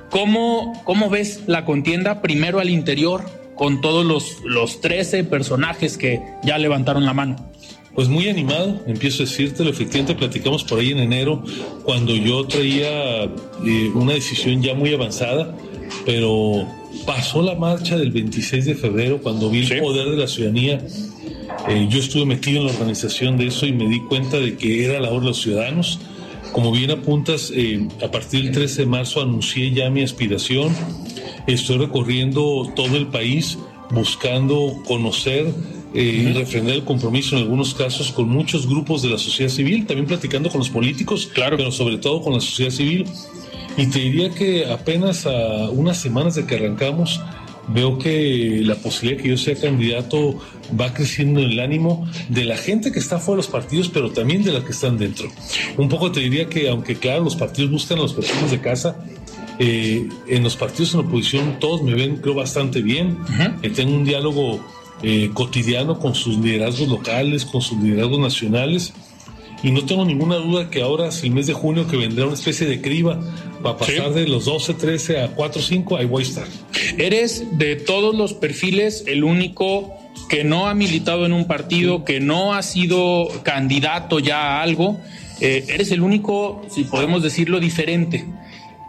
¿Cómo, 0.10 0.82
cómo 0.84 1.10
ves 1.10 1.42
la 1.48 1.66
contienda 1.66 2.22
primero 2.22 2.60
al 2.60 2.70
interior? 2.70 3.45
Con 3.56 3.82
todos 3.82 4.06
los, 4.06 4.42
los 4.44 4.82
13 4.82 5.24
personajes 5.24 5.98
que 5.98 6.22
ya 6.44 6.58
levantaron 6.58 7.06
la 7.06 7.14
mano? 7.14 7.36
Pues 7.96 8.10
muy 8.10 8.28
animado, 8.28 8.84
empiezo 8.88 9.24
a 9.24 9.26
decírtelo. 9.26 9.70
Efectivamente, 9.70 10.16
platicamos 10.16 10.66
por 10.66 10.80
ahí 10.80 10.92
en 10.92 11.00
enero, 11.00 11.42
cuando 11.84 12.14
yo 12.14 12.46
traía 12.46 13.24
eh, 13.24 13.30
una 13.94 14.14
decisión 14.14 14.62
ya 14.62 14.76
muy 14.76 14.94
avanzada, 14.94 15.56
pero 16.06 16.68
pasó 17.06 17.42
la 17.42 17.56
marcha 17.56 17.98
del 17.98 18.12
26 18.12 18.66
de 18.66 18.76
febrero, 18.76 19.22
cuando 19.22 19.50
vi 19.50 19.66
el 19.66 19.80
poder 19.80 20.10
de 20.10 20.18
la 20.18 20.28
ciudadanía. 20.28 20.86
Eh, 21.70 21.88
yo 21.90 22.00
estuve 22.00 22.26
metido 22.26 22.60
en 22.60 22.68
la 22.68 22.74
organización 22.74 23.38
de 23.38 23.48
eso 23.48 23.66
y 23.66 23.72
me 23.72 23.88
di 23.88 24.02
cuenta 24.02 24.40
de 24.40 24.58
que 24.58 24.84
era 24.84 25.00
la 25.00 25.10
hora 25.10 25.22
de 25.22 25.28
los 25.28 25.42
ciudadanos. 25.42 26.00
Como 26.52 26.74
bien 26.74 26.92
apuntas, 26.92 27.52
eh, 27.56 27.88
a 28.04 28.12
partir 28.12 28.44
del 28.44 28.52
13 28.52 28.82
de 28.82 28.88
marzo 28.88 29.22
anuncié 29.22 29.72
ya 29.72 29.90
mi 29.90 30.04
aspiración 30.04 30.76
Estoy 31.48 31.78
recorriendo 31.78 32.72
todo 32.76 32.96
el 32.98 33.08
país 33.08 33.58
buscando 33.92 34.82
conocer 34.88 35.54
eh, 35.94 36.02
y 36.02 36.34
refrendar 36.34 36.76
el 36.76 36.84
compromiso 36.84 37.36
en 37.36 37.44
algunos 37.44 37.74
casos 37.74 38.12
con 38.12 38.28
muchos 38.28 38.68
grupos 38.68 39.02
de 39.04 39.10
la 39.10 39.18
sociedad 39.18 39.52
civil, 39.52 39.86
también 39.86 40.08
platicando 40.08 40.50
con 40.50 40.60
los 40.60 40.70
políticos, 40.70 41.30
claro, 41.32 41.56
pero 41.56 41.72
sobre 41.72 41.98
todo 41.98 42.22
con 42.22 42.34
la 42.34 42.42
sociedad 42.42 42.72
civil. 42.72 43.06
Y 43.78 43.88
te 43.88 44.00
diría 44.00 44.30
que 44.32 44.66
apenas 44.66 45.26
a 45.26 45.70
unas 45.70 45.98
semanas 45.98 46.36
de 46.36 46.46
que 46.46 46.56
arrancamos, 46.56 47.22
veo 47.68 47.98
que 47.98 48.62
la 48.64 48.76
posibilidad 48.76 49.18
de 49.18 49.24
que 49.24 49.30
yo 49.30 49.38
sea 49.38 49.56
candidato 49.56 50.40
va 50.80 50.94
creciendo 50.94 51.42
en 51.42 51.52
el 51.52 51.60
ánimo 51.60 52.08
de 52.30 52.46
la 52.46 52.58
gente 52.58 52.92
que 52.92 53.00
está 53.00 53.20
fuera 53.20 53.36
de 53.36 53.46
los 53.46 53.52
partidos, 53.52 53.90
pero 53.90 54.12
también 54.12 54.44
de 54.44 54.52
la 54.52 54.64
que 54.64 54.72
están 54.72 54.98
dentro. 54.98 55.30
Un 55.78 55.90
poco 55.90 56.12
te 56.12 56.22
diría 56.22 56.48
que, 56.48 56.70
aunque 56.70 56.96
claro, 56.96 57.24
los 57.24 57.36
partidos 57.36 57.72
buscan 57.72 58.00
a 58.00 58.02
los 58.02 58.14
personas 58.14 58.52
de 58.52 58.60
casa, 58.62 58.98
eh, 59.60 60.10
en 60.28 60.44
los 60.44 60.56
partidos 60.56 60.94
en 60.94 61.02
oposición 61.02 61.60
todos 61.60 61.82
me 61.82 61.94
ven, 61.94 62.18
creo, 62.18 62.36
bastante 62.36 62.82
bien. 62.82 63.18
Eh, 63.62 63.70
tengo 63.70 63.96
un 63.96 64.06
diálogo 64.06 64.60
eh, 65.02 65.30
cotidiano 65.34 66.00
con 66.00 66.16
sus 66.16 66.38
liderazgos 66.38 66.88
locales, 66.88 67.46
con 67.46 67.62
sus 67.62 67.78
liderazgos 67.82 68.20
nacionales. 68.20 68.94
Y 69.64 69.72
no 69.72 69.86
tengo 69.86 70.06
ninguna 70.06 70.36
duda 70.36 70.70
que 70.70 70.82
ahora, 70.82 71.08
es 71.08 71.24
el 71.24 71.32
mes 71.32 71.48
de 71.48 71.54
junio, 71.54 71.88
que 71.88 71.98
vendrá 71.98 72.26
una 72.26 72.36
especie 72.36 72.68
de 72.68 72.82
criba 72.82 73.20
para 73.64 73.78
pasar 73.78 74.14
de 74.14 74.28
los 74.28 74.46
12, 74.46 74.76
13 74.76 75.22
a 75.22 75.28
4, 75.30 75.62
5, 75.62 75.98
ahí 75.98 76.06
voy 76.06 76.24
a 76.24 76.28
estar. 76.28 76.48
Eres 76.98 77.58
de 77.58 77.76
todos 77.76 78.14
los 78.14 78.34
perfiles 78.34 79.06
el 79.08 79.24
único 79.24 79.92
que 80.30 80.44
no 80.44 80.68
ha 80.68 80.76
militado 80.76 81.26
en 81.26 81.34
un 81.34 81.48
partido, 81.48 82.04
que 82.04 82.20
no 82.20 82.54
ha 82.54 82.62
sido 82.62 83.28
candidato 83.44 84.20
ya 84.20 84.60
a 84.60 84.62
algo 84.62 85.00
eh, 85.42 85.66
eres 85.68 85.92
el 85.92 86.02
único, 86.02 86.66
si 86.70 86.84
podemos 86.84 87.22
decirlo, 87.22 87.60
diferente. 87.60 88.26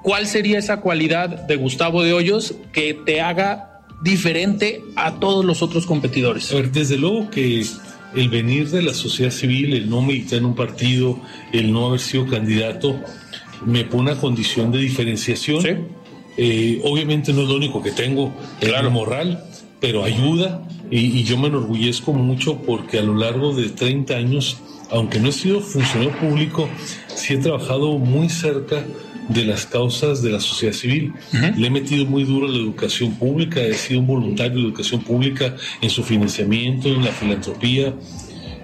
¿Cuál 0.06 0.28
sería 0.28 0.60
esa 0.60 0.82
cualidad 0.82 1.30
de 1.48 1.56
Gustavo 1.56 2.04
de 2.04 2.12
Hoyos 2.12 2.54
que 2.72 2.94
te 2.94 3.20
haga 3.20 3.82
diferente 4.02 4.80
a 4.94 5.18
todos 5.18 5.44
los 5.44 5.62
otros 5.62 5.84
competidores? 5.84 6.52
A 6.52 6.54
ver, 6.54 6.70
desde 6.70 6.96
luego 6.96 7.28
que 7.28 7.66
el 8.14 8.28
venir 8.28 8.70
de 8.70 8.82
la 8.82 8.94
sociedad 8.94 9.32
civil, 9.32 9.74
el 9.74 9.90
no 9.90 10.02
militar 10.02 10.38
en 10.38 10.44
un 10.44 10.54
partido, 10.54 11.18
el 11.52 11.72
no 11.72 11.86
haber 11.86 11.98
sido 11.98 12.24
candidato, 12.24 13.00
me 13.64 13.82
pone 13.82 14.12
una 14.12 14.20
condición 14.20 14.70
de 14.70 14.78
diferenciación. 14.78 15.88
Eh, 16.36 16.80
obviamente 16.84 17.32
no 17.32 17.42
es 17.42 17.48
lo 17.48 17.56
único 17.56 17.82
que 17.82 17.90
tengo, 17.90 18.32
claro. 18.60 18.92
moral, 18.92 19.42
pero 19.80 20.04
ayuda 20.04 20.62
y, 20.88 20.98
y, 21.18 21.24
yo 21.24 21.36
me 21.36 21.48
enorgullezco 21.48 22.12
mucho 22.12 22.58
porque 22.58 23.00
a 23.00 23.02
lo 23.02 23.16
largo 23.16 23.56
de 23.56 23.70
30 23.70 24.14
años, 24.14 24.58
aunque 24.88 25.18
no 25.18 25.30
he 25.30 25.32
sido 25.32 25.60
funcionario 25.60 26.16
público, 26.16 26.68
sí 27.08 27.34
he 27.34 27.38
trabajado 27.38 27.98
muy 27.98 28.28
cerca 28.28 28.84
de 29.28 29.44
las 29.44 29.66
causas 29.66 30.22
de 30.22 30.30
la 30.30 30.40
sociedad 30.40 30.74
civil. 30.74 31.12
Le 31.56 31.66
he 31.66 31.70
metido 31.70 32.06
muy 32.06 32.24
duro 32.24 32.46
a 32.46 32.50
la 32.50 32.58
educación 32.58 33.14
pública, 33.14 33.60
he 33.60 33.74
sido 33.74 34.00
un 34.00 34.06
voluntario 34.06 34.54
de 34.54 34.62
educación 34.62 35.02
pública 35.02 35.56
en 35.80 35.90
su 35.90 36.02
financiamiento, 36.02 36.88
en 36.88 37.04
la 37.04 37.12
filantropía. 37.12 37.94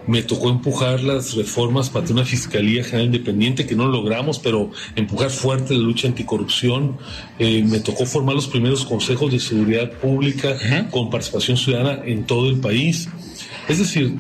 Me 0.07 0.23
tocó 0.23 0.51
empujar 0.51 1.01
las 1.05 1.35
reformas 1.35 1.89
para 1.89 2.11
una 2.11 2.25
Fiscalía 2.25 2.83
General 2.83 3.07
Independiente, 3.07 3.67
que 3.67 3.77
no 3.77 3.87
logramos, 3.87 4.41
pero 4.41 4.71
empujar 4.97 5.31
fuerte 5.31 5.75
la 5.75 5.81
lucha 5.81 6.09
anticorrupción. 6.09 6.99
Eh, 7.39 7.63
me 7.63 7.79
tocó 7.79 8.05
formar 8.05 8.35
los 8.35 8.49
primeros 8.49 8.85
consejos 8.85 9.31
de 9.31 9.39
seguridad 9.39 9.93
pública 9.93 10.59
con 10.91 11.09
participación 11.09 11.57
ciudadana 11.57 12.03
en 12.05 12.25
todo 12.25 12.51
el 12.51 12.57
país. 12.57 13.09
Es 13.69 13.79
decir, 13.79 14.17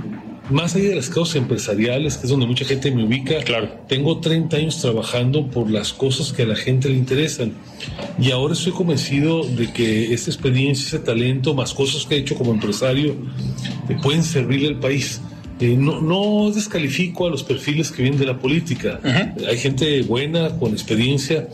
más 0.50 0.74
allá 0.74 0.90
de 0.90 0.96
las 0.96 1.08
causas 1.08 1.36
empresariales, 1.36 2.16
que 2.16 2.24
es 2.24 2.30
donde 2.30 2.46
mucha 2.46 2.64
gente 2.64 2.90
me 2.90 3.04
ubica, 3.04 3.38
claro. 3.44 3.68
tengo 3.88 4.18
30 4.18 4.56
años 4.56 4.80
trabajando 4.80 5.46
por 5.46 5.70
las 5.70 5.92
cosas 5.92 6.32
que 6.32 6.42
a 6.42 6.46
la 6.46 6.56
gente 6.56 6.88
le 6.88 6.96
interesan. 6.96 7.52
Y 8.18 8.30
ahora 8.30 8.54
estoy 8.54 8.72
convencido 8.72 9.44
de 9.44 9.72
que 9.72 10.12
esta 10.12 10.30
experiencia, 10.30 10.86
ese 10.86 10.98
talento, 10.98 11.54
más 11.54 11.72
cosas 11.72 12.06
que 12.06 12.16
he 12.16 12.18
hecho 12.18 12.34
como 12.34 12.52
empresario, 12.52 13.14
pueden 14.02 14.22
servirle 14.22 14.68
al 14.68 14.80
país. 14.80 15.20
Eh, 15.60 15.76
no, 15.78 16.00
no, 16.00 16.50
descalifico 16.50 17.26
a 17.26 17.30
los 17.30 17.44
perfiles 17.44 17.92
que 17.92 18.02
vienen 18.02 18.18
de 18.18 18.26
la 18.26 18.38
política. 18.38 19.00
Hay 19.48 19.58
gente 19.58 20.02
buena, 20.02 20.58
con 20.58 20.72
experiencia, 20.72 21.48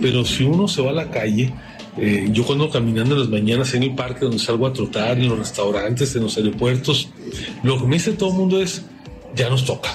pero 0.00 0.24
si 0.24 0.44
uno 0.44 0.66
se 0.66 0.80
va 0.80 0.90
a 0.90 0.94
la 0.94 1.10
calle, 1.10 1.52
eh, 2.00 2.28
yo 2.32 2.44
cuando 2.44 2.70
caminando 2.70 3.14
en 3.14 3.20
las 3.20 3.28
mañanas 3.28 3.74
en 3.74 3.82
el 3.82 3.94
parque 3.94 4.20
donde 4.24 4.38
salgo 4.38 4.66
a 4.66 4.72
trotar, 4.72 5.18
en 5.18 5.28
los 5.28 5.38
restaurantes, 5.38 6.16
en 6.16 6.22
los 6.22 6.36
aeropuertos, 6.36 7.10
lo 7.62 7.78
que 7.78 7.84
me 7.84 7.96
dice 7.96 8.12
todo 8.12 8.30
el 8.30 8.36
mundo 8.36 8.62
es, 8.62 8.82
ya 9.36 9.50
nos 9.50 9.64
toca. 9.66 9.90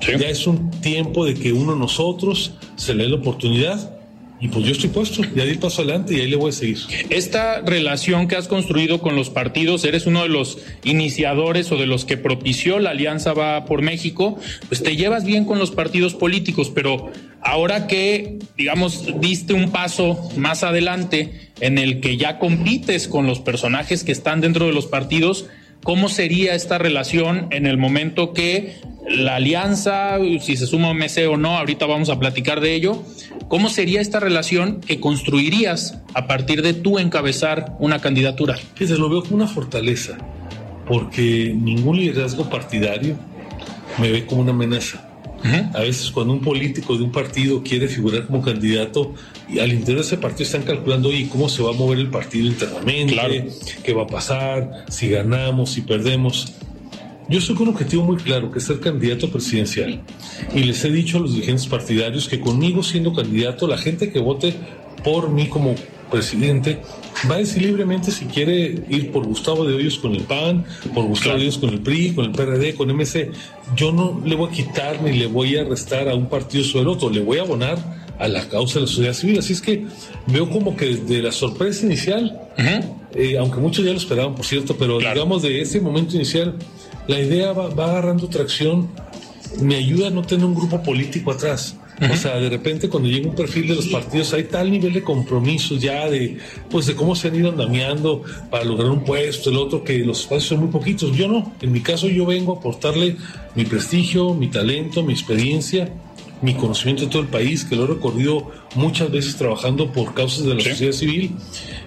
Ya 0.00 0.28
es 0.28 0.46
un 0.46 0.70
tiempo 0.80 1.24
de 1.24 1.34
que 1.34 1.52
uno 1.52 1.74
nosotros 1.74 2.54
se 2.76 2.94
le 2.94 3.04
dé 3.04 3.10
la 3.10 3.16
oportunidad 3.16 3.96
y 4.38 4.48
pues 4.48 4.66
yo 4.66 4.72
estoy 4.72 4.90
puesto, 4.90 5.22
ya 5.34 5.44
di 5.44 5.54
paso 5.54 5.80
adelante 5.82 6.14
y 6.14 6.20
ahí 6.20 6.28
le 6.28 6.36
voy 6.36 6.50
a 6.50 6.52
seguir. 6.52 6.78
Esta 7.08 7.62
relación 7.62 8.28
que 8.28 8.36
has 8.36 8.48
construido 8.48 9.00
con 9.00 9.16
los 9.16 9.30
partidos, 9.30 9.84
eres 9.84 10.06
uno 10.06 10.22
de 10.22 10.28
los 10.28 10.58
iniciadores 10.84 11.72
o 11.72 11.76
de 11.76 11.86
los 11.86 12.04
que 12.04 12.18
propició 12.18 12.78
la 12.78 12.90
Alianza 12.90 13.32
Va 13.32 13.64
por 13.64 13.80
México, 13.80 14.38
pues 14.68 14.82
te 14.82 14.94
llevas 14.94 15.24
bien 15.24 15.46
con 15.46 15.58
los 15.58 15.70
partidos 15.70 16.14
políticos, 16.14 16.70
pero 16.74 17.10
ahora 17.42 17.86
que, 17.86 18.38
digamos, 18.56 19.20
diste 19.20 19.54
un 19.54 19.70
paso 19.70 20.28
más 20.36 20.62
adelante 20.62 21.50
en 21.60 21.78
el 21.78 22.00
que 22.00 22.16
ya 22.16 22.38
compites 22.38 23.08
con 23.08 23.26
los 23.26 23.40
personajes 23.40 24.04
que 24.04 24.12
están 24.12 24.40
dentro 24.40 24.66
de 24.66 24.72
los 24.72 24.86
partidos, 24.86 25.46
¿cómo 25.82 26.08
sería 26.08 26.54
esta 26.54 26.78
relación 26.78 27.48
en 27.50 27.66
el 27.66 27.78
momento 27.78 28.32
que 28.32 28.76
la 29.08 29.36
alianza, 29.36 30.18
si 30.40 30.56
se 30.56 30.66
suma 30.66 30.92
MC 30.92 31.28
o 31.28 31.36
no, 31.36 31.56
ahorita 31.56 31.86
vamos 31.86 32.08
a 32.08 32.18
platicar 32.18 32.60
de 32.60 32.74
ello, 32.74 33.02
¿cómo 33.48 33.68
sería 33.68 34.00
esta 34.00 34.18
relación 34.18 34.80
que 34.80 35.00
construirías 35.00 36.00
a 36.14 36.26
partir 36.26 36.62
de 36.62 36.74
tú 36.74 36.98
encabezar 36.98 37.76
una 37.78 38.00
candidatura? 38.00 38.56
Fíjate, 38.74 38.98
lo 38.98 39.08
veo 39.08 39.22
como 39.22 39.36
una 39.36 39.46
fortaleza, 39.46 40.18
porque 40.88 41.54
ningún 41.54 41.98
liderazgo 41.98 42.50
partidario 42.50 43.16
me 43.98 44.10
ve 44.10 44.26
como 44.26 44.42
una 44.42 44.50
amenaza. 44.50 45.05
A 45.74 45.80
veces 45.80 46.10
cuando 46.10 46.32
un 46.32 46.40
político 46.40 46.96
de 46.96 47.04
un 47.04 47.12
partido 47.12 47.62
quiere 47.62 47.88
figurar 47.88 48.26
como 48.26 48.42
candidato, 48.42 49.14
y 49.48 49.58
al 49.58 49.72
interior 49.72 50.00
de 50.00 50.06
ese 50.06 50.16
partido 50.16 50.44
están 50.44 50.62
calculando, 50.62 51.12
y 51.12 51.26
¿cómo 51.26 51.48
se 51.48 51.62
va 51.62 51.70
a 51.70 51.74
mover 51.74 51.98
el 51.98 52.10
partido 52.10 52.46
internamente? 52.46 53.48
¿Qué 53.84 53.92
va 53.92 54.04
a 54.04 54.06
pasar? 54.06 54.86
Si 54.88 55.08
ganamos, 55.08 55.70
si 55.70 55.82
perdemos. 55.82 56.54
Yo 57.28 57.40
soy 57.40 57.56
con 57.56 57.68
un 57.68 57.74
objetivo 57.74 58.04
muy 58.04 58.16
claro, 58.16 58.50
que 58.50 58.58
es 58.58 58.64
ser 58.64 58.80
candidato 58.80 59.30
presidencial. 59.30 60.00
Y 60.54 60.64
les 60.64 60.84
he 60.84 60.90
dicho 60.90 61.18
a 61.18 61.20
los 61.20 61.34
dirigentes 61.34 61.66
partidarios 61.66 62.28
que 62.28 62.40
conmigo 62.40 62.82
siendo 62.82 63.12
candidato, 63.12 63.66
la 63.66 63.78
gente 63.78 64.12
que 64.12 64.20
vote 64.20 64.54
por 65.02 65.30
mí 65.30 65.48
como 65.48 65.74
presidente 66.10 66.80
va 67.30 67.36
a 67.36 67.38
decir 67.38 67.62
libremente 67.62 68.10
si 68.10 68.26
quiere 68.26 68.84
ir 68.88 69.10
por 69.10 69.24
Gustavo 69.26 69.64
de 69.64 69.74
Hoyos 69.74 69.98
con 69.98 70.14
el 70.14 70.22
PAN, 70.22 70.64
por 70.94 71.04
Gustavo 71.06 71.36
de 71.36 71.42
Hoyos 71.42 71.58
con 71.58 71.70
el 71.70 71.80
PRI, 71.80 72.12
con 72.14 72.26
el 72.26 72.32
PRD, 72.32 72.74
con 72.74 72.88
MC. 72.94 73.30
Yo 73.74 73.92
no 73.92 74.20
le 74.24 74.34
voy 74.34 74.48
a 74.48 74.52
quitar 74.52 75.02
ni 75.02 75.18
le 75.18 75.26
voy 75.26 75.56
a 75.56 75.64
restar 75.64 76.08
a 76.08 76.14
un 76.14 76.28
partido 76.28 76.64
sobre 76.64 76.82
el 76.82 76.88
otro, 76.88 77.10
le 77.10 77.20
voy 77.20 77.38
a 77.38 77.42
abonar 77.42 77.78
a 78.18 78.28
la 78.28 78.48
causa 78.48 78.74
de 78.74 78.82
la 78.82 78.86
sociedad 78.86 79.12
civil. 79.12 79.38
Así 79.38 79.52
es 79.52 79.60
que 79.60 79.86
veo 80.26 80.48
como 80.48 80.76
que 80.76 80.86
desde 80.96 81.22
la 81.22 81.32
sorpresa 81.32 81.86
inicial, 81.86 82.40
eh, 83.14 83.36
aunque 83.38 83.60
muchos 83.60 83.84
ya 83.84 83.92
lo 83.92 83.98
esperaban, 83.98 84.34
por 84.34 84.44
cierto, 84.44 84.76
pero 84.76 84.98
digamos 84.98 85.42
de 85.42 85.60
ese 85.60 85.80
momento 85.80 86.16
inicial, 86.16 86.54
la 87.06 87.20
idea 87.20 87.52
va, 87.52 87.66
agarrando 87.66 88.28
tracción, 88.28 88.88
me 89.60 89.76
ayuda 89.76 90.08
a 90.08 90.10
no 90.10 90.22
tener 90.22 90.44
un 90.44 90.54
grupo 90.54 90.82
político 90.82 91.30
atrás. 91.30 91.76
O 92.00 92.16
sea, 92.16 92.36
de 92.36 92.50
repente 92.50 92.88
cuando 92.90 93.08
llega 93.08 93.28
un 93.28 93.34
perfil 93.34 93.68
de 93.68 93.74
los 93.74 93.86
partidos 93.86 94.32
hay 94.34 94.44
tal 94.44 94.70
nivel 94.70 94.92
de 94.92 95.02
compromiso 95.02 95.76
ya 95.76 96.08
de, 96.10 96.36
pues 96.70 96.86
de 96.86 96.94
cómo 96.94 97.16
se 97.16 97.28
han 97.28 97.36
ido 97.36 97.48
andamiando 97.48 98.22
para 98.50 98.64
lograr 98.64 98.90
un 98.90 99.02
puesto, 99.02 99.48
el 99.48 99.56
otro, 99.56 99.82
que 99.82 99.98
los 100.00 100.20
espacios 100.20 100.44
son 100.44 100.60
muy 100.60 100.68
poquitos. 100.68 101.16
Yo 101.16 101.26
no, 101.26 101.54
en 101.60 101.72
mi 101.72 101.80
caso 101.80 102.08
yo 102.08 102.26
vengo 102.26 102.54
a 102.54 102.58
aportarle 102.58 103.16
mi 103.54 103.64
prestigio, 103.64 104.34
mi 104.34 104.48
talento, 104.48 105.02
mi 105.02 105.14
experiencia, 105.14 105.90
mi 106.42 106.54
conocimiento 106.54 107.04
de 107.04 107.10
todo 107.10 107.22
el 107.22 107.28
país, 107.28 107.64
que 107.64 107.76
lo 107.76 107.84
he 107.84 107.86
recorrido 107.86 108.50
muchas 108.74 109.10
veces 109.10 109.36
trabajando 109.36 109.90
por 109.90 110.12
causas 110.12 110.44
de 110.44 110.54
la 110.54 110.60
sociedad 110.60 110.92
civil. 110.92 111.32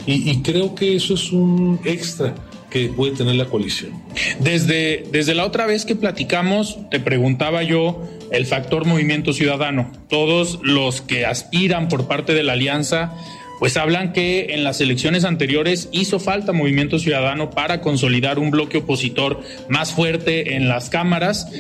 Y 0.08 0.42
creo 0.42 0.74
que 0.74 0.96
eso 0.96 1.14
es 1.14 1.32
un 1.32 1.80
extra 1.86 2.34
que 2.70 2.90
puede 2.90 3.16
tener 3.16 3.36
la 3.36 3.46
coalición. 3.46 3.92
Desde, 4.40 5.04
desde 5.12 5.36
la 5.36 5.46
otra 5.46 5.66
vez 5.66 5.86
que 5.86 5.96
platicamos, 5.96 6.78
te 6.90 7.00
preguntaba 7.00 7.64
yo 7.64 8.08
el 8.32 8.46
factor 8.46 8.86
movimiento 8.86 9.34
ciudadano. 9.34 9.92
Todos 10.08 10.60
los 10.62 11.02
que 11.02 11.26
aspiran 11.26 11.88
por 11.88 12.08
parte 12.08 12.34
de 12.34 12.44
la 12.44 12.54
alianza, 12.54 13.14
pues 13.60 13.76
hablan 13.76 14.14
que 14.14 14.54
en 14.54 14.64
las 14.64 14.82
elecciones 14.82 15.26
anteriores 15.26 15.90
hizo 15.92 16.20
falta 16.20 16.54
movimiento 16.54 16.98
ciudadano 16.98 17.50
para 17.50 17.82
consolidar 17.82 18.40
un 18.40 18.52
bloque 18.52 18.80
opositor 18.80 19.42
más 19.68 19.92
fuerte 19.92 20.56
en 20.56 20.70
las 20.70 20.90
cámaras. 20.90 21.52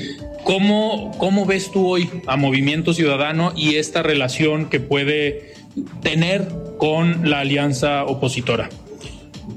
¿Cómo, 0.44 1.12
cómo 1.18 1.46
ves 1.46 1.72
tú 1.72 1.88
hoy 1.88 2.10
a 2.26 2.38
movimiento 2.38 2.94
ciudadano 2.94 3.52
y 3.56 3.76
esta 3.76 4.02
relación 4.02 4.70
que 4.70 4.80
puede 4.80 5.54
tener 6.02 6.48
con 6.78 7.30
la 7.30 7.42
alianza 7.42 8.06
opositora? 8.06 8.70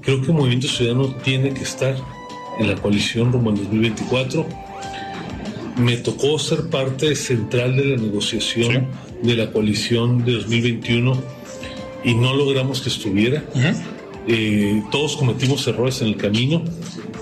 Creo 0.00 0.20
que 0.20 0.28
el 0.28 0.34
Movimiento 0.34 0.68
Ciudadano 0.68 1.14
tiene 1.22 1.52
que 1.52 1.62
estar 1.62 1.96
en 2.58 2.68
la 2.68 2.76
coalición 2.76 3.32
rumbo 3.32 3.50
al 3.50 3.56
2024. 3.56 4.46
Me 5.76 5.96
tocó 5.96 6.38
ser 6.38 6.68
parte 6.68 7.14
central 7.16 7.76
de 7.76 7.84
la 7.84 7.96
negociación 7.96 8.88
de 9.22 9.36
la 9.36 9.50
coalición 9.50 10.24
de 10.24 10.32
2021 10.32 11.16
y 12.04 12.14
no 12.14 12.34
logramos 12.34 12.80
que 12.80 12.88
estuviera. 12.88 13.44
Eh, 14.26 14.82
todos 14.90 15.16
cometimos 15.16 15.66
errores 15.66 16.00
en 16.02 16.08
el 16.08 16.16
camino. 16.16 16.62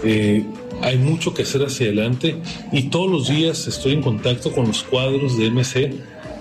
Eh, 0.02 0.44
hay 0.82 0.96
mucho 0.96 1.34
que 1.34 1.42
hacer 1.42 1.62
hacia 1.62 1.86
adelante 1.86 2.36
y 2.72 2.84
todos 2.84 3.10
los 3.10 3.28
días 3.28 3.66
estoy 3.66 3.92
en 3.92 4.02
contacto 4.02 4.52
con 4.52 4.66
los 4.66 4.82
cuadros 4.82 5.36
de 5.36 5.50
MC, 5.50 5.94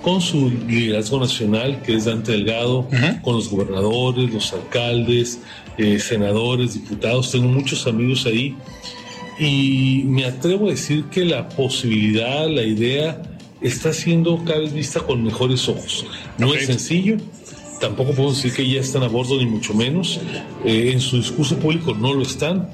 con 0.10 0.22
su 0.22 0.50
liderazgo 0.68 1.20
nacional, 1.20 1.84
que 1.84 1.94
es 1.94 2.06
Dante 2.06 2.32
Delgado, 2.32 2.88
con 3.22 3.36
los 3.36 3.48
gobernadores, 3.48 4.34
los 4.34 4.52
alcaldes, 4.54 5.40
eh, 5.78 6.00
senadores, 6.00 6.74
diputados, 6.74 7.32
tengo 7.32 7.48
muchos 7.48 7.86
amigos 7.86 8.26
ahí. 8.26 8.56
Y 9.38 10.06
me 10.08 10.26
atrevo 10.26 10.66
a 10.66 10.72
decir 10.72 11.06
que 11.12 11.26
la 11.26 11.48
posibilidad, 11.48 12.50
la 12.50 12.64
idea 12.64 13.22
está 13.62 13.94
siendo 13.94 14.44
cada 14.46 14.62
vez 14.62 14.74
vista 14.74 15.00
con 15.02 15.24
mejores 15.24 15.70
ojos. 15.70 16.08
No 16.40 16.56
es 16.56 16.66
sencillo, 16.66 17.18
tampoco 17.80 18.14
puedo 18.14 18.32
decir 18.32 18.52
que 18.52 18.68
ya 18.68 18.82
están 18.82 19.04
a 19.04 19.08
bordo 19.08 19.38
ni 19.38 19.46
mucho 19.46 19.76
menos, 19.76 20.20
eh, 20.66 20.90
en 20.92 21.02
su 21.02 21.18
discurso 21.18 21.56
público 21.60 21.94
no 21.94 22.16
lo 22.16 22.24
están, 22.24 22.68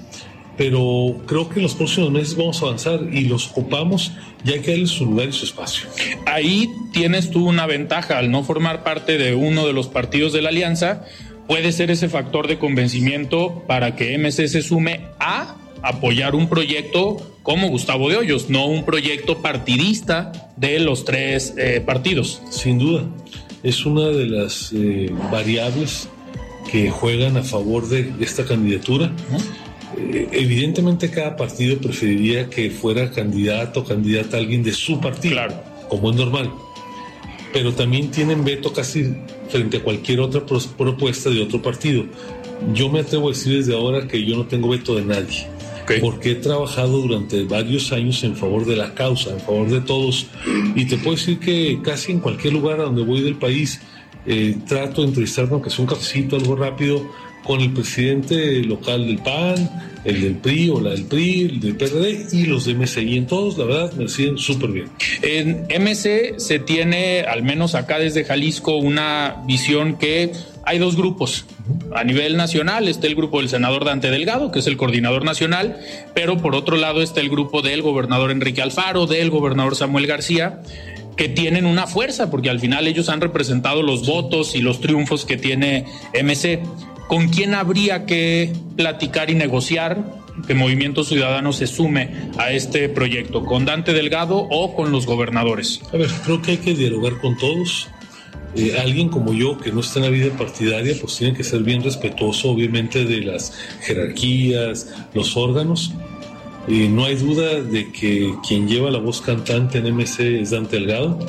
pero 0.58 1.22
creo 1.26 1.49
que 1.49 1.56
en 1.56 1.64
los 1.64 1.76
próximos 1.76 2.12
meses 2.12 2.36
vamos 2.36 2.62
a 2.62 2.66
avanzar 2.66 3.01
y 3.12 3.22
los 3.26 3.49
ocupamos 3.51 4.12
ya 4.43 4.62
que 4.62 4.74
hay 4.74 4.88
su 4.88 5.06
lugar 5.06 5.30
y 5.30 5.32
su 5.34 5.45
espacio. 5.45 5.88
Ahí 6.26 6.70
tienes 6.93 7.32
tú 7.32 7.47
una 7.47 7.66
ventaja 7.66 8.18
al 8.18 8.32
no 8.32 8.43
formar 8.43 8.84
parte 8.84 9.18
de 9.18 9.36
uno 9.36 9.66
de 9.66 9.74
los 9.74 9.88
partidos 9.88 10.34
de 10.34 10.41
la 10.41 10.49
alianza, 10.49 11.03
puede 11.47 11.72
ser 11.72 11.91
ese 11.91 12.10
factor 12.10 12.47
de 12.47 12.58
convencimiento 12.58 13.64
para 13.68 13.95
que 13.95 14.18
MC 14.18 14.47
se 14.47 14.62
sume 14.62 15.01
a 15.20 15.56
apoyar 15.82 16.36
un 16.36 16.47
proyecto 16.47 17.18
como 17.43 17.70
Gustavo 17.70 18.10
de 18.10 18.18
Hoyos, 18.18 18.49
no 18.49 18.66
un 18.66 18.86
proyecto 18.86 19.41
partidista 19.41 20.32
de 20.58 20.80
los 20.80 21.06
tres 21.06 21.53
eh, 21.58 21.82
partidos. 21.86 22.41
Sin 22.49 22.80
duda, 22.80 23.03
es 23.62 23.86
una 23.86 24.08
de 24.08 24.26
las 24.26 24.72
eh, 24.74 25.12
variables 25.32 26.10
que 26.72 26.89
juegan 26.89 27.38
a 27.38 27.43
favor 27.43 27.88
de 27.88 28.12
esta 28.20 28.45
candidatura. 28.45 29.12
Eh, 29.32 29.64
evidentemente 30.31 31.09
cada 31.09 31.35
partido 31.35 31.77
preferiría 31.77 32.49
que 32.49 32.69
fuera 32.69 33.09
candidato 33.11 33.81
o 33.81 33.83
candidata 33.85 34.37
alguien 34.37 34.63
de 34.63 34.73
su 34.73 34.99
partido, 34.99 35.33
Claro. 35.35 35.55
como 35.89 36.09
es 36.11 36.15
normal. 36.17 36.51
Pero 37.53 37.73
también 37.73 38.11
tienen 38.11 38.43
veto 38.43 38.73
casi 38.73 39.15
frente 39.49 39.77
a 39.77 39.83
cualquier 39.83 40.19
otra 40.19 40.41
propuesta 40.77 41.29
de 41.29 41.41
otro 41.41 41.61
partido. 41.61 42.05
Yo 42.73 42.89
me 42.89 42.99
atrevo 42.99 43.27
a 43.29 43.31
decir 43.31 43.57
desde 43.57 43.73
ahora 43.73 44.07
que 44.07 44.23
yo 44.25 44.35
no 44.35 44.45
tengo 44.45 44.69
veto 44.69 44.95
de 44.95 45.03
nadie. 45.05 45.47
Porque 46.01 46.31
he 46.31 46.35
trabajado 46.35 46.97
durante 46.99 47.43
varios 47.43 47.91
años 47.91 48.23
en 48.23 48.35
favor 48.35 48.65
de 48.65 48.75
la 48.75 48.95
causa, 48.95 49.29
en 49.29 49.39
favor 49.39 49.69
de 49.69 49.81
todos. 49.81 50.25
Y 50.75 50.85
te 50.85 50.97
puedo 50.97 51.15
decir 51.15 51.37
que 51.37 51.79
casi 51.83 52.11
en 52.11 52.19
cualquier 52.21 52.53
lugar 52.53 52.79
a 52.79 52.85
donde 52.85 53.03
voy 53.03 53.21
del 53.21 53.35
país, 53.35 53.79
eh, 54.25 54.55
trato 54.67 55.01
de 55.03 55.09
entrevistarme, 55.09 55.53
aunque 55.53 55.69
sea 55.69 55.81
un 55.81 55.87
cafecito, 55.87 56.37
algo 56.37 56.55
rápido, 56.55 57.07
con 57.45 57.61
el 57.61 57.71
presidente 57.71 58.61
local 58.63 59.05
del 59.05 59.19
PAN, 59.19 59.69
el 60.03 60.21
del 60.21 60.35
PRI 60.35 60.69
o 60.69 60.81
la 60.81 60.91
del 60.91 61.05
PRI, 61.05 61.41
el 61.43 61.59
del 61.59 61.77
PRD 61.77 62.27
y 62.31 62.45
los 62.45 62.65
de 62.65 62.73
MC. 62.73 63.03
Y 63.03 63.17
en 63.17 63.27
todos, 63.27 63.57
la 63.57 63.65
verdad, 63.65 63.93
me 63.93 64.03
reciben 64.03 64.37
súper 64.37 64.71
bien. 64.71 64.89
En 65.21 65.67
MC 65.81 66.39
se 66.39 66.59
tiene, 66.59 67.21
al 67.21 67.43
menos 67.43 67.75
acá 67.75 67.99
desde 67.99 68.23
Jalisco, 68.25 68.77
una 68.77 69.43
visión 69.45 69.97
que 69.97 70.31
hay 70.65 70.79
dos 70.79 70.95
grupos. 70.95 71.45
A 71.95 72.03
nivel 72.03 72.35
nacional 72.35 72.87
está 72.87 73.07
el 73.07 73.15
grupo 73.15 73.39
del 73.39 73.49
senador 73.49 73.85
Dante 73.85 74.09
Delgado, 74.09 74.51
que 74.51 74.59
es 74.59 74.67
el 74.67 74.77
coordinador 74.77 75.23
nacional, 75.23 75.77
pero 76.13 76.37
por 76.37 76.55
otro 76.55 76.77
lado 76.77 77.01
está 77.01 77.21
el 77.21 77.29
grupo 77.29 77.61
del 77.61 77.83
gobernador 77.83 78.31
Enrique 78.31 78.61
Alfaro, 78.61 79.05
del 79.05 79.29
gobernador 79.29 79.75
Samuel 79.75 80.07
García, 80.07 80.61
que 81.15 81.29
tienen 81.29 81.65
una 81.65 81.87
fuerza, 81.87 82.29
porque 82.29 82.49
al 82.49 82.59
final 82.59 82.87
ellos 82.87 83.09
han 83.09 83.21
representado 83.21 83.83
los 83.83 84.05
votos 84.05 84.55
y 84.55 84.61
los 84.61 84.81
triunfos 84.81 85.25
que 85.25 85.37
tiene 85.37 85.85
MC. 86.13 86.61
¿Con 87.08 87.30
quién 87.30 87.53
habría 87.53 88.06
que 88.06 88.51
platicar 88.76 89.30
y 89.30 89.36
negociar 89.36 90.03
que 90.47 90.53
Movimiento 90.53 91.03
Ciudadano 91.03 91.53
se 91.53 91.68
sume 91.68 92.32
a 92.38 92.51
este 92.51 92.89
proyecto? 92.89 93.45
¿Con 93.45 93.66
Dante 93.66 93.93
Delgado 93.93 94.38
o 94.38 94.76
con 94.76 94.91
los 94.91 95.06
gobernadores? 95.06 95.82
A 95.93 95.97
ver, 95.97 96.10
creo 96.26 96.41
que 96.41 96.51
hay 96.51 96.58
que 96.58 96.74
dialogar 96.74 97.20
con 97.20 97.38
todos. 97.38 97.89
Eh, 98.56 98.78
alguien 98.80 99.10
como 99.10 99.34
yo, 99.34 99.58
que 99.58 99.72
no 99.72 99.82
está 99.82 99.99
en 99.99 100.06
la 100.06 100.12
vida 100.12 100.36
partidaria, 100.36 100.95
pues 100.99 101.18
tiene 101.18 101.36
que 101.36 101.43
ser 101.43 101.62
bien 101.62 101.84
respetuoso, 101.84 102.51
obviamente, 102.51 103.03
de 103.03 103.22
las 103.22 103.53
jerarquías, 103.82 104.95
los 105.14 105.36
órganos. 105.36 105.93
Eh, 106.68 106.88
no 106.89 107.06
hay 107.06 107.16
duda 107.16 107.62
de 107.62 107.91
que 107.91 108.34
quien 108.47 108.68
lleva 108.68 108.89
la 108.89 108.97
voz 108.97 109.22
cantante 109.22 109.78
en 109.78 109.93
MC 109.93 110.41
es 110.41 110.51
Dante 110.51 110.78
Delgado. 110.78 111.20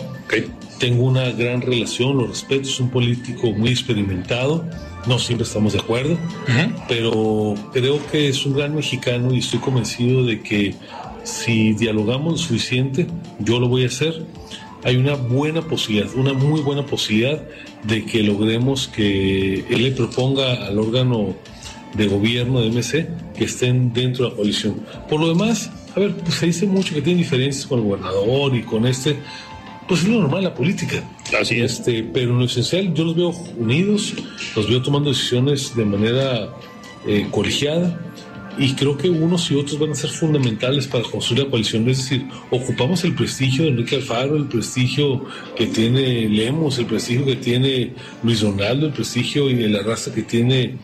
Tengo 0.79 1.05
una 1.05 1.31
gran 1.31 1.62
relación, 1.62 2.16
lo 2.18 2.27
respeto, 2.27 2.62
es 2.62 2.81
un 2.81 2.91
político 2.91 3.51
muy 3.53 3.70
experimentado. 3.70 4.64
No 5.07 5.18
siempre 5.18 5.46
estamos 5.46 5.72
de 5.72 5.78
acuerdo, 5.78 6.16
pero 6.88 7.54
creo 7.72 8.04
que 8.11 8.28
es 8.28 8.44
un 8.44 8.54
gran 8.54 8.74
mexicano 8.74 9.32
y 9.32 9.38
estoy 9.38 9.61
convencido 9.61 10.24
de 10.24 10.42
que 10.42 10.74
si 11.22 11.74
dialogamos 11.74 12.32
lo 12.32 12.38
suficiente, 12.38 13.07
yo 13.38 13.61
lo 13.61 13.68
voy 13.68 13.84
a 13.84 13.86
hacer. 13.86 14.26
Hay 14.84 14.96
una 14.96 15.14
buena 15.14 15.62
posibilidad, 15.62 16.12
una 16.14 16.32
muy 16.32 16.61
buena 16.61 16.86
posibilidad 16.86 17.42
de 17.84 18.04
que 18.04 18.22
logremos 18.22 18.88
que 18.88 19.64
él 19.68 19.82
le 19.82 19.92
proponga 19.92 20.66
al 20.66 20.78
órgano 20.78 21.34
de 21.94 22.07
gobierno 22.07 22.61
de 22.61 22.70
MC 22.70 23.09
que 23.36 23.44
estén 23.44 23.92
dentro 23.92 24.24
de 24.24 24.30
la 24.30 24.36
coalición. 24.36 24.80
Por 25.09 25.20
lo 25.20 25.28
demás, 25.28 25.70
a 25.94 26.00
ver, 26.00 26.14
pues 26.16 26.34
se 26.34 26.46
dice 26.46 26.66
mucho 26.66 26.94
que 26.94 27.02
tiene 27.02 27.20
diferencias 27.20 27.66
con 27.66 27.80
el 27.80 27.86
gobernador 27.86 28.54
y 28.54 28.62
con 28.62 28.86
este, 28.86 29.16
pues 29.88 30.02
es 30.02 30.09
lo 30.09 30.20
normal 30.20 30.44
la 30.44 30.54
política. 30.54 31.02
Así 31.40 31.61
es. 31.61 31.78
Este, 31.78 32.02
pero 32.02 32.32
en 32.32 32.38
lo 32.38 32.44
esencial 32.44 32.92
yo 32.92 33.04
los 33.04 33.16
veo 33.16 33.30
unidos, 33.57 34.14
los 34.57 34.68
veo 34.68 34.82
tomando 34.82 35.11
decisiones 35.11 35.76
de 35.76 35.84
manera 35.84 36.48
eh, 37.07 37.28
y 38.59 38.72
creo 38.72 38.96
que 38.96 39.11
unos 39.11 39.50
y 39.50 39.54
otros 39.54 39.78
van 39.78 39.90
a 39.90 39.94
ser 39.94 40.09
fundamentales 40.09 40.86
para 40.86 41.04
construir 41.04 41.44
la 41.44 41.50
coalición. 41.50 41.88
Es 41.90 41.98
decir, 41.98 42.26
ocupamos 42.50 43.04
el 43.04 43.14
prestigio 43.14 43.64
de 43.64 43.70
Enrique 43.70 43.96
Alfaro, 43.96 44.36
el 44.36 44.46
prestigio 44.46 45.26
que 45.54 45.66
tiene 45.66 46.26
Lemos, 46.28 46.78
el 46.78 46.86
prestigio 46.86 47.26
que 47.26 47.36
tiene 47.36 47.92
Luis 48.22 48.40
Donaldo, 48.40 48.86
el 48.86 48.92
prestigio 48.92 49.50
y 49.50 49.68
la 49.68 49.82
raza 49.82 50.12
que 50.14 50.22
tiene 50.22 50.76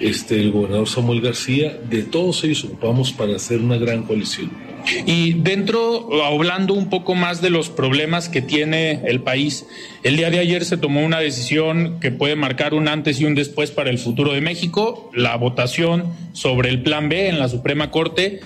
este, 0.00 0.40
el 0.40 0.50
gobernador 0.50 0.88
Samuel 0.88 1.20
García. 1.20 1.78
De 1.88 2.02
todos 2.02 2.42
ellos 2.42 2.64
ocupamos 2.64 3.12
para 3.12 3.36
hacer 3.36 3.60
una 3.60 3.76
gran 3.76 4.02
coalición. 4.02 4.71
Y 5.06 5.34
dentro, 5.34 6.24
hablando 6.24 6.74
un 6.74 6.90
poco 6.90 7.14
más 7.14 7.40
de 7.40 7.50
los 7.50 7.68
problemas 7.68 8.28
que 8.28 8.42
tiene 8.42 9.02
el 9.04 9.20
país, 9.20 9.66
el 10.02 10.16
día 10.16 10.30
de 10.30 10.38
ayer 10.38 10.64
se 10.64 10.76
tomó 10.76 11.04
una 11.04 11.20
decisión 11.20 12.00
que 12.00 12.10
puede 12.10 12.36
marcar 12.36 12.74
un 12.74 12.88
antes 12.88 13.20
y 13.20 13.24
un 13.24 13.34
después 13.34 13.70
para 13.70 13.90
el 13.90 13.98
futuro 13.98 14.32
de 14.32 14.40
México, 14.40 15.10
la 15.14 15.36
votación 15.36 16.12
sobre 16.32 16.70
el 16.70 16.82
Plan 16.82 17.08
B 17.08 17.28
en 17.28 17.38
la 17.38 17.48
Suprema 17.48 17.90
Corte. 17.90 18.40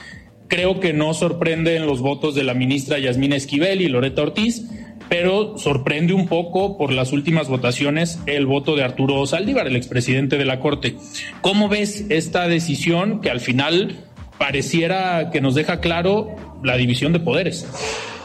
Creo 0.49 0.79
que 0.81 0.93
no 0.93 1.13
sorprende 1.15 1.77
en 1.77 1.87
los 1.87 2.01
votos 2.01 2.35
de 2.35 2.45
la 2.45 2.55
ministra 2.55 2.99
Yasmina 2.99 3.37
Esquivel 3.37 3.81
y 3.81 3.89
Loreta 3.89 4.23
Ortiz, 4.23 4.63
pero 5.09 5.59
sorprende 5.59 6.13
un 6.13 6.27
poco 6.29 6.77
por 6.77 6.93
las 6.93 7.13
últimas 7.13 7.49
votaciones 7.49 8.19
el 8.27 8.47
voto 8.47 8.77
de 8.77 8.85
Arturo 8.85 9.25
Saldívar, 9.27 9.67
el 9.67 9.77
expresidente 9.77 10.39
de 10.39 10.45
la 10.45 10.61
Corte. 10.61 10.97
¿Cómo 11.41 11.69
ves 11.69 12.07
esta 12.11 12.49
decisión 12.49 13.21
que 13.21 13.31
al 13.31 13.41
final 13.41 14.06
pareciera 14.39 15.31
que 15.31 15.41
nos 15.41 15.55
deja 15.55 15.81
claro 15.81 16.37
la 16.63 16.77
división 16.77 17.13
de 17.13 17.21
poderes? 17.21 17.67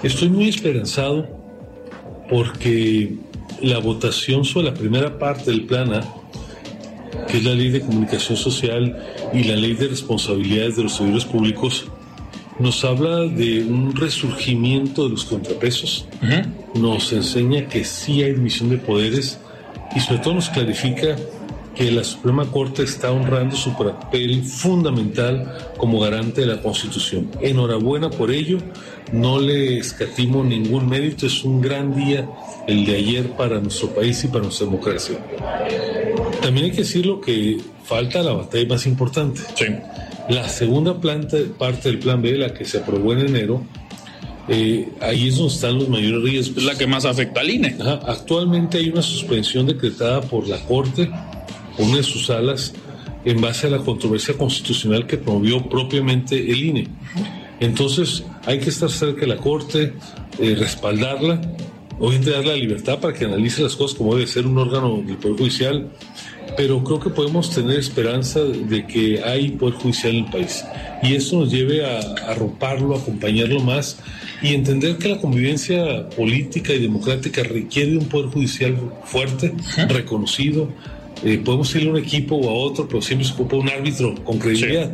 Estoy 0.04 0.30
muy 0.30 0.50
esperanzado 0.50 1.28
porque 2.30 3.16
la 3.62 3.78
votación 3.80 4.46
sobre 4.46 4.68
la 4.68 4.74
primera 4.74 5.20
parte 5.20 5.52
del 5.52 5.66
plan 5.66 5.94
A, 5.94 6.02
que 7.28 7.38
es 7.38 7.44
la 7.44 7.54
ley 7.54 7.70
de 7.70 7.82
comunicación 7.82 8.38
social 8.38 8.98
y 9.34 9.44
la 9.44 9.56
ley 9.56 9.74
de 9.74 9.88
responsabilidades 9.88 10.78
de 10.78 10.84
los 10.84 10.96
servidores 10.96 11.26
públicos, 11.26 11.86
nos 12.60 12.84
habla 12.84 13.22
de 13.22 13.64
un 13.64 13.96
resurgimiento 13.96 15.06
de 15.06 15.10
los 15.12 15.26
contrapesos, 15.26 16.08
nos 16.76 17.12
enseña 17.12 17.68
que 17.68 17.84
sí 17.84 18.24
hay 18.24 18.34
división 18.34 18.70
de 18.70 18.78
poderes 18.78 19.40
y 19.96 20.00
sobre 20.00 20.20
todo 20.20 20.36
nos 20.36 20.50
clarifica 20.50 21.16
que 21.76 21.92
la 21.92 22.04
Suprema 22.04 22.46
Corte 22.52 22.84
está 22.84 23.12
honrando 23.12 23.56
su 23.56 23.76
papel 23.78 24.44
fundamental 24.44 25.72
como 25.78 26.00
garante 26.00 26.42
de 26.42 26.48
la 26.48 26.62
Constitución. 26.62 27.32
Enhorabuena 27.42 28.10
por 28.10 28.32
ello, 28.32 28.58
no 29.12 29.40
le 29.40 29.78
escatimo 29.78 30.44
ningún 30.44 30.88
mérito, 30.88 31.26
es 31.26 31.44
un 31.44 31.62
gran 31.62 31.96
día 31.96 32.30
el 32.68 32.86
de 32.86 32.96
ayer 32.96 33.32
para 33.32 33.60
nuestro 33.60 33.90
país 33.90 34.24
y 34.24 34.28
para 34.28 34.44
nuestra 34.44 34.66
democracia. 34.66 35.18
También 36.42 36.66
hay 36.66 36.72
que 36.72 36.80
decirlo 36.82 37.22
que 37.22 37.58
falta 37.84 38.22
la 38.22 38.34
batalla 38.34 38.68
más 38.68 38.86
importante. 38.86 39.42
La 40.30 40.48
segunda 40.50 41.00
planta, 41.00 41.38
parte 41.58 41.90
del 41.90 42.00
plan 42.00 42.22
B, 42.22 42.38
la 42.38 42.54
que 42.54 42.66
se 42.66 42.80
aprobó 42.80 43.14
en 43.14 43.20
enero, 43.20 43.64
eh, 44.48 44.90
ahí 45.02 45.28
es 45.28 45.38
donde 45.38 45.54
están 45.54 45.78
los 45.78 45.90
mayores 45.90 46.24
riesgos. 46.24 46.58
Es 46.58 46.64
la 46.64 46.78
que 46.78 46.88
más 46.88 47.06
afecta 47.06 47.42
al 47.42 47.50
INE. 47.50 47.76
Ajá, 47.80 48.00
Actualmente 48.06 48.78
hay 48.78 48.90
una 48.90 49.02
suspensión 49.02 49.66
decretada 49.66 50.22
por 50.22 50.48
la 50.48 50.60
Corte, 50.66 51.10
una 51.78 51.98
de 51.98 52.04
sus 52.04 52.28
salas, 52.28 52.74
en 53.24 53.40
base 53.40 53.68
a 53.68 53.70
la 53.70 53.80
controversia 53.80 54.36
constitucional 54.36 55.06
que 55.06 55.18
promovió 55.18 55.68
propiamente 55.70 56.36
el 56.36 56.64
INE. 56.64 56.88
Entonces 57.60 58.24
hay 58.46 58.60
que 58.60 58.70
estar 58.70 58.90
cerca 58.90 59.22
de 59.22 59.28
la 59.28 59.38
Corte, 59.38 59.94
eh, 60.40 60.56
respaldarla, 60.58 61.40
obviamente 62.00 62.32
darle 62.32 62.50
la 62.50 62.58
libertad 62.58 63.00
para 63.00 63.14
que 63.14 63.26
analice 63.26 63.62
las 63.62 63.76
cosas 63.76 63.96
como 63.96 64.16
debe 64.16 64.28
ser 64.28 64.48
un 64.48 64.58
órgano 64.58 65.04
del 65.06 65.18
Poder 65.18 65.38
Judicial, 65.38 65.92
pero 66.58 66.84
creo 66.84 67.00
que 67.00 67.12
podemos 67.12 67.52
tener 67.52 67.78
esperanza 67.78 68.40
de 68.42 68.88
que 68.88 69.22
hay 69.24 69.52
Poder 69.52 69.76
Judicial 69.76 70.16
en 70.16 70.26
el 70.26 70.32
país. 70.32 70.66
Y 71.04 71.14
eso 71.14 71.40
nos 71.40 71.52
lleve 71.52 71.86
a 71.86 72.00
arroparlo, 72.28 72.96
a 72.96 73.00
acompañarlo 73.00 73.60
más 73.60 74.00
y 74.42 74.56
entender 74.56 74.98
que 74.98 75.10
la 75.10 75.20
convivencia 75.20 76.10
política 76.10 76.74
y 76.74 76.80
democrática 76.80 77.44
requiere 77.44 77.98
un 77.98 78.06
Poder 78.06 78.32
Judicial 78.32 78.76
fuerte, 79.06 79.54
reconocido. 79.88 80.70
Eh, 81.24 81.38
podemos 81.38 81.74
irle 81.76 81.90
a 81.90 81.92
un 81.94 82.00
equipo 82.00 82.36
o 82.36 82.50
a 82.50 82.54
otro, 82.54 82.88
pero 82.88 83.02
siempre 83.02 83.28
se 83.28 83.34
ocupa 83.34 83.56
un 83.56 83.70
árbitro 83.70 84.16
con 84.24 84.40
credibilidad. 84.40 84.92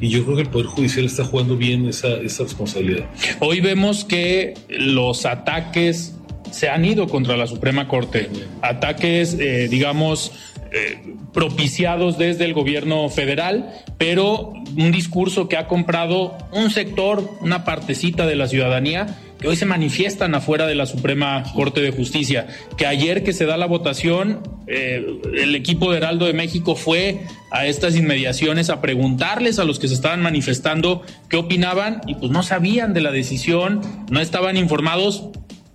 Y 0.00 0.08
yo 0.08 0.24
creo 0.24 0.36
que 0.36 0.42
el 0.42 0.48
Poder 0.48 0.66
Judicial 0.66 1.04
está 1.04 1.24
jugando 1.24 1.56
bien 1.56 1.86
esa, 1.86 2.08
esa 2.20 2.44
responsabilidad. 2.44 3.06
Hoy 3.40 3.60
vemos 3.60 4.04
que 4.04 4.54
los 4.68 5.26
ataques 5.26 6.14
se 6.50 6.68
han 6.68 6.84
ido 6.84 7.06
contra 7.08 7.36
la 7.36 7.46
Suprema 7.46 7.88
Corte. 7.88 8.28
Ataques, 8.62 9.34
eh, 9.34 9.68
digamos, 9.68 10.32
eh, 10.72 11.14
propiciados 11.32 12.18
desde 12.18 12.44
el 12.44 12.54
gobierno 12.54 13.08
federal, 13.08 13.72
pero 13.98 14.52
un 14.76 14.90
discurso 14.90 15.48
que 15.48 15.56
ha 15.56 15.66
comprado 15.66 16.36
un 16.52 16.70
sector, 16.70 17.30
una 17.40 17.64
partecita 17.64 18.26
de 18.26 18.36
la 18.36 18.48
ciudadanía 18.48 19.06
que 19.40 19.48
hoy 19.48 19.56
se 19.56 19.66
manifiestan 19.66 20.34
afuera 20.34 20.66
de 20.66 20.74
la 20.74 20.86
Suprema 20.86 21.42
Corte 21.54 21.80
de 21.80 21.90
Justicia, 21.90 22.46
que 22.76 22.86
ayer 22.86 23.22
que 23.22 23.32
se 23.32 23.44
da 23.44 23.56
la 23.56 23.66
votación, 23.66 24.40
eh, 24.66 25.20
el 25.34 25.54
equipo 25.54 25.90
de 25.90 25.98
Heraldo 25.98 26.26
de 26.26 26.32
México 26.32 26.74
fue 26.74 27.20
a 27.50 27.66
estas 27.66 27.96
inmediaciones 27.96 28.70
a 28.70 28.80
preguntarles 28.80 29.58
a 29.58 29.64
los 29.64 29.78
que 29.78 29.88
se 29.88 29.94
estaban 29.94 30.22
manifestando 30.22 31.02
qué 31.28 31.36
opinaban 31.36 32.00
y 32.06 32.14
pues 32.14 32.30
no 32.30 32.42
sabían 32.42 32.94
de 32.94 33.00
la 33.00 33.12
decisión, 33.12 33.80
no 34.10 34.20
estaban 34.20 34.56
informados. 34.56 35.28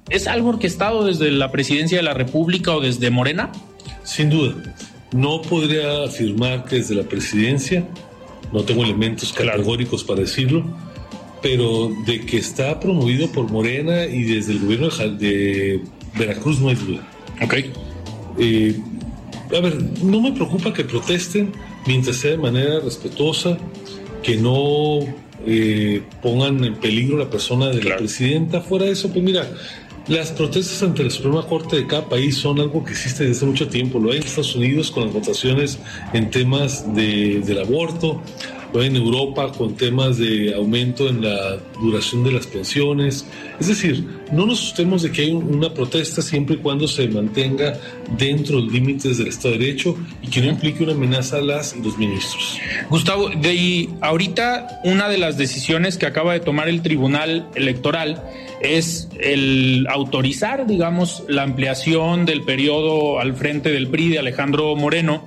¿Es 0.09 0.27
algo 0.27 0.49
orquestado 0.49 1.05
desde 1.05 1.31
la 1.31 1.51
presidencia 1.51 1.97
de 1.97 2.03
la 2.03 2.13
República 2.13 2.75
o 2.75 2.81
desde 2.81 3.09
Morena? 3.11 3.51
Sin 4.03 4.29
duda. 4.29 4.55
No 5.13 5.41
podría 5.41 6.03
afirmar 6.05 6.65
que 6.65 6.77
desde 6.77 6.95
la 6.95 7.03
presidencia, 7.03 7.85
no 8.51 8.63
tengo 8.63 8.83
elementos 8.83 9.31
categóricos 9.31 10.03
para 10.03 10.21
decirlo, 10.21 10.65
pero 11.41 11.91
de 12.05 12.21
que 12.21 12.37
está 12.37 12.79
promovido 12.79 13.27
por 13.31 13.49
Morena 13.51 14.05
y 14.05 14.23
desde 14.23 14.53
el 14.53 14.59
gobierno 14.59 14.89
de, 14.89 15.81
Veracruz 16.17 16.59
no 16.59 16.69
hay 16.69 16.75
duda. 16.75 17.07
Ok. 17.41 17.55
Eh, 18.37 18.79
a 19.55 19.59
ver, 19.59 19.77
no 20.03 20.21
me 20.21 20.31
preocupa 20.31 20.73
que 20.73 20.83
protesten 20.83 21.51
mientras 21.85 22.17
sea 22.17 22.31
de 22.31 22.37
manera 22.37 22.79
respetuosa, 22.79 23.57
que 24.23 24.37
no 24.37 24.99
eh, 25.45 26.03
pongan 26.21 26.63
en 26.63 26.75
peligro 26.75 27.17
la 27.17 27.29
persona 27.29 27.69
de 27.69 27.83
la 27.83 27.97
presidenta. 27.97 28.61
Fuera 28.61 28.85
de 28.85 28.91
eso, 28.91 29.11
pues 29.11 29.23
mira, 29.23 29.47
las 30.07 30.31
protestas 30.31 30.81
ante 30.83 31.03
la 31.03 31.09
Suprema 31.09 31.45
Corte 31.45 31.75
de 31.75 31.87
cada 31.87 32.07
país 32.07 32.37
son 32.37 32.59
algo 32.59 32.83
que 32.83 32.91
existe 32.91 33.25
desde 33.25 33.45
mucho 33.45 33.67
tiempo. 33.67 33.99
Lo 33.99 34.11
hay 34.11 34.17
en 34.17 34.23
Estados 34.23 34.55
Unidos 34.55 34.91
con 34.91 35.05
las 35.05 35.13
votaciones 35.13 35.79
en 36.13 36.29
temas 36.29 36.93
de, 36.95 37.41
del 37.41 37.59
aborto, 37.59 38.21
en 38.73 38.95
Europa 38.95 39.51
con 39.51 39.75
temas 39.75 40.17
de 40.17 40.53
aumento 40.55 41.09
en 41.09 41.21
la 41.21 41.57
duración 41.81 42.23
de 42.23 42.31
las 42.31 42.47
pensiones. 42.47 43.25
Es 43.59 43.67
decir, 43.67 44.05
no 44.31 44.45
nos 44.45 44.59
asustemos 44.59 45.01
de 45.01 45.11
que 45.11 45.23
hay 45.23 45.31
una 45.31 45.73
protesta 45.73 46.21
siempre 46.21 46.55
y 46.55 46.59
cuando 46.59 46.87
se 46.87 47.07
mantenga 47.09 47.77
dentro 48.17 48.57
de 48.57 48.63
los 48.63 48.71
límites 48.73 49.17
del 49.17 49.27
Estado 49.27 49.55
de 49.55 49.59
Derecho 49.59 49.97
y 50.21 50.29
que 50.29 50.41
no 50.41 50.47
implique 50.47 50.83
una 50.83 50.93
amenaza 50.93 51.37
a 51.37 51.41
las 51.41 51.75
y 51.75 51.83
los 51.83 51.97
ministros. 51.97 52.57
Gustavo, 52.89 53.29
de 53.29 53.89
ahorita 53.99 54.81
una 54.85 55.09
de 55.09 55.17
las 55.17 55.37
decisiones 55.37 55.97
que 55.97 56.05
acaba 56.05 56.33
de 56.33 56.39
tomar 56.39 56.69
el 56.69 56.81
Tribunal 56.81 57.47
Electoral 57.55 58.23
es 58.61 59.09
el 59.19 59.87
autorizar, 59.89 60.67
digamos, 60.67 61.23
la 61.27 61.43
ampliación 61.43 62.25
del 62.25 62.43
periodo 62.43 63.19
al 63.19 63.33
frente 63.33 63.71
del 63.71 63.87
PRI 63.87 64.09
de 64.09 64.19
Alejandro 64.19 64.75
Moreno 64.75 65.25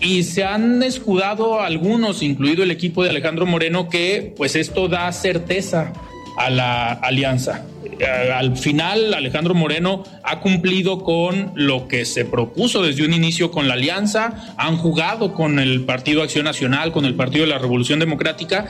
y 0.00 0.22
se 0.22 0.44
han 0.44 0.82
escudado 0.82 1.60
algunos, 1.60 2.22
incluido 2.22 2.62
el 2.62 2.70
equipo 2.70 3.02
de 3.02 3.10
Alejandro 3.10 3.46
Moreno, 3.46 3.88
que 3.88 4.32
pues 4.36 4.56
esto 4.56 4.88
da 4.88 5.10
certeza 5.12 5.92
a 6.36 6.48
la 6.48 6.92
alianza. 6.92 7.66
Eh, 7.98 8.32
al 8.32 8.56
final, 8.56 9.12
Alejandro 9.12 9.54
Moreno 9.54 10.04
ha 10.22 10.40
cumplido 10.40 11.02
con 11.04 11.52
lo 11.54 11.86
que 11.86 12.06
se 12.06 12.24
propuso 12.24 12.82
desde 12.82 13.04
un 13.04 13.12
inicio 13.12 13.50
con 13.50 13.68
la 13.68 13.74
alianza, 13.74 14.54
han 14.56 14.78
jugado 14.78 15.34
con 15.34 15.58
el 15.58 15.82
Partido 15.82 16.22
Acción 16.22 16.44
Nacional, 16.44 16.92
con 16.92 17.04
el 17.04 17.14
Partido 17.14 17.44
de 17.44 17.50
la 17.50 17.58
Revolución 17.58 17.98
Democrática. 17.98 18.68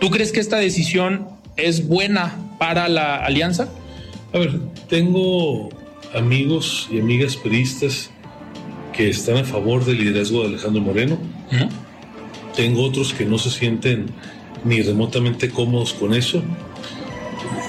¿Tú 0.00 0.10
crees 0.10 0.32
que 0.32 0.40
esta 0.40 0.56
decisión 0.56 1.28
es 1.56 1.86
buena 1.86 2.36
para 2.58 2.88
la 2.88 3.16
alianza? 3.16 3.68
A 4.32 4.38
ver, 4.38 4.58
tengo 4.88 5.68
amigos 6.14 6.88
y 6.90 6.98
amigas 6.98 7.36
periodistas 7.36 8.10
que 8.92 9.08
están 9.08 9.38
a 9.38 9.44
favor 9.44 9.84
del 9.84 9.98
liderazgo 9.98 10.42
de 10.42 10.48
Alejandro 10.48 10.82
Moreno. 10.82 11.18
Tengo 12.54 12.82
otros 12.82 13.14
que 13.14 13.24
no 13.24 13.38
se 13.38 13.50
sienten 13.50 14.06
ni 14.64 14.82
remotamente 14.82 15.48
cómodos 15.48 15.92
con 15.94 16.14
eso. 16.14 16.42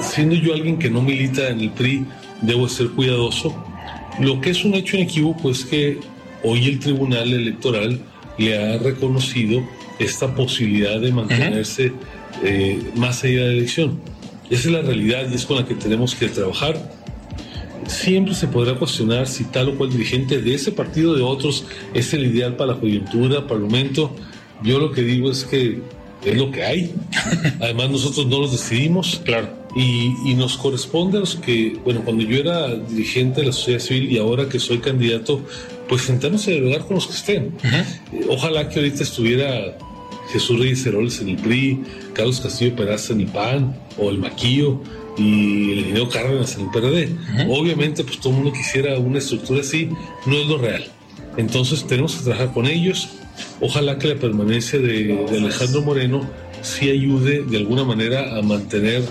Siendo 0.02 0.36
yo 0.36 0.54
alguien 0.54 0.78
que 0.78 0.90
no 0.90 1.02
milita 1.02 1.50
en 1.50 1.62
el 1.62 1.72
PRI, 1.72 2.06
debo 2.42 2.68
ser 2.68 2.90
cuidadoso. 2.90 3.56
Lo 4.20 4.42
que 4.42 4.52
es 4.52 4.64
un 4.64 4.74
hecho 4.74 4.98
inequívoco 4.98 5.50
es 5.50 5.66
que 5.66 6.00
hoy 6.44 6.68
el 6.68 6.80
Tribunal 6.80 7.32
Electoral 7.32 8.00
le 8.38 8.58
ha 8.58 8.78
reconocido 8.78 9.64
esta 10.00 10.34
posibilidad 10.36 11.00
de 11.00 11.12
mantenerse 11.12 11.94
eh, 12.44 12.82
más 12.96 13.24
allá 13.24 13.42
de 13.42 13.48
la 13.48 13.54
elección. 13.54 14.00
Esa 14.50 14.68
es 14.68 14.74
la 14.74 14.82
realidad 14.82 15.28
y 15.32 15.36
es 15.36 15.46
con 15.46 15.58
la 15.58 15.66
que 15.66 15.76
tenemos 15.76 16.16
que 16.16 16.28
trabajar 16.28 16.78
siempre 17.88 18.34
se 18.34 18.48
podrá 18.48 18.76
cuestionar 18.76 19.28
si 19.28 19.46
tal 19.46 19.70
o 19.70 19.76
cual 19.76 19.90
dirigente 19.90 20.42
de 20.42 20.56
ese 20.56 20.72
partido 20.72 21.12
o 21.12 21.16
de 21.16 21.22
otros 21.22 21.66
es 21.94 22.14
el 22.14 22.26
ideal 22.26 22.56
para 22.56 22.74
la 22.74 22.80
coyuntura, 22.80 23.48
para 23.48 23.56
el 23.56 23.62
momento. 23.62 24.16
Yo 24.64 24.80
lo 24.80 24.92
que 24.92 25.02
digo 25.02 25.32
es 25.32 25.44
que 25.44 25.82
es 26.26 26.38
lo 26.38 26.52
que 26.52 26.64
hay. 26.64 26.94
Además, 27.60 27.92
nosotros 27.92 28.28
no 28.28 28.40
los 28.40 28.52
decidimos. 28.52 29.22
Claro. 29.24 29.50
Y, 29.76 30.34
nos 30.36 30.58
corresponde 30.58 31.18
a 31.18 31.22
los 31.22 31.36
que, 31.36 31.78
bueno, 31.84 32.02
cuando 32.04 32.24
yo 32.24 32.38
era 32.38 32.76
dirigente 32.76 33.42
de 33.42 33.48
la 33.48 33.54
sociedad 33.54 33.80
civil 33.80 34.12
y 34.12 34.18
ahora 34.18 34.50
que 34.50 34.60
soy 34.60 34.80
candidato, 34.80 35.42
pues 35.88 36.04
sentarnos 36.04 36.48
a 36.48 36.52
dialogar 36.52 36.86
con 36.86 36.96
los 36.96 37.08
que 37.08 37.14
estén. 37.14 37.54
Ojalá 38.30 38.70
que 38.70 38.80
ahorita 38.80 39.04
estuviera 39.04 39.78
Jesús 40.32 40.60
Reyes 40.60 40.86
Heroles 40.86 41.22
en 41.22 41.30
el 41.30 41.36
PRI, 41.38 41.84
Carlos 42.14 42.42
Castillo 42.42 42.76
Peraza 42.76 43.14
en 43.14 43.22
el 43.22 43.28
PAN 43.28 43.76
o 43.98 44.10
el 44.10 44.18
Maquillo 44.18 44.82
y 45.18 45.72
el 45.72 45.80
ingeniero 45.80 46.10
Cárdenas 46.10 46.56
en 46.56 46.62
el 46.62 46.72
PRD. 46.72 47.10
Obviamente, 47.50 48.04
pues 48.04 48.20
todo 48.20 48.30
el 48.30 48.44
mundo 48.44 48.54
quisiera 48.54 48.98
una 48.98 49.20
estructura 49.20 49.62
así, 49.62 49.90
no 50.26 50.36
es 50.36 50.48
lo 50.48 50.58
real. 50.58 50.86
Entonces 51.38 51.86
tenemos 51.86 52.16
que 52.16 52.24
trabajar 52.24 52.54
con 52.54 52.68
ellos. 52.68 53.10
Ojalá 53.60 53.98
que 53.98 54.08
la 54.08 54.16
permanencia 54.16 54.80
de, 54.80 55.26
Alejandro 55.30 55.82
Moreno 55.82 56.28
sí 56.62 56.90
ayude 56.90 57.44
de 57.44 57.58
alguna 57.58 57.84
manera 57.84 58.38
a 58.38 58.42
mantener 58.42 59.04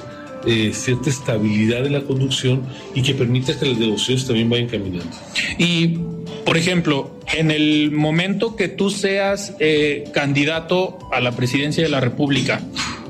eh, 0.46 0.72
cierta 0.72 1.10
estabilidad 1.10 1.86
en 1.86 1.92
la 1.92 2.02
conducción 2.02 2.62
y 2.94 3.02
que 3.02 3.14
permita 3.14 3.58
que 3.58 3.66
las 3.66 3.78
negociaciones 3.78 4.26
también 4.26 4.50
vayan 4.50 4.68
caminando. 4.68 5.16
Y, 5.58 5.98
por 6.44 6.56
ejemplo, 6.56 7.18
en 7.32 7.50
el 7.50 7.90
momento 7.90 8.56
que 8.56 8.68
tú 8.68 8.90
seas 8.90 9.54
eh, 9.58 10.04
candidato 10.12 10.98
a 11.12 11.20
la 11.20 11.32
presidencia 11.32 11.82
de 11.82 11.88
la 11.88 12.00
República, 12.00 12.60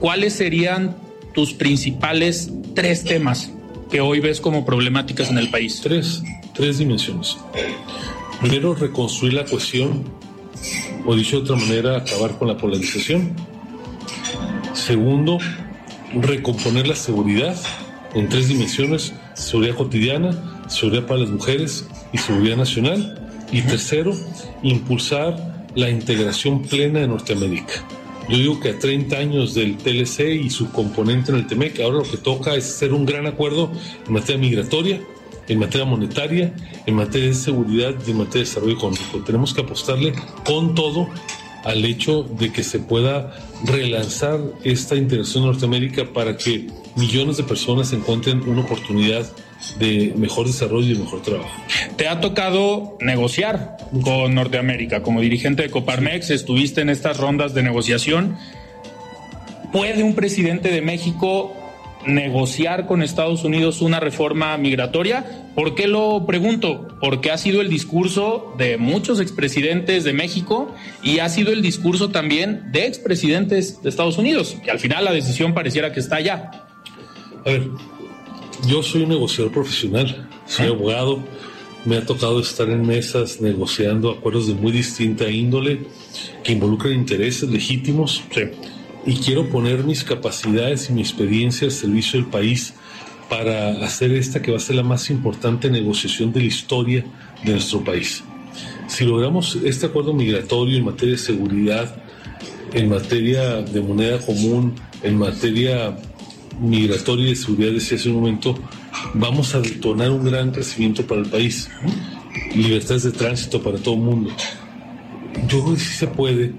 ¿cuáles 0.01 0.35
serían 0.35 0.97
tus 1.35 1.53
principales 1.53 2.51
tres 2.75 3.05
temas 3.05 3.51
que 3.91 4.01
hoy 4.01 4.21
ves 4.21 4.41
como 4.41 4.65
problemáticas 4.65 5.31
en 5.31 5.39
el 5.39 5.51
país? 5.51 5.81
Tres, 5.83 6.23
tres 6.55 6.79
dimensiones. 6.79 7.37
Primero, 8.41 8.75
reconstruir 8.75 9.35
la 9.35 9.45
cuestión, 9.45 10.05
o 11.07 11.15
dicho 11.15 11.37
de 11.37 11.43
otra 11.43 11.57
manera, 11.57 11.99
acabar 11.99 12.39
con 12.39 12.49
la 12.49 12.57
polarización. 12.57 13.37
Segundo, 14.73 15.39
recomponer 16.15 16.87
la 16.87 16.97
seguridad 16.97 17.57
en 18.15 18.29
tres 18.29 18.49
dimensiones, 18.49 19.13
seguridad 19.35 19.77
cotidiana, 19.77 20.65
seguridad 20.69 21.07
para 21.07 21.21
las 21.21 21.31
mujeres 21.31 21.87
y 22.13 22.19
seguridad 22.19 22.57
nacional. 22.57 23.19
Y 23.53 23.61
tercero, 23.61 24.15
impulsar 24.63 25.67
la 25.75 25.91
integración 25.91 26.63
plena 26.63 27.01
de 27.01 27.09
Norteamérica. 27.09 27.85
Yo 28.29 28.37
digo 28.37 28.61
que 28.61 28.71
a 28.71 28.79
30 28.79 29.17
años 29.17 29.55
del 29.55 29.77
TLC 29.77 30.45
y 30.45 30.51
su 30.51 30.71
componente 30.71 31.33
en 31.33 31.39
el 31.39 31.47
TEMEC, 31.47 31.81
ahora 31.81 31.99
lo 31.99 32.11
que 32.11 32.17
toca 32.17 32.55
es 32.55 32.67
hacer 32.69 32.93
un 32.93 33.05
gran 33.05 33.27
acuerdo 33.27 33.71
en 34.07 34.13
materia 34.13 34.39
migratoria, 34.39 35.01
en 35.49 35.59
materia 35.59 35.85
monetaria, 35.85 36.55
en 36.87 36.95
materia 36.95 37.29
de 37.29 37.35
seguridad 37.35 37.95
y 38.07 38.11
en 38.13 38.19
materia 38.19 38.45
de 38.45 38.49
desarrollo 38.49 38.75
económico. 38.75 39.19
Tenemos 39.25 39.53
que 39.53 39.63
apostarle 39.63 40.15
con 40.45 40.75
todo 40.75 41.09
al 41.65 41.85
hecho 41.85 42.23
de 42.23 42.53
que 42.53 42.63
se 42.63 42.79
pueda 42.79 43.37
relanzar 43.65 44.41
esta 44.65 44.97
integración 44.97 45.45
Norteamérica 45.45 46.13
para 46.13 46.37
que 46.37 46.67
millones 46.97 47.37
de 47.37 47.45
personas 47.45 47.93
encuentren 47.93 48.49
una 48.49 48.63
oportunidad 48.63 49.27
de 49.79 50.13
mejor 50.17 50.47
desarrollo 50.47 50.95
y 50.95 50.99
mejor 50.99 51.23
trabajo. 51.23 51.51
Te 51.97 52.09
ha 52.09 52.21
tocado 52.21 52.97
negociar 53.01 53.77
con 54.03 54.35
Norteamérica. 54.35 55.03
Como 55.03 55.21
dirigente 55.21 55.63
de 55.63 55.71
Coparmex, 55.71 56.31
estuviste 56.31 56.81
en 56.81 56.91
estas 56.91 57.19
rondas 57.19 57.55
de 57.55 57.63
negociación. 57.63 58.37
¿Puede 59.73 60.03
un 60.03 60.15
presidente 60.15 60.71
de 60.71 60.83
México 60.83 61.55
negociar 62.07 62.87
con 62.87 63.03
Estados 63.03 63.45
Unidos 63.45 63.81
una 63.81 64.01
reforma 64.01 64.57
migratoria? 64.57 65.25
¿Por 65.55 65.75
qué 65.75 65.87
lo 65.87 66.27
pregunto? 66.27 66.89
Porque 67.01 67.31
ha 67.31 67.39
sido 67.39 67.61
el 67.61 67.69
discurso 67.69 68.55
de 68.59 68.77
muchos 68.77 69.21
expresidentes 69.21 70.05
de 70.05 70.13
México 70.13 70.75
y 71.03 71.21
ha 71.21 71.29
sido 71.29 71.53
el 71.53 71.63
discurso 71.63 72.11
también 72.11 72.73
de 72.73 72.87
expresidentes 72.87 73.83
de 73.83 73.89
Estados 73.89 74.19
Unidos, 74.19 74.57
que 74.65 74.71
al 74.71 74.79
final 74.79 75.05
la 75.05 75.13
decisión 75.13 75.55
pareciera 75.55 75.93
que 75.93 76.01
está 76.01 76.17
allá. 76.17 76.51
A 77.45 77.51
ver, 77.51 77.69
yo 78.67 78.83
soy 78.83 79.03
un 79.03 79.11
negociador 79.11 79.53
profesional, 79.53 80.29
soy 80.47 80.69
abogado, 80.69 81.23
me 81.85 81.97
ha 81.97 82.07
tocado 82.07 82.41
estar 82.41 82.69
en 82.71 82.87
mesas 82.87 83.41
negociando 83.41 84.11
acuerdos 84.11 84.47
de 84.47 84.55
muy 84.55 84.71
distinta 84.71 85.29
índole 85.29 85.81
que 86.45 86.53
involucran 86.53 86.93
intereses 86.93 87.49
legítimos. 87.49 88.23
Y 89.05 89.17
quiero 89.17 89.49
poner 89.49 89.83
mis 89.83 90.05
capacidades 90.05 90.89
y 90.89 90.93
mi 90.93 91.01
experiencia 91.01 91.67
al 91.67 91.73
servicio 91.73 92.21
del 92.21 92.31
país 92.31 92.75
para 93.29 93.85
hacer 93.85 94.13
esta 94.13 94.41
que 94.41 94.53
va 94.53 94.59
a 94.59 94.61
ser 94.61 94.77
la 94.77 94.85
más 94.85 95.11
importante 95.11 95.71
negociación 95.71 96.33
de 96.33 96.41
la 96.41 96.47
historia 96.47 97.05
de 97.43 97.53
nuestro 97.53 97.83
país. 97.83 98.23
Si 98.87 99.05
logramos 99.05 99.57
este 99.65 99.87
acuerdo 99.87 100.13
migratorio 100.13 100.77
en 100.77 100.85
materia 100.85 101.13
de 101.13 101.19
seguridad, 101.19 101.97
en 102.75 102.89
materia 102.89 103.63
de 103.63 103.81
moneda 103.81 104.19
común, 104.21 104.75
en 105.03 105.19
materia 105.19 105.97
migratoria 106.61 107.27
y 107.27 107.31
de 107.31 107.37
seguridad, 107.37 107.73
decía 107.73 107.99
hace 107.99 108.09
un 108.09 108.17
momento, 108.17 108.55
vamos 109.15 109.55
a 109.55 109.61
detonar 109.61 110.11
un 110.11 110.25
gran 110.25 110.51
crecimiento 110.51 111.07
para 111.07 111.21
el 111.21 111.29
país. 111.29 111.71
Libertades 112.55 113.05
de 113.05 113.13
tránsito 113.13 113.63
para 113.63 113.79
todo 113.79 113.95
el 113.95 114.01
mundo. 114.01 114.31
Yo 115.49 115.63
creo 115.63 115.75
que 115.75 115.81
sí 115.81 115.95
se 115.95 116.07
puede, 116.07 116.53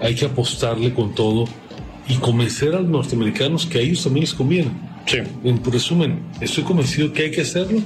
hay 0.00 0.14
que 0.14 0.26
apostarle 0.26 0.92
con 0.92 1.14
todo 1.14 1.46
y 2.08 2.14
convencer 2.14 2.74
a 2.74 2.80
los 2.80 2.88
norteamericanos 2.88 3.66
que 3.66 3.78
a 3.78 3.80
ellos 3.80 4.04
también 4.04 4.22
les 4.24 4.34
conviene. 4.34 4.70
En 5.44 5.62
resumen, 5.64 6.20
estoy 6.40 6.64
convencido 6.64 7.12
que 7.12 7.24
hay 7.24 7.30
que 7.30 7.42
hacerlo, 7.42 7.80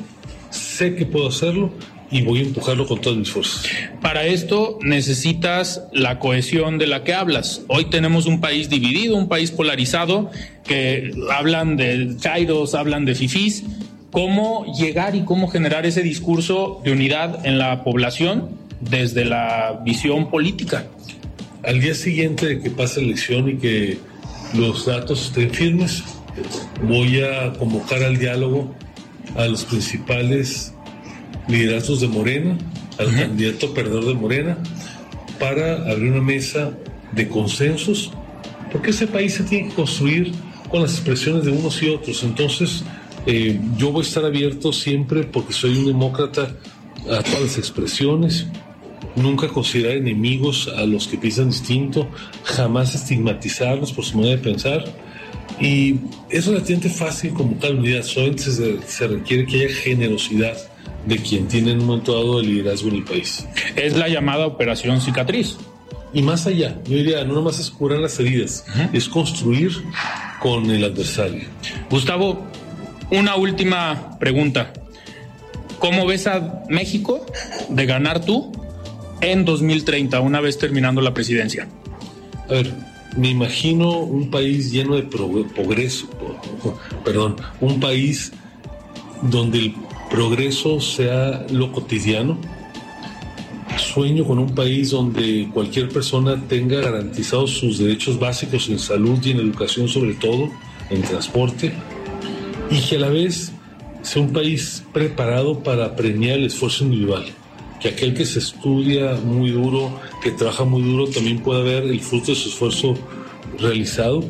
sé 0.51 0.95
que 0.95 1.07
puedo 1.07 1.29
hacerlo 1.29 1.71
y 2.11 2.23
voy 2.23 2.41
a 2.41 2.43
empujarlo 2.43 2.87
con 2.87 3.01
todas 3.01 3.19
mis 3.19 3.31
fuerzas. 3.31 3.65
Para 4.01 4.27
esto 4.27 4.79
necesitas 4.83 5.83
la 5.93 6.19
cohesión 6.19 6.79
de 6.79 6.87
la 6.87 7.05
que 7.05 7.15
hablas. 7.15 7.63
Hoy 7.69 7.87
tenemos 7.87 8.27
un 8.27 8.41
país 8.41 8.69
dividido, 8.69 9.17
un 9.17 9.29
país 9.29 9.51
polarizado, 9.51 10.31
que 10.65 11.13
hablan 11.31 11.77
de 11.77 12.17
chairos, 12.19 12.75
hablan 12.75 13.05
de 13.05 13.15
fifís. 13.15 13.65
¿Cómo 14.11 14.67
llegar 14.75 15.15
y 15.15 15.21
cómo 15.21 15.49
generar 15.49 15.87
ese 15.87 16.03
discurso 16.03 16.81
de 16.85 16.93
unidad 16.93 17.47
en 17.47 17.59
la 17.59 17.85
población 17.85 18.51
desde 18.81 19.25
la 19.25 19.81
visión 19.85 20.31
política? 20.31 20.87
Al 21.63 21.81
día 21.81 21.95
siguiente 21.95 22.47
de 22.47 22.61
que 22.61 22.71
pase 22.71 23.01
la 23.01 23.07
elección 23.07 23.51
y 23.51 23.57
que 23.59 23.99
los 24.55 24.87
datos 24.87 25.27
estén 25.27 25.51
firmes, 25.51 26.03
voy 26.83 27.21
a 27.21 27.53
convocar 27.53 28.03
al 28.03 28.19
diálogo 28.19 28.75
a 29.37 29.47
los 29.47 29.65
principales 29.65 30.70
liderazgos 31.51 32.01
de 32.01 32.09
Morena, 32.09 32.57
al 32.99 33.15
candidato 33.15 33.73
perdedor 33.75 34.07
de 34.07 34.15
Morena, 34.15 34.59
para 35.39 35.91
abrir 35.91 36.13
una 36.13 36.23
mesa 36.23 36.71
de 37.13 37.29
consensos, 37.29 38.13
porque 38.71 38.91
ese 38.91 39.07
país 39.07 39.35
se 39.35 39.45
tiene 39.45 39.69
que 39.69 39.75
construir 39.75 40.33
con 40.69 40.83
las 40.83 40.93
expresiones 40.93 41.45
de 41.45 41.51
unos 41.51 41.83
y 41.83 41.89
otros. 41.89 42.23
Entonces, 42.23 42.85
eh, 43.27 43.59
yo 43.77 43.91
voy 43.91 44.05
a 44.05 44.07
estar 44.09 44.25
abierto 44.25 44.73
siempre 44.73 45.25
porque 45.25 45.53
soy 45.53 45.77
un 45.79 45.87
demócrata 45.87 46.55
a 47.11 47.23
todas 47.23 47.43
las 47.43 47.59
expresiones, 47.59 48.47
nunca 49.17 49.49
considerar 49.49 49.97
enemigos 49.97 50.69
a 50.77 50.85
los 50.87 51.09
que 51.09 51.17
piensan 51.17 51.51
distinto, 51.51 52.09
jamás 52.45 52.95
estigmatizarlos 52.95 53.93
por 53.93 54.05
su 54.05 54.17
manera 54.19 54.37
de 54.37 54.43
pensar. 54.43 54.85
Y 55.59 55.97
es 56.31 56.47
relativamente 56.47 56.89
fácil 56.89 57.35
como 57.35 57.57
tal 57.57 57.79
unidad, 57.79 58.03
solamente 58.03 58.45
se, 58.45 58.81
se 58.83 59.07
requiere 59.09 59.45
que 59.47 59.65
haya 59.65 59.75
generosidad 59.75 60.57
de 61.11 61.19
quien 61.19 61.49
tiene 61.49 61.73
en 61.73 61.81
un 61.81 61.87
momento 61.87 62.15
dado 62.15 62.39
el 62.39 62.47
liderazgo 62.47 62.89
en 62.89 62.95
el 62.97 63.05
país. 63.05 63.45
Es 63.75 63.97
la 63.97 64.09
llamada 64.09 64.47
operación 64.47 65.01
cicatriz. 65.01 65.57
Y 66.13 66.23
más 66.23 66.47
allá, 66.47 66.79
yo 66.85 66.97
diría, 66.97 67.25
no 67.25 67.35
nomás 67.35 67.59
es 67.59 67.69
curar 67.69 67.99
las 67.99 68.19
heridas, 68.21 68.65
es 68.93 69.09
construir 69.09 69.73
con 70.41 70.71
el 70.71 70.85
adversario. 70.85 71.43
Gustavo, 71.91 72.47
una 73.11 73.35
última 73.35 74.19
pregunta. 74.21 74.73
¿Cómo 75.81 76.07
ves 76.07 76.29
a 76.29 76.63
México 76.69 77.27
de 77.69 77.87
ganar 77.87 78.25
tú 78.25 78.53
en 79.21 79.45
2030, 79.45 80.21
una 80.21 80.41
vez 80.41 80.59
terminando 80.59 81.01
la 81.01 81.13
presidencia? 81.13 81.69
A 82.49 82.53
ver, 82.53 82.73
me 83.17 83.31
imagino 83.31 83.99
un 83.99 84.31
país 84.31 84.71
lleno 84.71 84.95
de 84.95 85.03
progreso, 85.03 86.09
perdón, 87.05 87.37
un 87.61 87.81
país 87.81 88.33
donde 89.23 89.59
el 89.59 89.75
progreso 90.11 90.81
sea 90.81 91.47
lo 91.51 91.73
cotidiano. 91.73 92.37
Sueño 93.79 94.25
con 94.25 94.39
un 94.39 94.55
país 94.55 94.91
donde 94.91 95.49
cualquier 95.55 95.89
persona 95.89 96.37
tenga 96.49 96.81
garantizados 96.81 97.53
sus 97.53 97.79
derechos 97.79 98.19
básicos 98.19 98.69
en 98.69 98.79
salud 98.79 99.19
y 99.25 99.31
en 99.31 99.39
educación 99.39 99.89
sobre 99.89 100.15
todo, 100.15 100.51
en 100.91 101.03
transporte, 101.03 101.73
y 102.71 102.81
que 102.81 102.97
a 102.97 103.01
la 103.01 103.09
vez 103.09 103.53
sea 104.03 104.23
un 104.23 104.33
país 104.33 104.85
preparado 104.93 105.63
para 105.63 105.97
premiar 105.97 106.39
el 106.39 106.47
esfuerzo 106.47 106.85
individual. 106.85 107.25
Que 107.81 107.89
aquel 107.89 108.13
que 108.13 108.27
se 108.27 108.41
estudia 108.41 109.15
muy 109.25 109.51
duro, 109.51 109.99
que 110.23 110.33
trabaja 110.33 110.65
muy 110.65 110.83
duro, 110.83 111.07
también 111.07 111.41
pueda 111.41 111.63
ver 111.63 111.85
el 111.85 112.01
fruto 112.01 112.33
de 112.33 112.35
su 112.35 112.51
esfuerzo 112.51 112.95
realizado. 113.59 114.23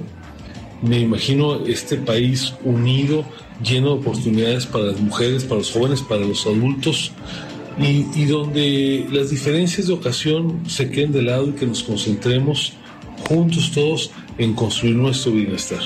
Me 0.83 1.01
imagino 1.01 1.66
este 1.66 1.97
país 1.97 2.55
unido 2.64 3.24
lleno 3.62 3.88
de 3.88 3.94
oportunidades 3.94 4.66
para 4.66 4.84
las 4.86 5.00
mujeres, 5.00 5.44
para 5.44 5.58
los 5.58 5.70
jóvenes, 5.70 6.02
para 6.02 6.22
los 6.22 6.46
adultos, 6.46 7.12
y, 7.78 8.24
donde 8.26 9.06
las 9.11 9.30
diferencias 9.30 9.86
de 9.86 9.94
ocasión 9.94 10.61
se 10.68 10.90
queden 10.90 11.12
de 11.12 11.22
lado 11.22 11.48
y 11.48 11.52
que 11.52 11.66
nos 11.66 11.82
concentremos 11.82 12.74
juntos 13.26 13.70
todos 13.72 14.11
en 14.38 14.54
construir 14.54 14.96
nuestro 14.96 15.32
bienestar. 15.32 15.80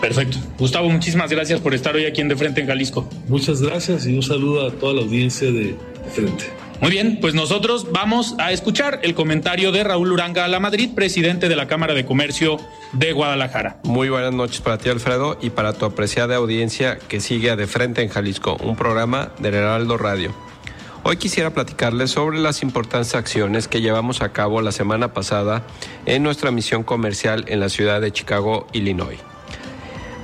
Perfecto. 0.00 0.38
Gustavo, 0.58 0.88
muchísimas 0.88 1.30
gracias 1.30 1.60
por 1.60 1.74
estar 1.74 1.94
hoy 1.94 2.04
aquí 2.04 2.20
en 2.20 2.28
De 2.28 2.36
Frente 2.36 2.60
en 2.60 2.66
Jalisco. 2.66 3.08
Muchas 3.28 3.62
gracias 3.62 4.06
y 4.06 4.14
un 4.14 4.22
saludo 4.22 4.66
a 4.66 4.72
toda 4.72 4.94
la 4.94 5.02
audiencia 5.02 5.50
de, 5.50 5.74
de 5.74 6.10
Frente. 6.12 6.61
Muy 6.82 6.90
bien, 6.90 7.18
pues 7.20 7.32
nosotros 7.32 7.92
vamos 7.92 8.34
a 8.38 8.50
escuchar 8.50 8.98
el 9.04 9.14
comentario 9.14 9.70
de 9.70 9.84
Raúl 9.84 10.10
Uranga 10.10 10.44
a 10.44 10.48
la 10.48 10.58
Madrid, 10.58 10.90
presidente 10.96 11.48
de 11.48 11.54
la 11.54 11.68
Cámara 11.68 11.94
de 11.94 12.04
Comercio 12.04 12.56
de 12.92 13.12
Guadalajara. 13.12 13.76
Muy 13.84 14.08
buenas 14.08 14.34
noches 14.34 14.60
para 14.60 14.78
ti, 14.78 14.88
Alfredo, 14.88 15.38
y 15.40 15.50
para 15.50 15.74
tu 15.74 15.84
apreciada 15.84 16.34
audiencia 16.34 16.98
que 16.98 17.20
sigue 17.20 17.52
a 17.52 17.56
De 17.56 17.68
Frente 17.68 18.02
en 18.02 18.08
Jalisco, 18.08 18.56
un 18.64 18.74
programa 18.74 19.30
del 19.38 19.54
Heraldo 19.54 19.96
Radio. 19.96 20.34
Hoy 21.04 21.18
quisiera 21.18 21.50
platicarles 21.50 22.10
sobre 22.10 22.40
las 22.40 22.64
importantes 22.64 23.14
acciones 23.14 23.68
que 23.68 23.80
llevamos 23.80 24.20
a 24.20 24.32
cabo 24.32 24.60
la 24.60 24.72
semana 24.72 25.12
pasada 25.14 25.62
en 26.04 26.24
nuestra 26.24 26.50
misión 26.50 26.82
comercial 26.82 27.44
en 27.46 27.60
la 27.60 27.68
ciudad 27.68 28.00
de 28.00 28.10
Chicago, 28.10 28.66
Illinois. 28.72 29.20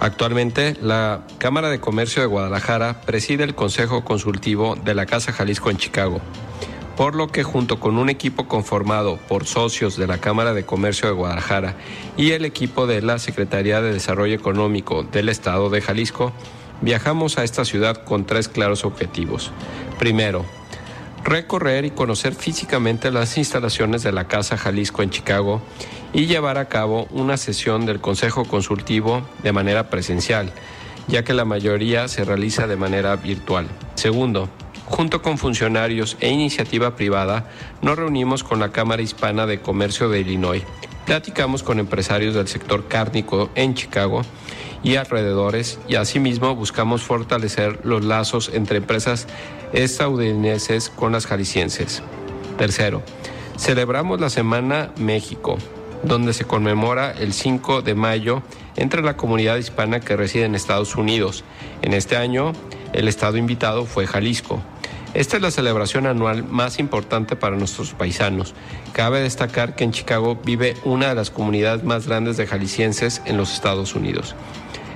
Actualmente, 0.01 0.77
la 0.81 1.23
Cámara 1.39 1.71
de 1.71 1.81
Comercio 1.81 2.23
de 2.23 2.27
Guadalajara 2.27 3.01
preside 3.03 3.45
el 3.45 3.55
Consejo 3.55 4.05
Consultivo 4.05 4.77
de 4.77 4.95
la 4.95 5.07
Casa 5.07 5.33
Jalisco 5.33 5.71
en 5.71 5.77
Chicago, 5.77 6.21
por 6.99 7.15
lo 7.15 7.29
que 7.29 7.45
junto 7.45 7.79
con 7.79 7.97
un 7.97 8.09
equipo 8.09 8.49
conformado 8.49 9.21
por 9.29 9.47
socios 9.47 9.97
de 9.97 10.09
la 10.09 10.19
Cámara 10.19 10.53
de 10.53 10.65
Comercio 10.65 11.07
de 11.07 11.15
Guadalajara 11.15 11.77
y 12.17 12.33
el 12.33 12.45
equipo 12.45 12.89
de 12.89 13.03
la 13.03 13.21
Secretaría 13.21 13.81
de 13.81 13.93
Desarrollo 13.93 14.35
Económico 14.35 15.05
del 15.05 15.29
Estado 15.29 15.71
de 15.71 15.81
Jalisco, 15.81 16.33
viajamos 16.81 17.39
a 17.39 17.45
esta 17.45 17.65
ciudad 17.65 18.03
con 18.03 18.27
tres 18.27 18.49
claros 18.49 18.85
objetivos. 18.85 19.53
Primero, 20.01 20.45
recorrer 21.23 21.85
y 21.85 21.93
conocer 21.93 22.35
físicamente 22.35 23.13
las 23.13 23.39
instalaciones 23.39 24.03
de 24.03 24.11
la 24.11 24.27
Casa 24.27 24.57
Jalisco 24.57 25.05
en 25.05 25.11
Chicago 25.11 25.63
y 26.13 26.27
llevar 26.27 26.59
a 26.59 26.69
cabo 26.69 27.07
una 27.13 27.37
sesión 27.37 27.87
del 27.87 28.01
Consejo 28.01 28.45
Consultivo 28.45 29.23
de 29.45 29.53
manera 29.53 29.89
presencial, 29.89 30.51
ya 31.07 31.23
que 31.23 31.33
la 31.33 31.45
mayoría 31.45 32.09
se 32.09 32.25
realiza 32.25 32.67
de 32.67 32.75
manera 32.75 33.15
virtual. 33.15 33.69
Segundo, 33.95 34.49
junto 34.89 35.21
con 35.21 35.37
funcionarios 35.37 36.17
e 36.21 36.31
iniciativa 36.31 36.97
privada, 36.97 37.49
nos 37.83 37.97
reunimos 37.97 38.43
con 38.43 38.59
la 38.59 38.73
Cámara 38.73 39.03
Hispana 39.03 39.47
de 39.47 39.61
Comercio 39.61 40.09
de 40.09 40.21
Illinois. 40.21 40.65
Platicamos 41.05 41.63
con 41.63 41.79
empresarios 41.79 42.35
del 42.35 42.49
sector 42.49 42.89
cárnico 42.89 43.51
en 43.55 43.75
Chicago 43.75 44.23
y 44.83 44.97
alrededores 44.97 45.79
y 45.89 45.97
asimismo 45.97 46.55
buscamos 46.55 47.03
fortalecer 47.03 47.81
los 47.85 48.05
lazos 48.05 48.51
entre 48.53 48.79
empresas 48.79 49.27
estadounidenses 49.73 50.89
con 50.89 51.13
las 51.13 51.27
jaliscienses. 51.27 52.03
Tercero, 52.57 53.03
celebramos 53.59 54.21
la 54.21 54.31
Semana 54.31 54.91
México, 54.97 55.59
donde 56.03 56.33
se 56.33 56.45
conmemora 56.45 57.13
el 57.13 57.35
5 57.35 57.83
de 57.83 57.95
mayo 57.95 58.43
entre 58.77 59.03
la 59.03 59.17
comunidad 59.17 59.57
hispana 59.57 60.01
que 60.01 60.17
reside 60.17 60.45
en 60.45 60.55
Estados 60.55 60.97
Unidos. 60.97 61.45
En 61.83 61.93
este 61.93 62.17
año, 62.17 62.53
el 62.93 63.07
estado 63.07 63.37
invitado 63.37 63.85
fue 63.85 64.07
Jalisco. 64.07 64.63
Esta 65.15 65.37
es 65.37 65.43
la 65.43 65.51
celebración 65.51 66.07
anual 66.07 66.45
más 66.45 66.79
importante 66.79 67.35
para 67.35 67.57
nuestros 67.57 67.95
paisanos. 67.95 68.55
Cabe 68.93 69.21
destacar 69.21 69.75
que 69.75 69.85
en 69.85 69.93
Chicago 69.93 70.39
vive 70.45 70.77
una 70.85 71.09
de 71.09 71.15
las 71.15 71.31
comunidades 71.31 71.83
más 71.83 72.07
grandes 72.07 72.37
de 72.37 72.47
jaliscienses 72.47 73.23
en 73.25 73.37
los 73.39 73.53
Estados 73.53 73.95
Unidos. 73.95 74.35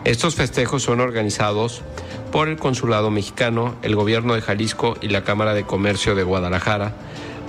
Estos 0.05 0.35
festejos 0.35 0.83
son 0.83 1.01
organizados 1.01 1.83
por 2.31 2.49
el 2.49 2.57
Consulado 2.57 3.11
Mexicano, 3.11 3.77
el 3.83 3.95
Gobierno 3.95 4.35
de 4.35 4.43
Jalisco 4.43 4.97
y 5.01 5.09
la 5.09 5.25
Cámara 5.25 5.55
de 5.55 5.65
Comercio 5.65 6.15
de 6.15 6.25
Guadalajara 6.25 6.95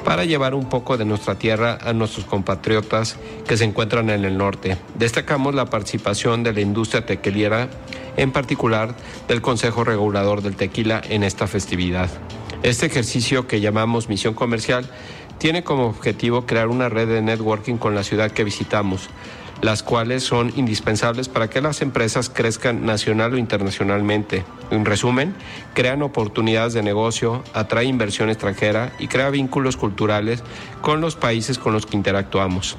para 0.06 0.26
llevar 0.26 0.54
un 0.54 0.68
poco 0.70 0.98
de 0.98 1.06
nuestra 1.06 1.36
tierra 1.36 1.78
a 1.82 1.94
nuestros 1.94 2.26
compatriotas 2.26 3.18
que 3.48 3.58
se 3.58 3.64
encuentran 3.64 4.10
en 4.10 4.26
el 4.26 4.38
norte. 4.38 4.78
Destacamos 4.96 5.56
la 5.56 5.66
participación 5.66 6.44
de 6.44 6.54
la 6.54 6.62
industria 6.62 7.06
tequilera, 7.06 7.70
en 8.18 8.32
particular 8.32 8.96
del 9.28 9.42
Consejo 9.42 9.84
Regulador 9.84 10.42
del 10.42 10.56
Tequila 10.56 11.02
en 11.10 11.24
esta 11.24 11.48
festividad. 11.48 12.10
Este 12.64 12.86
ejercicio 12.86 13.46
que 13.46 13.60
llamamos 13.60 14.08
misión 14.08 14.34
comercial 14.34 14.90
tiene 15.38 15.66
como 15.66 15.88
objetivo 15.88 16.46
crear 16.46 16.70
una 16.70 16.88
red 16.88 17.10
de 17.10 17.22
networking 17.22 17.76
con 17.76 17.94
la 17.94 18.04
ciudad 18.04 18.32
que 18.32 18.46
visitamos, 18.46 19.10
las 19.62 19.84
cuales 19.84 20.24
son 20.24 20.54
indispensables 20.56 21.28
para 21.28 21.50
que 21.50 21.60
las 21.60 21.82
empresas 21.82 22.30
crezcan 22.30 22.86
nacional 22.86 23.34
o 23.34 23.38
internacionalmente. 23.38 24.46
En 24.72 24.86
resumen, 24.86 25.36
crean 25.74 26.04
oportunidades 26.04 26.72
de 26.72 26.84
negocio, 26.84 27.44
atrae 27.54 27.84
inversión 27.84 28.30
extranjera 28.30 28.94
y 28.98 29.10
crea 29.10 29.30
vínculos 29.30 29.76
culturales 29.76 30.42
con 30.82 31.02
los 31.02 31.18
países 31.18 31.60
con 31.60 31.74
los 31.74 31.86
que 31.86 31.98
interactuamos. 31.98 32.78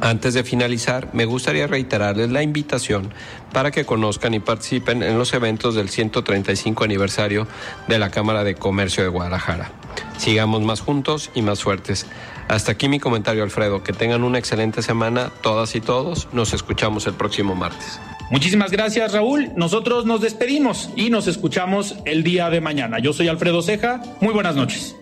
Antes 0.00 0.34
de 0.34 0.44
finalizar, 0.44 1.08
me 1.12 1.26
gustaría 1.26 1.66
reiterarles 1.66 2.30
la 2.30 2.42
invitación 2.42 3.12
para 3.52 3.70
que 3.70 3.84
conozcan 3.84 4.32
y 4.32 4.40
participen 4.40 5.02
en 5.02 5.18
los 5.18 5.34
eventos 5.34 5.74
del 5.74 5.90
135 5.90 6.84
aniversario 6.84 7.46
de 7.86 7.98
la 7.98 8.10
Cámara 8.10 8.42
de 8.42 8.54
Comercio 8.54 9.02
de 9.02 9.10
Guadalajara. 9.10 9.72
Sigamos 10.16 10.62
más 10.62 10.80
juntos 10.80 11.30
y 11.34 11.42
más 11.42 11.62
fuertes. 11.62 12.06
Hasta 12.48 12.72
aquí 12.72 12.88
mi 12.88 12.98
comentario, 12.98 13.42
Alfredo. 13.42 13.82
Que 13.82 13.92
tengan 13.92 14.24
una 14.24 14.38
excelente 14.38 14.82
semana, 14.82 15.30
todas 15.42 15.74
y 15.74 15.80
todos. 15.80 16.28
Nos 16.32 16.52
escuchamos 16.54 17.06
el 17.06 17.14
próximo 17.14 17.54
martes. 17.54 18.00
Muchísimas 18.30 18.70
gracias, 18.70 19.12
Raúl. 19.12 19.50
Nosotros 19.56 20.06
nos 20.06 20.20
despedimos 20.20 20.90
y 20.96 21.10
nos 21.10 21.26
escuchamos 21.26 21.96
el 22.06 22.22
día 22.22 22.48
de 22.48 22.60
mañana. 22.60 22.98
Yo 23.00 23.12
soy 23.12 23.28
Alfredo 23.28 23.60
Ceja. 23.62 24.02
Muy 24.20 24.32
buenas 24.32 24.56
noches. 24.56 24.96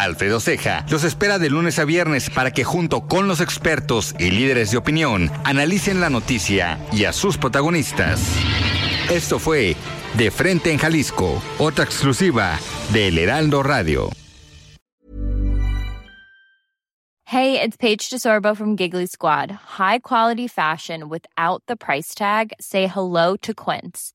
Alfredo 0.00 0.40
Ceja 0.40 0.84
los 0.88 1.04
espera 1.04 1.38
de 1.38 1.50
lunes 1.50 1.78
a 1.78 1.84
viernes 1.84 2.30
para 2.30 2.52
que 2.52 2.64
junto 2.64 3.06
con 3.06 3.28
los 3.28 3.40
expertos 3.40 4.14
y 4.18 4.30
líderes 4.30 4.70
de 4.70 4.78
opinión 4.78 5.30
analicen 5.44 6.00
la 6.00 6.10
noticia 6.10 6.78
y 6.92 7.04
a 7.04 7.12
sus 7.12 7.36
protagonistas. 7.36 8.20
Esto 9.10 9.38
fue 9.38 9.76
De 10.14 10.30
Frente 10.30 10.72
en 10.72 10.78
Jalisco, 10.78 11.42
otra 11.58 11.84
exclusiva 11.84 12.58
de 12.92 13.08
El 13.08 13.18
Heraldo 13.18 13.62
Radio. 13.62 14.10
Hey, 17.32 17.60
it's 17.60 17.76
Paige 17.76 18.10
DeSorbo 18.10 18.56
from 18.56 18.76
Giggly 18.76 19.06
Squad. 19.06 19.52
High 19.78 20.00
quality 20.00 20.48
fashion 20.48 21.08
without 21.08 21.62
the 21.68 21.76
price 21.76 22.12
tag. 22.12 22.52
Say 22.60 22.88
hello 22.88 23.36
to 23.42 23.54
Quince. 23.54 24.14